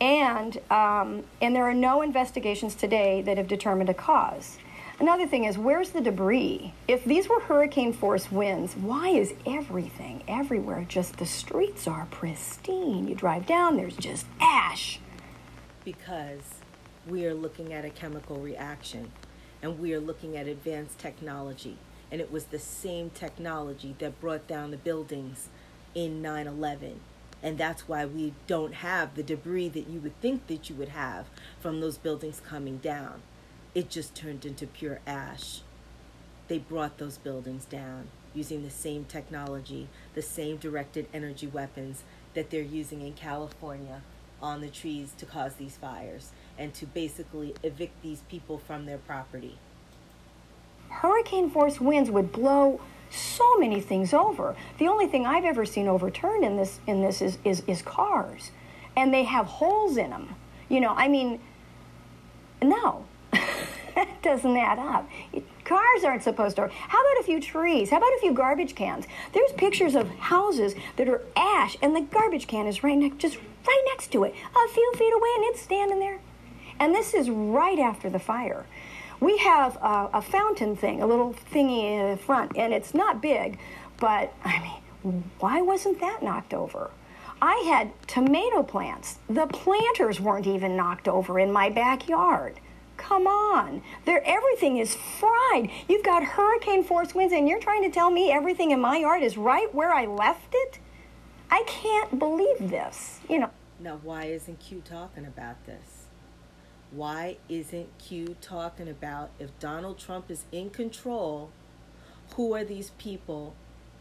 [0.00, 4.58] and um, and there are no investigations today that have determined a cause.
[5.00, 6.74] Another thing is, where's the debris?
[6.86, 13.08] If these were hurricane force winds, why is everything everywhere just the streets are pristine?
[13.08, 15.00] You drive down, there's just ash.
[15.84, 16.42] Because
[17.08, 19.10] we are looking at a chemical reaction
[19.60, 21.78] and we are looking at advanced technology.
[22.12, 25.48] And it was the same technology that brought down the buildings
[25.96, 27.00] in 9 11.
[27.42, 30.90] And that's why we don't have the debris that you would think that you would
[30.90, 31.26] have
[31.58, 33.22] from those buildings coming down
[33.74, 35.60] it just turned into pure ash.
[36.48, 38.08] They brought those buildings down.
[38.34, 42.02] using the same technology, the same directed energy weapons
[42.32, 44.00] that they're using in California
[44.40, 48.96] on the trees to cause these fires and to basically evict these people from their
[48.96, 49.58] property.
[51.00, 54.56] Hurricane force winds would blow so many things over.
[54.78, 58.50] The only thing I've ever seen overturned in this in this is is, is cars,
[58.96, 60.34] and they have holes in them.
[60.68, 61.40] You know, I mean,
[62.62, 63.04] no,
[63.94, 65.08] that doesn't add up.
[65.64, 66.68] Cars aren't supposed to.
[66.68, 67.90] How about a few trees?
[67.90, 69.06] How about a few garbage cans?
[69.32, 73.36] There's pictures of houses that are ash, and the garbage can is right next, just
[73.36, 76.20] right next to it, a few feet away, and it's standing there.
[76.78, 78.66] And this is right after the fire.
[79.22, 83.22] We have a, a fountain thing, a little thingy in the front, and it's not
[83.22, 83.56] big,
[84.00, 86.90] but I mean, why wasn't that knocked over?
[87.40, 89.20] I had tomato plants.
[89.28, 92.58] The planters weren't even knocked over in my backyard.
[92.96, 93.82] Come on.
[94.08, 95.70] Everything is fried.
[95.88, 99.22] You've got hurricane force winds and you're trying to tell me everything in my yard
[99.22, 100.80] is right where I left it?
[101.48, 103.20] I can't believe this.
[103.28, 103.50] You know.
[103.78, 105.91] Now why isn't Q talking about this?
[106.94, 111.50] Why isn't Q talking about if Donald Trump is in control,
[112.34, 113.54] who are these people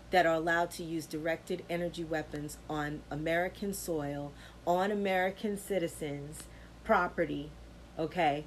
[0.10, 4.34] that are allowed to use directed energy weapons on American soil,
[4.68, 6.44] on American citizens'
[6.84, 7.50] property,
[7.98, 8.46] okay?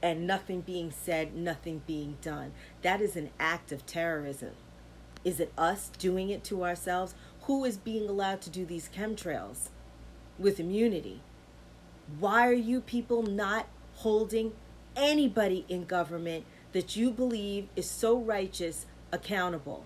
[0.00, 2.52] And nothing being said, nothing being done.
[2.82, 4.52] That is an act of terrorism.
[5.24, 7.16] Is it us doing it to ourselves?
[7.42, 9.70] Who is being allowed to do these chemtrails
[10.38, 11.22] with immunity?
[12.18, 13.66] Why are you people not
[13.96, 14.52] holding
[14.96, 19.84] anybody in government that you believe is so righteous accountable?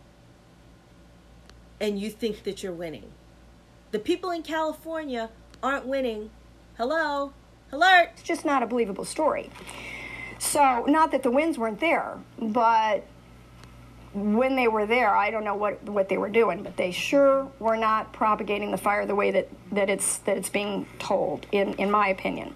[1.82, 3.10] and you think that you're winning.
[3.90, 5.30] The people in California
[5.62, 6.30] aren't winning.
[6.78, 7.32] Hello?
[7.72, 8.10] Alert!
[8.12, 9.50] It's just not a believable story.
[10.38, 13.04] So, not that the winds weren't there, but
[14.14, 17.50] when they were there, I don't know what, what they were doing, but they sure
[17.58, 21.74] were not propagating the fire the way that, that it's that it's being told, in,
[21.74, 22.54] in my opinion.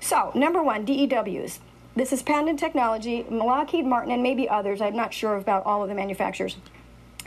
[0.00, 1.60] So, number one, DEWs.
[1.94, 3.24] This is patented technology.
[3.30, 6.56] Lockheed Martin and maybe others, I'm not sure about all of the manufacturers,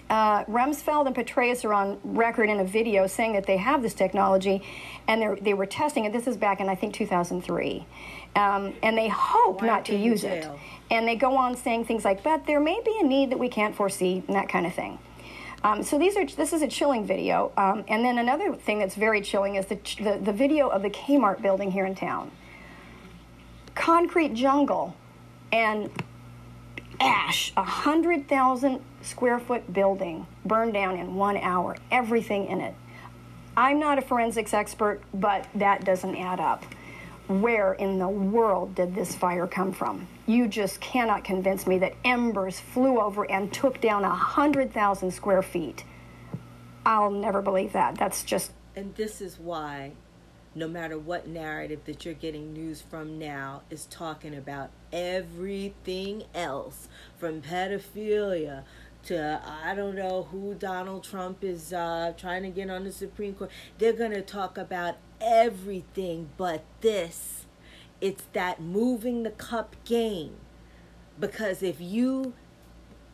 [0.09, 3.93] uh, Rumsfeld and Petraeus are on record in a video saying that they have this
[3.93, 4.63] technology
[5.07, 6.13] and they were testing it.
[6.13, 7.85] This is back in, I think, 2003.
[8.35, 10.47] Um, and they hope Why not to use it.
[10.91, 13.49] And they go on saying things like, but there may be a need that we
[13.49, 14.99] can't foresee, and that kind of thing.
[15.64, 17.51] Um, so these are this is a chilling video.
[17.57, 20.89] Um, and then another thing that's very chilling is the, the, the video of the
[20.89, 22.31] Kmart building here in town.
[23.76, 24.95] Concrete jungle
[25.51, 25.89] and
[26.99, 32.76] ash, a hundred thousand square foot building burned down in one hour, everything in it.
[33.57, 36.64] I'm not a forensics expert, but that doesn't add up.
[37.30, 40.07] Where in the world did this fire come from?
[40.26, 45.11] You just cannot convince me that embers flew over and took down a hundred thousand
[45.11, 45.84] square feet.
[46.88, 47.99] I'll never believe that.
[47.99, 48.51] That's just.
[48.76, 49.91] And this is why
[50.56, 56.89] no matter what narrative that you're getting news from now, is talking about everything else
[57.18, 58.64] from pedophilia
[59.03, 63.35] to I don't know who Donald Trump is uh, trying to get on the Supreme
[63.35, 63.51] Court.
[63.77, 67.45] They're going to talk about everything but this.
[68.01, 70.35] It's that moving the cup game.
[71.19, 72.33] Because if you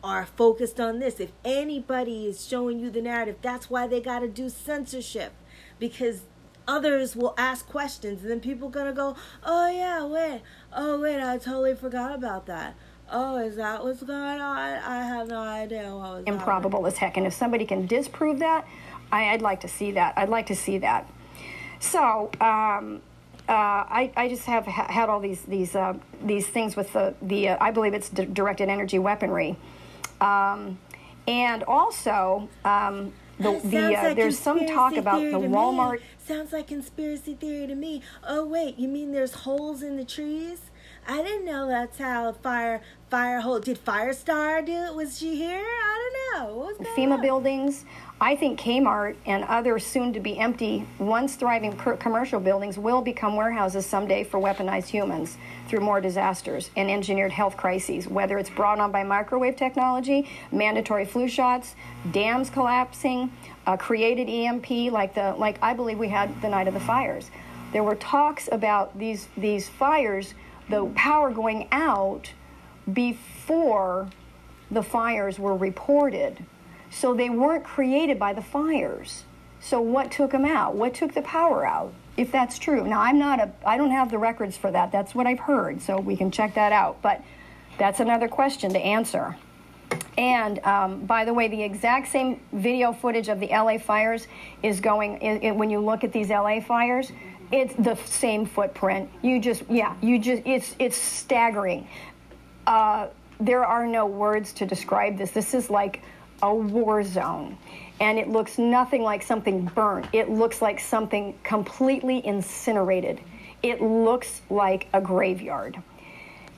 [0.04, 4.20] are focused on this, if anybody is showing you the narrative, that's why they got
[4.20, 5.32] to do censorship.
[5.78, 6.22] Because
[6.68, 10.42] others will ask questions and then people gonna go oh yeah wait
[10.72, 12.74] oh wait i totally forgot about that
[13.10, 16.92] oh is that what's going on i have no idea what was improbable happening.
[16.92, 18.66] as heck and if somebody can disprove that
[19.12, 21.08] I, would like to see that i'd like to see that
[21.80, 23.02] so um,
[23.48, 27.14] uh, I, I just have ha- had all these these uh, these things with the
[27.22, 29.56] the uh, I believe it's d- directed energy weaponry,
[30.20, 30.78] um,
[31.28, 36.00] and also um, the, the uh, like there's some talk about the Walmart.
[36.00, 36.06] Me.
[36.26, 38.02] Sounds like conspiracy theory to me.
[38.26, 40.60] Oh wait, you mean there's holes in the trees?
[41.08, 43.60] I didn't know that's how fire fire hole.
[43.60, 44.94] Did Firestar do it?
[44.94, 45.62] Was she here?
[45.64, 46.56] I don't know.
[46.56, 47.22] What was FEMA on?
[47.22, 47.84] buildings.
[48.18, 53.36] I think Kmart and other soon to be empty, once thriving commercial buildings will become
[53.36, 55.36] warehouses someday for weaponized humans
[55.68, 61.04] through more disasters and engineered health crises, whether it's brought on by microwave technology, mandatory
[61.04, 61.74] flu shots,
[62.10, 63.30] dams collapsing,
[63.78, 67.30] created EMP like the like I believe we had the night of the fires.
[67.72, 70.32] There were talks about these these fires,
[70.70, 72.32] the power going out
[72.90, 74.08] before
[74.70, 76.46] the fires were reported
[76.96, 79.24] so they weren't created by the fires.
[79.60, 80.74] So what took them out?
[80.74, 81.92] What took the power out?
[82.16, 82.86] If that's true.
[82.86, 84.92] Now I'm not a I don't have the records for that.
[84.92, 85.82] That's what I've heard.
[85.82, 87.02] So we can check that out.
[87.02, 87.22] But
[87.76, 89.36] that's another question to answer.
[90.16, 94.26] And um, by the way, the exact same video footage of the LA fires
[94.62, 95.18] is going.
[95.22, 97.12] i i when you look at these LA fires,
[97.52, 99.10] it's the same footprint.
[99.20, 101.86] You just, yeah, you just, it's it's staggering.
[102.66, 103.08] Uh,
[103.38, 105.30] there are no words to describe this.
[105.32, 106.02] This is like
[106.42, 107.56] a war zone.
[108.00, 110.06] And it looks nothing like something burnt.
[110.12, 113.20] It looks like something completely incinerated.
[113.62, 115.82] It looks like a graveyard.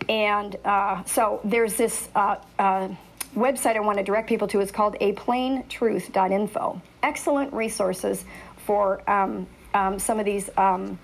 [0.09, 2.89] And uh, so there's this uh, uh,
[3.37, 4.61] website I want to direct people to.
[4.61, 6.83] It's called aplaintruth.info.
[7.03, 8.25] Excellent resources
[8.67, 10.99] for um, um, some of these um,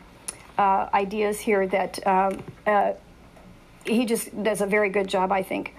[0.59, 2.93] uh, ideas here that um, uh,
[3.85, 5.75] he just does a very good job, I think.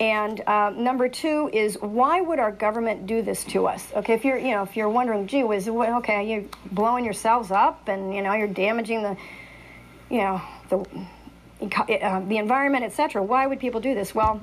[0.00, 3.86] And uh, number two is why would our government do this to us?
[3.94, 7.86] Okay, if you're you know if you're wondering, gee well, okay, you're blowing yourselves up,
[7.86, 9.16] and you know you're damaging the,
[10.08, 10.40] you know
[10.70, 13.22] the, uh, the environment, etc.
[13.22, 14.14] Why would people do this?
[14.14, 14.40] Well,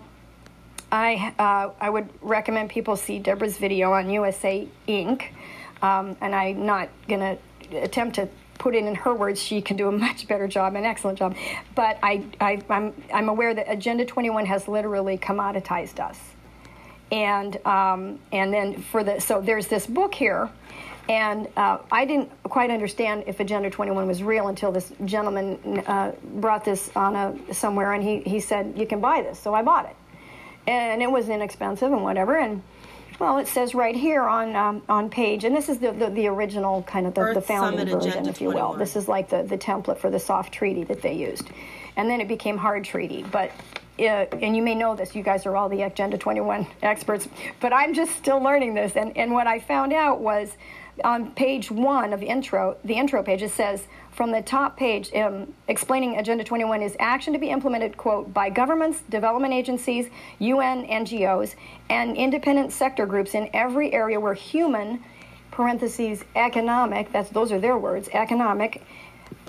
[0.92, 5.24] I uh, I would recommend people see Deborah's video on USA Inc.
[5.82, 8.28] Um, and I'm not going to attempt to
[8.58, 9.42] put it in her words.
[9.42, 11.36] She can do a much better job, an excellent job.
[11.76, 16.20] But I, I, I'm, I'm aware that Agenda 21 has literally commoditized us.
[17.12, 20.50] And, um, and then for the, so there's this book here.
[21.10, 26.12] And uh, I didn't quite understand if Agenda 21 was real until this gentleman uh,
[26.36, 29.40] brought this on a, somewhere, and he, he said, You can buy this.
[29.40, 29.96] So I bought it.
[30.70, 32.38] And it was inexpensive and whatever.
[32.38, 32.62] And
[33.19, 36.27] well, it says right here on um, on page, and this is the the, the
[36.27, 38.72] original kind of the, the founding version, Agenda if you 21.
[38.72, 38.77] will.
[38.77, 41.49] This is like the, the template for the soft treaty that they used,
[41.95, 43.23] and then it became hard treaty.
[43.23, 43.52] But
[43.99, 47.27] uh, and you may know this, you guys are all the Agenda 21 experts,
[47.60, 48.95] but I'm just still learning this.
[48.95, 50.52] And and what I found out was
[51.03, 53.88] on page one of the intro, the intro page, it says
[54.18, 58.49] from the top page um, explaining Agenda 21 is action to be implemented, quote, by
[58.49, 61.53] governments, development agencies, UN, NGOs,
[61.91, 65.03] and independent sector groups in every area where human,
[65.52, 68.84] parentheses, economic, that's, those are their words, economic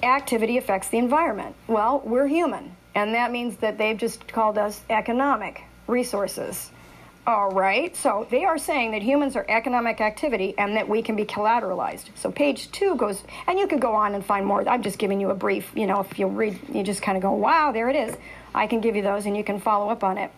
[0.03, 1.57] activity affects the environment.
[1.67, 6.71] Well, we're human, and that means that they've just called us economic resources.
[7.29, 11.15] All right, so they are saying that humans are economic activity and that we can
[11.15, 12.07] be collateralized.
[12.15, 14.67] So page two goes, and you could go on and find more.
[14.67, 17.23] I'm just giving you a brief, you know, if you read, you just kind of
[17.23, 18.17] go, wow, there it is.
[18.55, 20.31] I can give you those and you can follow up on it.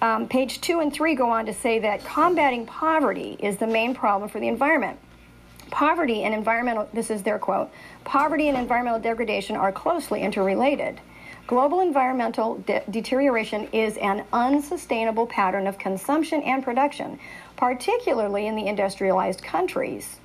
[0.00, 3.92] Um, page two and three go on to say that combating poverty is the main
[3.92, 5.00] problem for the environment.
[5.72, 7.72] Poverty and environmental, this is their quote,
[8.04, 11.00] poverty and environmental degradation are closely interrelated.
[11.46, 17.20] Global environmental de- deterioration is an unsustainable pattern of consumption and production,
[17.56, 20.16] particularly in the industrialized countries,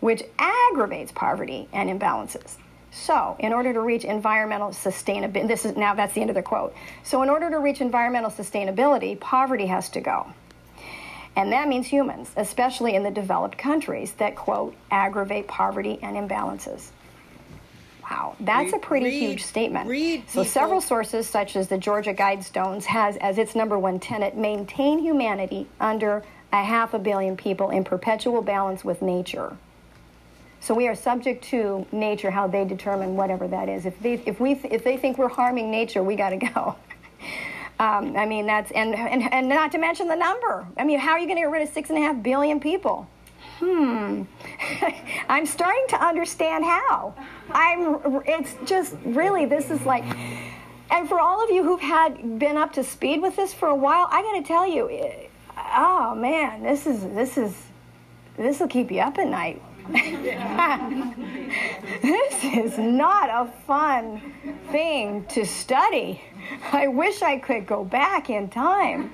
[0.00, 2.56] which aggravates poverty and imbalances.
[2.90, 6.42] So, in order to reach environmental sustainability, this is now that's the end of the
[6.42, 6.74] quote.
[7.04, 10.32] So, in order to reach environmental sustainability, poverty has to go.
[11.36, 16.88] And that means humans, especially in the developed countries that, quote, aggravate poverty and imbalances.
[18.10, 19.88] Wow, that's read, a pretty read, huge statement.
[19.88, 24.36] Read, so several sources, such as the Georgia Guidestones, has as its number one tenet
[24.36, 29.56] maintain humanity under a half a billion people in perpetual balance with nature.
[30.58, 33.86] So we are subject to nature, how they determine whatever that is.
[33.86, 36.76] If they, if we, if they think we're harming nature, we got to go.
[37.78, 40.66] um, I mean, that's and, and and not to mention the number.
[40.76, 42.58] I mean, how are you going to get rid of six and a half billion
[42.58, 43.08] people?
[43.60, 44.22] hmm,
[45.28, 47.14] I'm starting to understand how.
[47.52, 50.04] I'm, it's just really, this is like,
[50.90, 53.74] and for all of you who've had been up to speed with this for a
[53.74, 55.26] while, I got to tell you, eh,
[55.76, 57.54] oh man, this is, this is,
[58.36, 59.62] this will keep you up at night.
[62.02, 64.20] this is not a fun
[64.70, 66.22] thing to study.
[66.72, 69.10] I wish I could go back in time.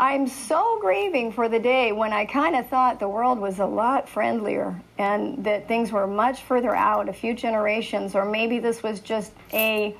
[0.00, 3.66] I'm so grieving for the day when I kind of thought the world was a
[3.66, 8.82] lot friendlier and that things were much further out, a few generations, or maybe this
[8.82, 9.94] was just a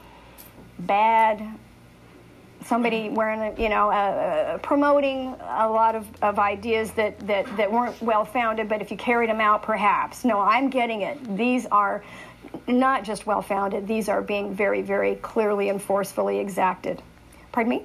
[0.78, 1.46] bad
[2.64, 8.00] somebody wearing, you know, uh, promoting a lot of, of ideas that, that, that weren't
[8.00, 10.24] well founded, but if you carried them out, perhaps.
[10.24, 11.36] No, I'm getting it.
[11.36, 12.02] These are
[12.66, 17.02] not just well founded, these are being very, very clearly and forcefully exacted.
[17.52, 17.84] Pardon me?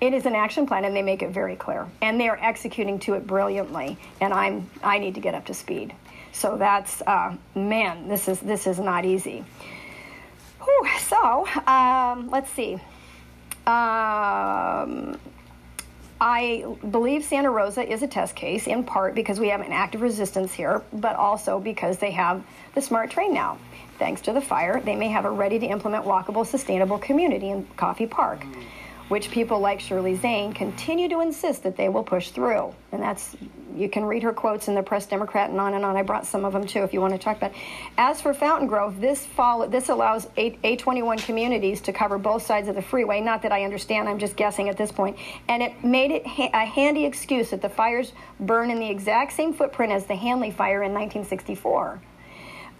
[0.00, 2.98] It is an action plan, and they make it very clear, and they are executing
[3.00, 3.96] to it brilliantly.
[4.20, 5.94] And I'm I need to get up to speed.
[6.32, 9.44] So that's uh, man, this is this is not easy.
[10.60, 12.74] Whew, so um, let's see.
[13.66, 15.18] Um,
[16.20, 20.02] I believe Santa Rosa is a test case in part because we have an active
[20.02, 22.44] resistance here, but also because they have
[22.74, 23.58] the smart train now.
[23.98, 27.66] Thanks to the fire, they may have a ready to implement walkable, sustainable community in
[27.76, 28.44] Coffey Park.
[29.08, 32.74] Which people like Shirley Zane continue to insist that they will push through.
[32.90, 33.36] And that's,
[33.76, 35.96] you can read her quotes in the Press Democrat and on and on.
[35.96, 37.52] I brought some of them too if you want to talk about.
[37.52, 37.56] It.
[37.96, 42.66] As for Fountain Grove, this, follow, this allows A- A21 communities to cover both sides
[42.66, 43.20] of the freeway.
[43.20, 45.16] Not that I understand, I'm just guessing at this point.
[45.46, 49.34] And it made it ha- a handy excuse that the fires burn in the exact
[49.34, 52.00] same footprint as the Hanly fire in 1964.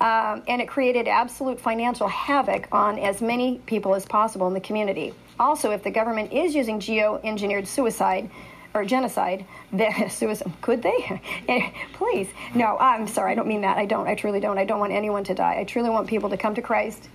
[0.00, 4.60] Um, and it created absolute financial havoc on as many people as possible in the
[4.60, 5.14] community.
[5.40, 8.30] Also, if the government is using geo-engineered suicide
[8.74, 11.20] or genocide, then suicide could they?
[11.48, 12.76] Eh, please, no.
[12.78, 13.32] I'm sorry.
[13.32, 13.78] I don't mean that.
[13.78, 14.06] I don't.
[14.06, 14.58] I truly don't.
[14.58, 15.58] I don't want anyone to die.
[15.60, 17.08] I truly want people to come to Christ,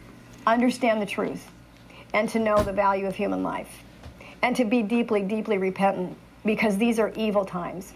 [0.47, 1.51] understand the truth,
[2.13, 3.83] and to know the value of human life,
[4.41, 7.93] and to be deeply, deeply repentant because these are evil times,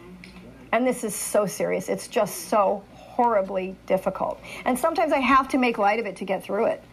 [0.74, 1.90] and this is so serious.
[1.90, 2.84] It's just so
[3.16, 4.42] horribly difficult.
[4.66, 6.84] And sometimes I have to make light of it to get through it.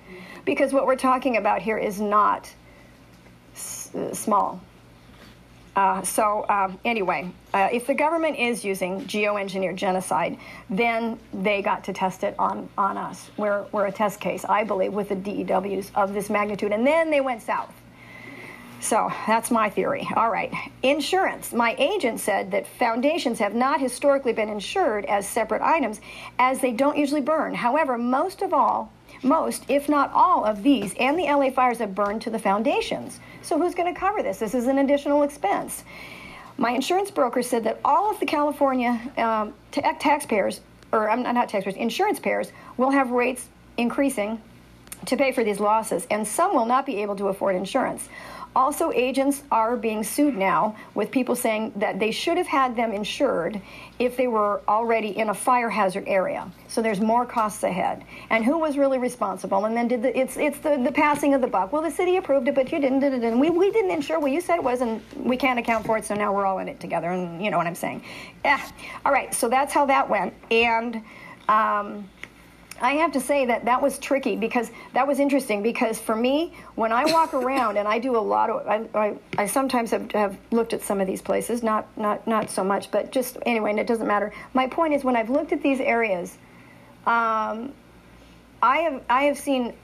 [0.44, 2.48] Because what we're talking about here is not
[3.54, 4.60] s- uh, small.
[5.74, 10.36] Uh, so, um, anyway, uh, if the government is using geoengineered genocide,
[10.68, 13.30] then they got to test it on, on us.
[13.36, 16.72] We're, we're a test case, I believe, with the DEWs of this magnitude.
[16.72, 17.74] And then they went south.
[18.82, 20.08] So that's my theory.
[20.16, 20.52] All right.
[20.82, 21.52] Insurance.
[21.52, 26.00] My agent said that foundations have not historically been insured as separate items
[26.40, 27.54] as they don't usually burn.
[27.54, 28.92] However, most of all,
[29.22, 33.20] most, if not all, of these and the LA fires have burned to the foundations.
[33.42, 34.40] So who's going to cover this?
[34.40, 35.84] This is an additional expense.
[36.58, 40.60] My insurance broker said that all of the California um, ta- taxpayers,
[40.90, 43.46] or I'm not taxpayers, insurance payers, will have rates
[43.76, 44.42] increasing
[45.06, 48.08] to pay for these losses, and some will not be able to afford insurance.
[48.54, 52.92] Also, agents are being sued now with people saying that they should have had them
[52.92, 53.60] insured
[53.98, 56.50] if they were already in a fire hazard area.
[56.68, 58.04] So there's more costs ahead.
[58.28, 59.64] And who was really responsible?
[59.64, 61.72] And then did the, it's it's the, the passing of the buck.
[61.72, 63.00] Well, the city approved it, but you didn't.
[63.00, 64.18] did it, and we, we didn't insure.
[64.18, 66.04] Well, you said it was, and we can't account for it.
[66.04, 67.10] So now we're all in it together.
[67.10, 68.02] And you know what I'm saying?
[68.44, 68.60] Yeah.
[69.06, 69.32] All right.
[69.32, 70.34] So that's how that went.
[70.50, 71.02] And.
[71.48, 72.08] Um,
[72.82, 76.52] I have to say that that was tricky because that was interesting because for me,
[76.74, 80.10] when I walk around and I do a lot of, I, I, I sometimes have,
[80.12, 83.70] have looked at some of these places, not, not, not so much, but just anyway,
[83.70, 84.32] and it doesn't matter.
[84.52, 86.36] My point is when I've looked at these areas,
[87.06, 87.72] um,
[88.60, 89.74] I have, I have seen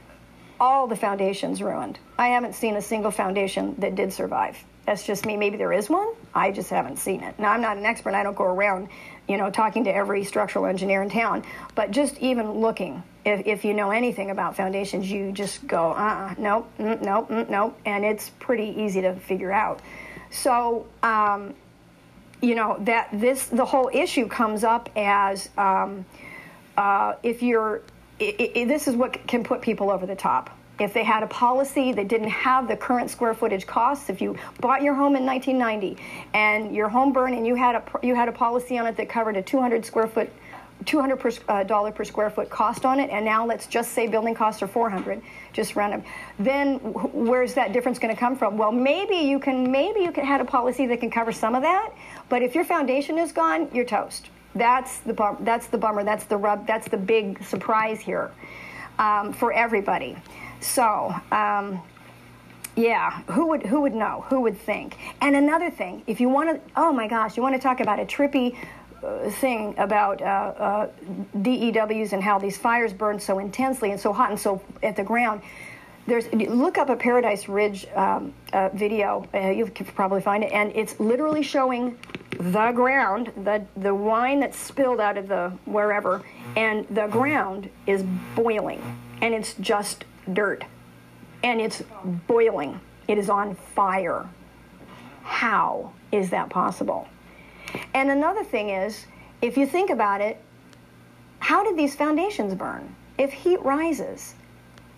[0.60, 2.00] all the foundations ruined.
[2.18, 4.56] I haven't seen a single foundation that did survive.
[4.86, 5.36] That's just me.
[5.36, 6.14] Maybe there is one.
[6.34, 7.38] I just haven't seen it.
[7.38, 8.14] Now, I'm not an expert.
[8.14, 8.88] I don't go around,
[9.28, 11.44] you know, talking to every structural engineer in town.
[11.74, 16.34] But just even looking, if, if you know anything about foundations, you just go, uh-uh,
[16.38, 17.78] nope, mm, nope, mm, nope.
[17.84, 19.80] And it's pretty easy to figure out.
[20.30, 21.54] So, um,
[22.40, 26.06] you know, that this, the whole issue comes up as um,
[26.76, 27.82] uh, if you're,
[28.20, 31.26] i i this is what can put people over the top if they had a
[31.26, 35.26] policy that didn't have the current square footage costs if you bought your home in
[35.26, 36.00] 1990
[36.34, 39.08] and your home burned and you had a you had a policy on it that
[39.08, 40.30] covered a 200 square foot
[40.84, 44.06] 200 per, uh, dollar per square foot cost on it and now let's just say
[44.06, 45.20] building costs are 400
[45.52, 46.02] just random
[46.38, 48.56] then where's that difference going to come from?
[48.56, 51.62] Well maybe you can maybe you can have a policy that can cover some of
[51.62, 51.92] that
[52.28, 54.30] but if your foundation is gone you're toast.
[54.54, 58.30] That's the that's the bummer that's the rub that's the big surprise here
[58.98, 60.16] um, for everybody
[60.60, 61.80] so, um,
[62.76, 64.24] yeah, who would who would know?
[64.28, 64.96] Who would think?
[65.20, 67.98] And another thing, if you want to, oh my gosh, you want to talk about
[67.98, 68.56] a trippy
[69.02, 70.88] uh, thing about uh, uh,
[71.42, 75.04] DEWs and how these fires burn so intensely and so hot and so at the
[75.04, 75.40] ground.
[76.06, 79.28] There's look up a Paradise Ridge um, uh, video.
[79.34, 81.98] Uh, you can probably find it, and it's literally showing
[82.30, 86.22] the ground, the the wine that's spilled out of the wherever,
[86.56, 88.04] and the ground is
[88.34, 88.80] boiling,
[89.20, 90.64] and it's just dirt
[91.42, 91.82] and it's
[92.26, 92.80] boiling.
[93.06, 94.28] It is on fire.
[95.22, 97.08] How is that possible?
[97.94, 99.06] And another thing is,
[99.42, 100.40] if you think about it,
[101.38, 102.94] how did these foundations burn?
[103.18, 104.34] If heat rises,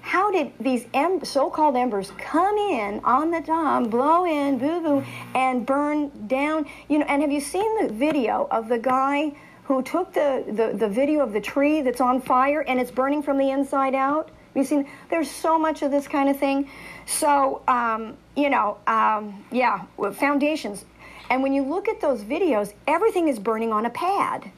[0.00, 5.04] how did these em- so-called embers come in on the top, blow in, boo boo,
[5.34, 6.66] and burn down?
[6.88, 9.32] You know, and have you seen the video of the guy
[9.64, 13.22] who took the, the, the video of the tree that's on fire and it's burning
[13.22, 14.30] from the inside out?
[14.54, 16.70] You've seen there's so much of this kind of thing.
[17.06, 20.84] So um, you know, um, yeah, foundations.
[21.30, 24.50] And when you look at those videos, everything is burning on a pad.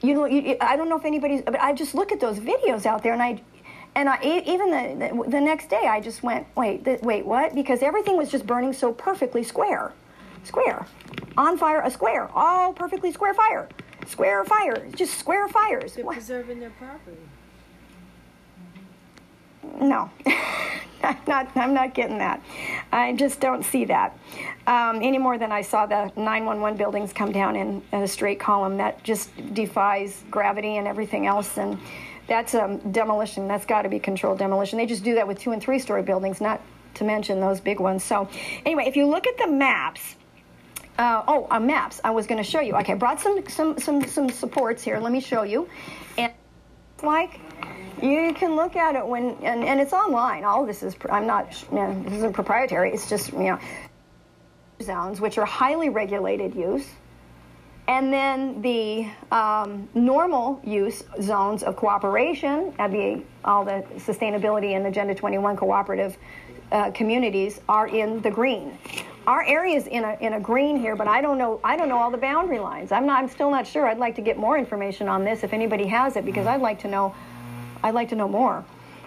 [0.00, 2.86] You know, you, I don't know if anybody's, but I just look at those videos
[2.86, 3.40] out there, and I,
[3.94, 7.54] and I even the the, next day I just went, wait, the, wait, what?
[7.54, 9.92] Because everything was just burning so perfectly square,
[10.44, 10.86] square,
[11.36, 13.68] on fire, a square, all perfectly square fire,
[14.06, 15.94] square fire, just square fires.
[15.94, 17.16] They're preserving their property.
[19.80, 20.10] No.
[21.02, 22.42] I'm not, I'm not getting that.
[22.90, 24.18] I just don't see that
[24.66, 28.40] um, any more than I saw the 911 buildings come down in, in a straight
[28.40, 28.78] column.
[28.78, 31.58] That just defies gravity and everything else.
[31.58, 31.78] And
[32.26, 33.46] that's um, demolition.
[33.46, 34.78] That's got to be controlled demolition.
[34.78, 36.60] They just do that with two and three story buildings, not
[36.94, 38.02] to mention those big ones.
[38.02, 38.28] So,
[38.64, 40.16] anyway, if you look at the maps,
[40.98, 42.00] uh, oh, uh, maps.
[42.02, 42.74] I was going to show you.
[42.76, 44.98] Okay, I brought some some some some supports here.
[44.98, 45.68] Let me show you.
[47.02, 47.40] Like
[48.02, 50.44] you can look at it when and, and it's online.
[50.44, 52.92] All this is I'm not you know, this isn't proprietary.
[52.92, 53.58] It's just you know
[54.82, 56.86] zones which are highly regulated use.
[57.88, 64.86] And then the um, normal use zones of cooperation, that'd be all the sustainability and
[64.88, 66.16] Agenda 21 cooperative
[66.72, 68.76] uh, communities, are in the green.
[69.26, 71.88] Our area is in a, in a green here, but I don't know I don't
[71.88, 72.92] know all the boundary lines.
[72.92, 73.86] I'm not I'm still not sure.
[73.86, 76.80] I'd like to get more information on this if anybody has it because I'd like
[76.80, 77.14] to know
[77.82, 78.64] I'd like to know more.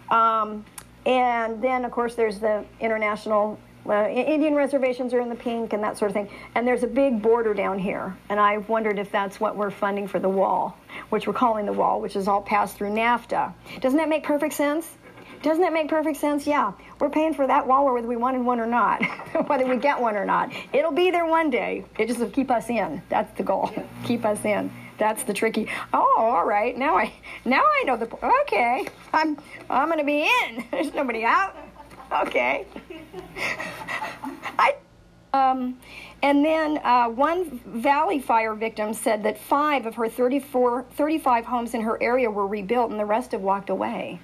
[0.09, 0.65] Um,
[1.05, 5.83] and then of course there's the international uh, Indian reservations are in the pink and
[5.83, 6.29] that sort of thing.
[6.55, 8.15] And there's a big border down here.
[8.29, 10.77] And I've wondered if that's what we're funding for the wall,
[11.09, 13.53] which we're calling the wall, which is all passed through NAFTA.
[13.79, 14.97] Doesn't that make perfect sense?
[15.41, 16.45] Doesn't that make perfect sense?
[16.45, 16.73] Yeah.
[16.99, 19.03] We're paying for that wall whether we wanted one or not,
[19.47, 20.51] whether we get one or not.
[20.73, 21.85] It'll be there one day.
[21.97, 23.01] It just will keep us in.
[23.09, 23.71] That's the goal.
[24.03, 24.71] keep us in.
[24.97, 25.69] That's the tricky.
[25.93, 26.77] Oh, all right.
[26.77, 27.13] Now I
[27.45, 28.85] now I know the okay.
[29.13, 29.37] I'm
[29.69, 30.65] I'm going to be in.
[30.71, 31.55] There's nobody out.
[32.11, 32.67] Okay.
[34.57, 34.75] I,
[35.33, 35.77] um,
[36.21, 41.73] and then uh, one Valley Fire victim said that five of her 34, 35 homes
[41.73, 44.19] in her area were rebuilt and the rest have walked away.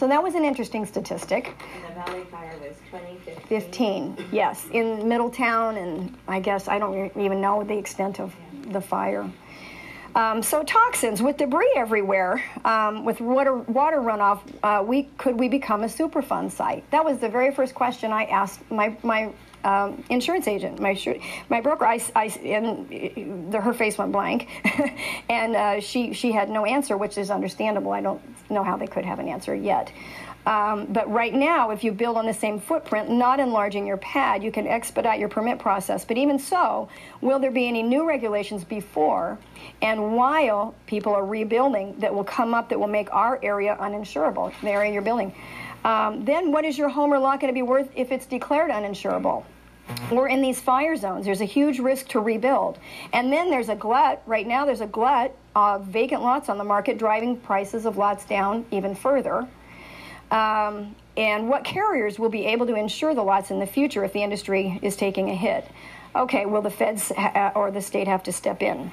[0.00, 1.54] So that was an interesting statistic.
[1.74, 3.46] And the Valley Fire was 2015.
[3.48, 8.34] 15, yes, in Middletown, and I guess I don't even know the extent of
[8.68, 9.30] the fire.
[10.14, 15.50] Um, so toxins with debris everywhere, um, with water water runoff, uh, we could we
[15.50, 16.90] become a Superfund site?
[16.92, 19.30] That was the very first question I asked my my
[19.64, 20.98] um, insurance agent, my
[21.48, 21.86] my broker.
[21.86, 24.48] I, I and the, her face went blank,
[25.28, 27.92] and uh, she she had no answer, which is understandable.
[27.92, 28.20] I don't
[28.50, 29.92] know how they could have an answer yet.
[30.46, 34.42] Um, but right now, if you build on the same footprint, not enlarging your pad,
[34.42, 36.04] you can expedite your permit process.
[36.04, 36.88] But even so,
[37.20, 39.38] will there be any new regulations before
[39.82, 44.52] and while people are rebuilding that will come up that will make our area uninsurable,
[44.62, 45.34] the area you're building?
[45.84, 48.70] Um, then what is your home or lot going to be worth if it's declared
[48.70, 49.44] uninsurable?
[50.12, 51.24] We're in these fire zones.
[51.24, 52.78] There's a huge risk to rebuild.
[53.12, 54.22] And then there's a glut.
[54.26, 58.24] Right now, there's a glut of vacant lots on the market, driving prices of lots
[58.24, 59.48] down even further
[60.30, 64.12] um, and what carriers will be able to insure the lots in the future if
[64.12, 65.66] the industry is taking a hit.
[66.14, 68.90] Okay, will the feds ha- or the state have to step in?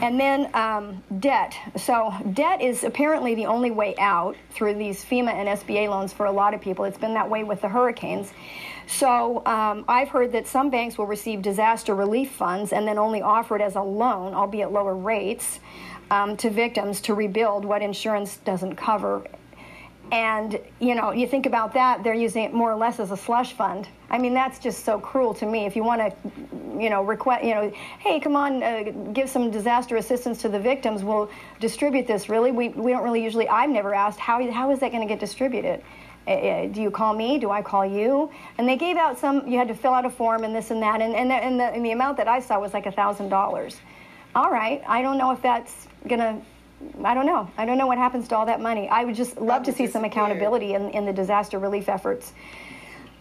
[0.00, 1.56] And then um, debt.
[1.76, 6.26] So, debt is apparently the only way out through these FEMA and SBA loans for
[6.26, 6.84] a lot of people.
[6.84, 8.32] It's been that way with the hurricanes.
[8.86, 13.22] So, um, I've heard that some banks will receive disaster relief funds and then only
[13.22, 15.58] offer it as a loan, albeit lower rates,
[16.12, 19.24] um, to victims to rebuild what insurance doesn't cover
[20.10, 23.16] and, you know, you think about that, they're using it more or less as a
[23.16, 23.88] slush fund.
[24.10, 25.66] I mean, that's just so cruel to me.
[25.66, 26.30] If you want to,
[26.80, 30.58] you know, request, you know, hey, come on, uh, give some disaster assistance to the
[30.58, 31.30] victims, we'll
[31.60, 32.28] distribute this.
[32.28, 32.50] Really?
[32.50, 35.20] We, we don't really usually, I've never asked, how, how is that going to get
[35.20, 35.82] distributed?
[36.26, 37.38] Uh, do you call me?
[37.38, 38.30] Do I call you?
[38.56, 40.82] And they gave out some, you had to fill out a form and this and
[40.82, 41.00] that.
[41.00, 43.76] And, and, the, and, the, and the amount that I saw was like a $1,000.
[44.34, 46.40] All right, I don't know if that's going to
[47.04, 47.50] I don't know.
[47.56, 48.88] I don't know what happens to all that money.
[48.88, 52.32] I would just love to see some accountability in, in the disaster relief efforts.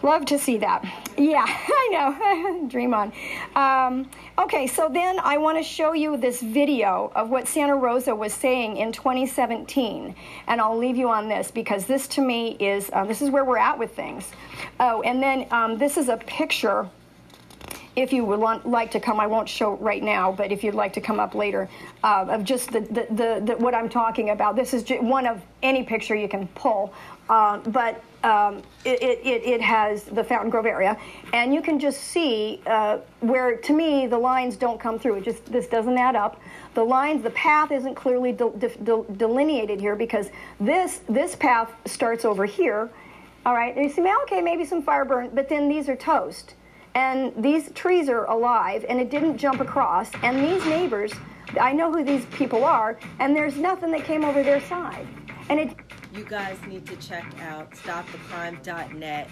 [0.03, 0.85] Love to see that.
[1.17, 2.67] Yeah, I know.
[2.69, 3.11] Dream on.
[3.55, 8.15] Um, okay, so then I want to show you this video of what Santa Rosa
[8.15, 10.15] was saying in 2017,
[10.47, 13.43] and I'll leave you on this because this to me is uh, this is where
[13.43, 14.29] we're at with things.
[14.79, 16.87] Oh, and then um, this is a picture
[17.97, 20.75] if you would want, like to come, I won't show right now, but if you'd
[20.75, 21.67] like to come up later,
[22.03, 24.55] uh, of just the, the, the, the, what I'm talking about.
[24.55, 26.93] This is one of any picture you can pull,
[27.29, 30.97] uh, but um, it, it, it, has the Fountain Grove area,
[31.33, 35.15] and you can just see uh, where, to me, the lines don't come through.
[35.15, 36.41] It just this doesn't add up.
[36.73, 40.29] The lines, the path isn't clearly de- de- delineated here because
[40.59, 42.89] this this path starts over here.
[43.45, 46.55] All right, and you see, okay, maybe some fire burn, but then these are toast
[46.97, 51.13] and these trees are alive and it didn't jump across and these neighbors
[51.61, 55.05] i know who these people are and there's nothing that came over their side
[55.49, 55.77] and it
[56.17, 59.29] you guys need to check out stopthecrime.net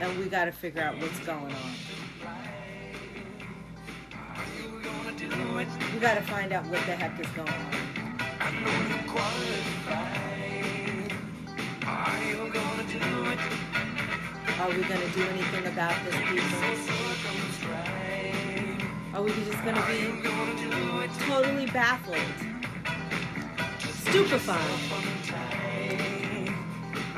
[0.00, 1.72] and we got to figure out what's going on.
[5.94, 7.76] We got to find out what the heck is going on.
[14.58, 16.58] Are we going to do anything about this, people?
[19.14, 20.10] Are we just going to be
[21.26, 22.55] totally baffled,
[24.10, 24.58] stupefied,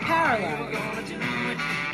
[0.00, 1.87] paralyzed?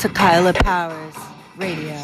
[0.00, 1.16] To Kaila Powerz
[1.56, 1.96] Radio.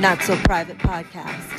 [0.00, 1.50] Not so private podcast.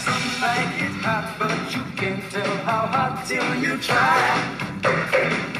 [0.00, 5.53] Some like it hot, but you can't tell how hot till you try.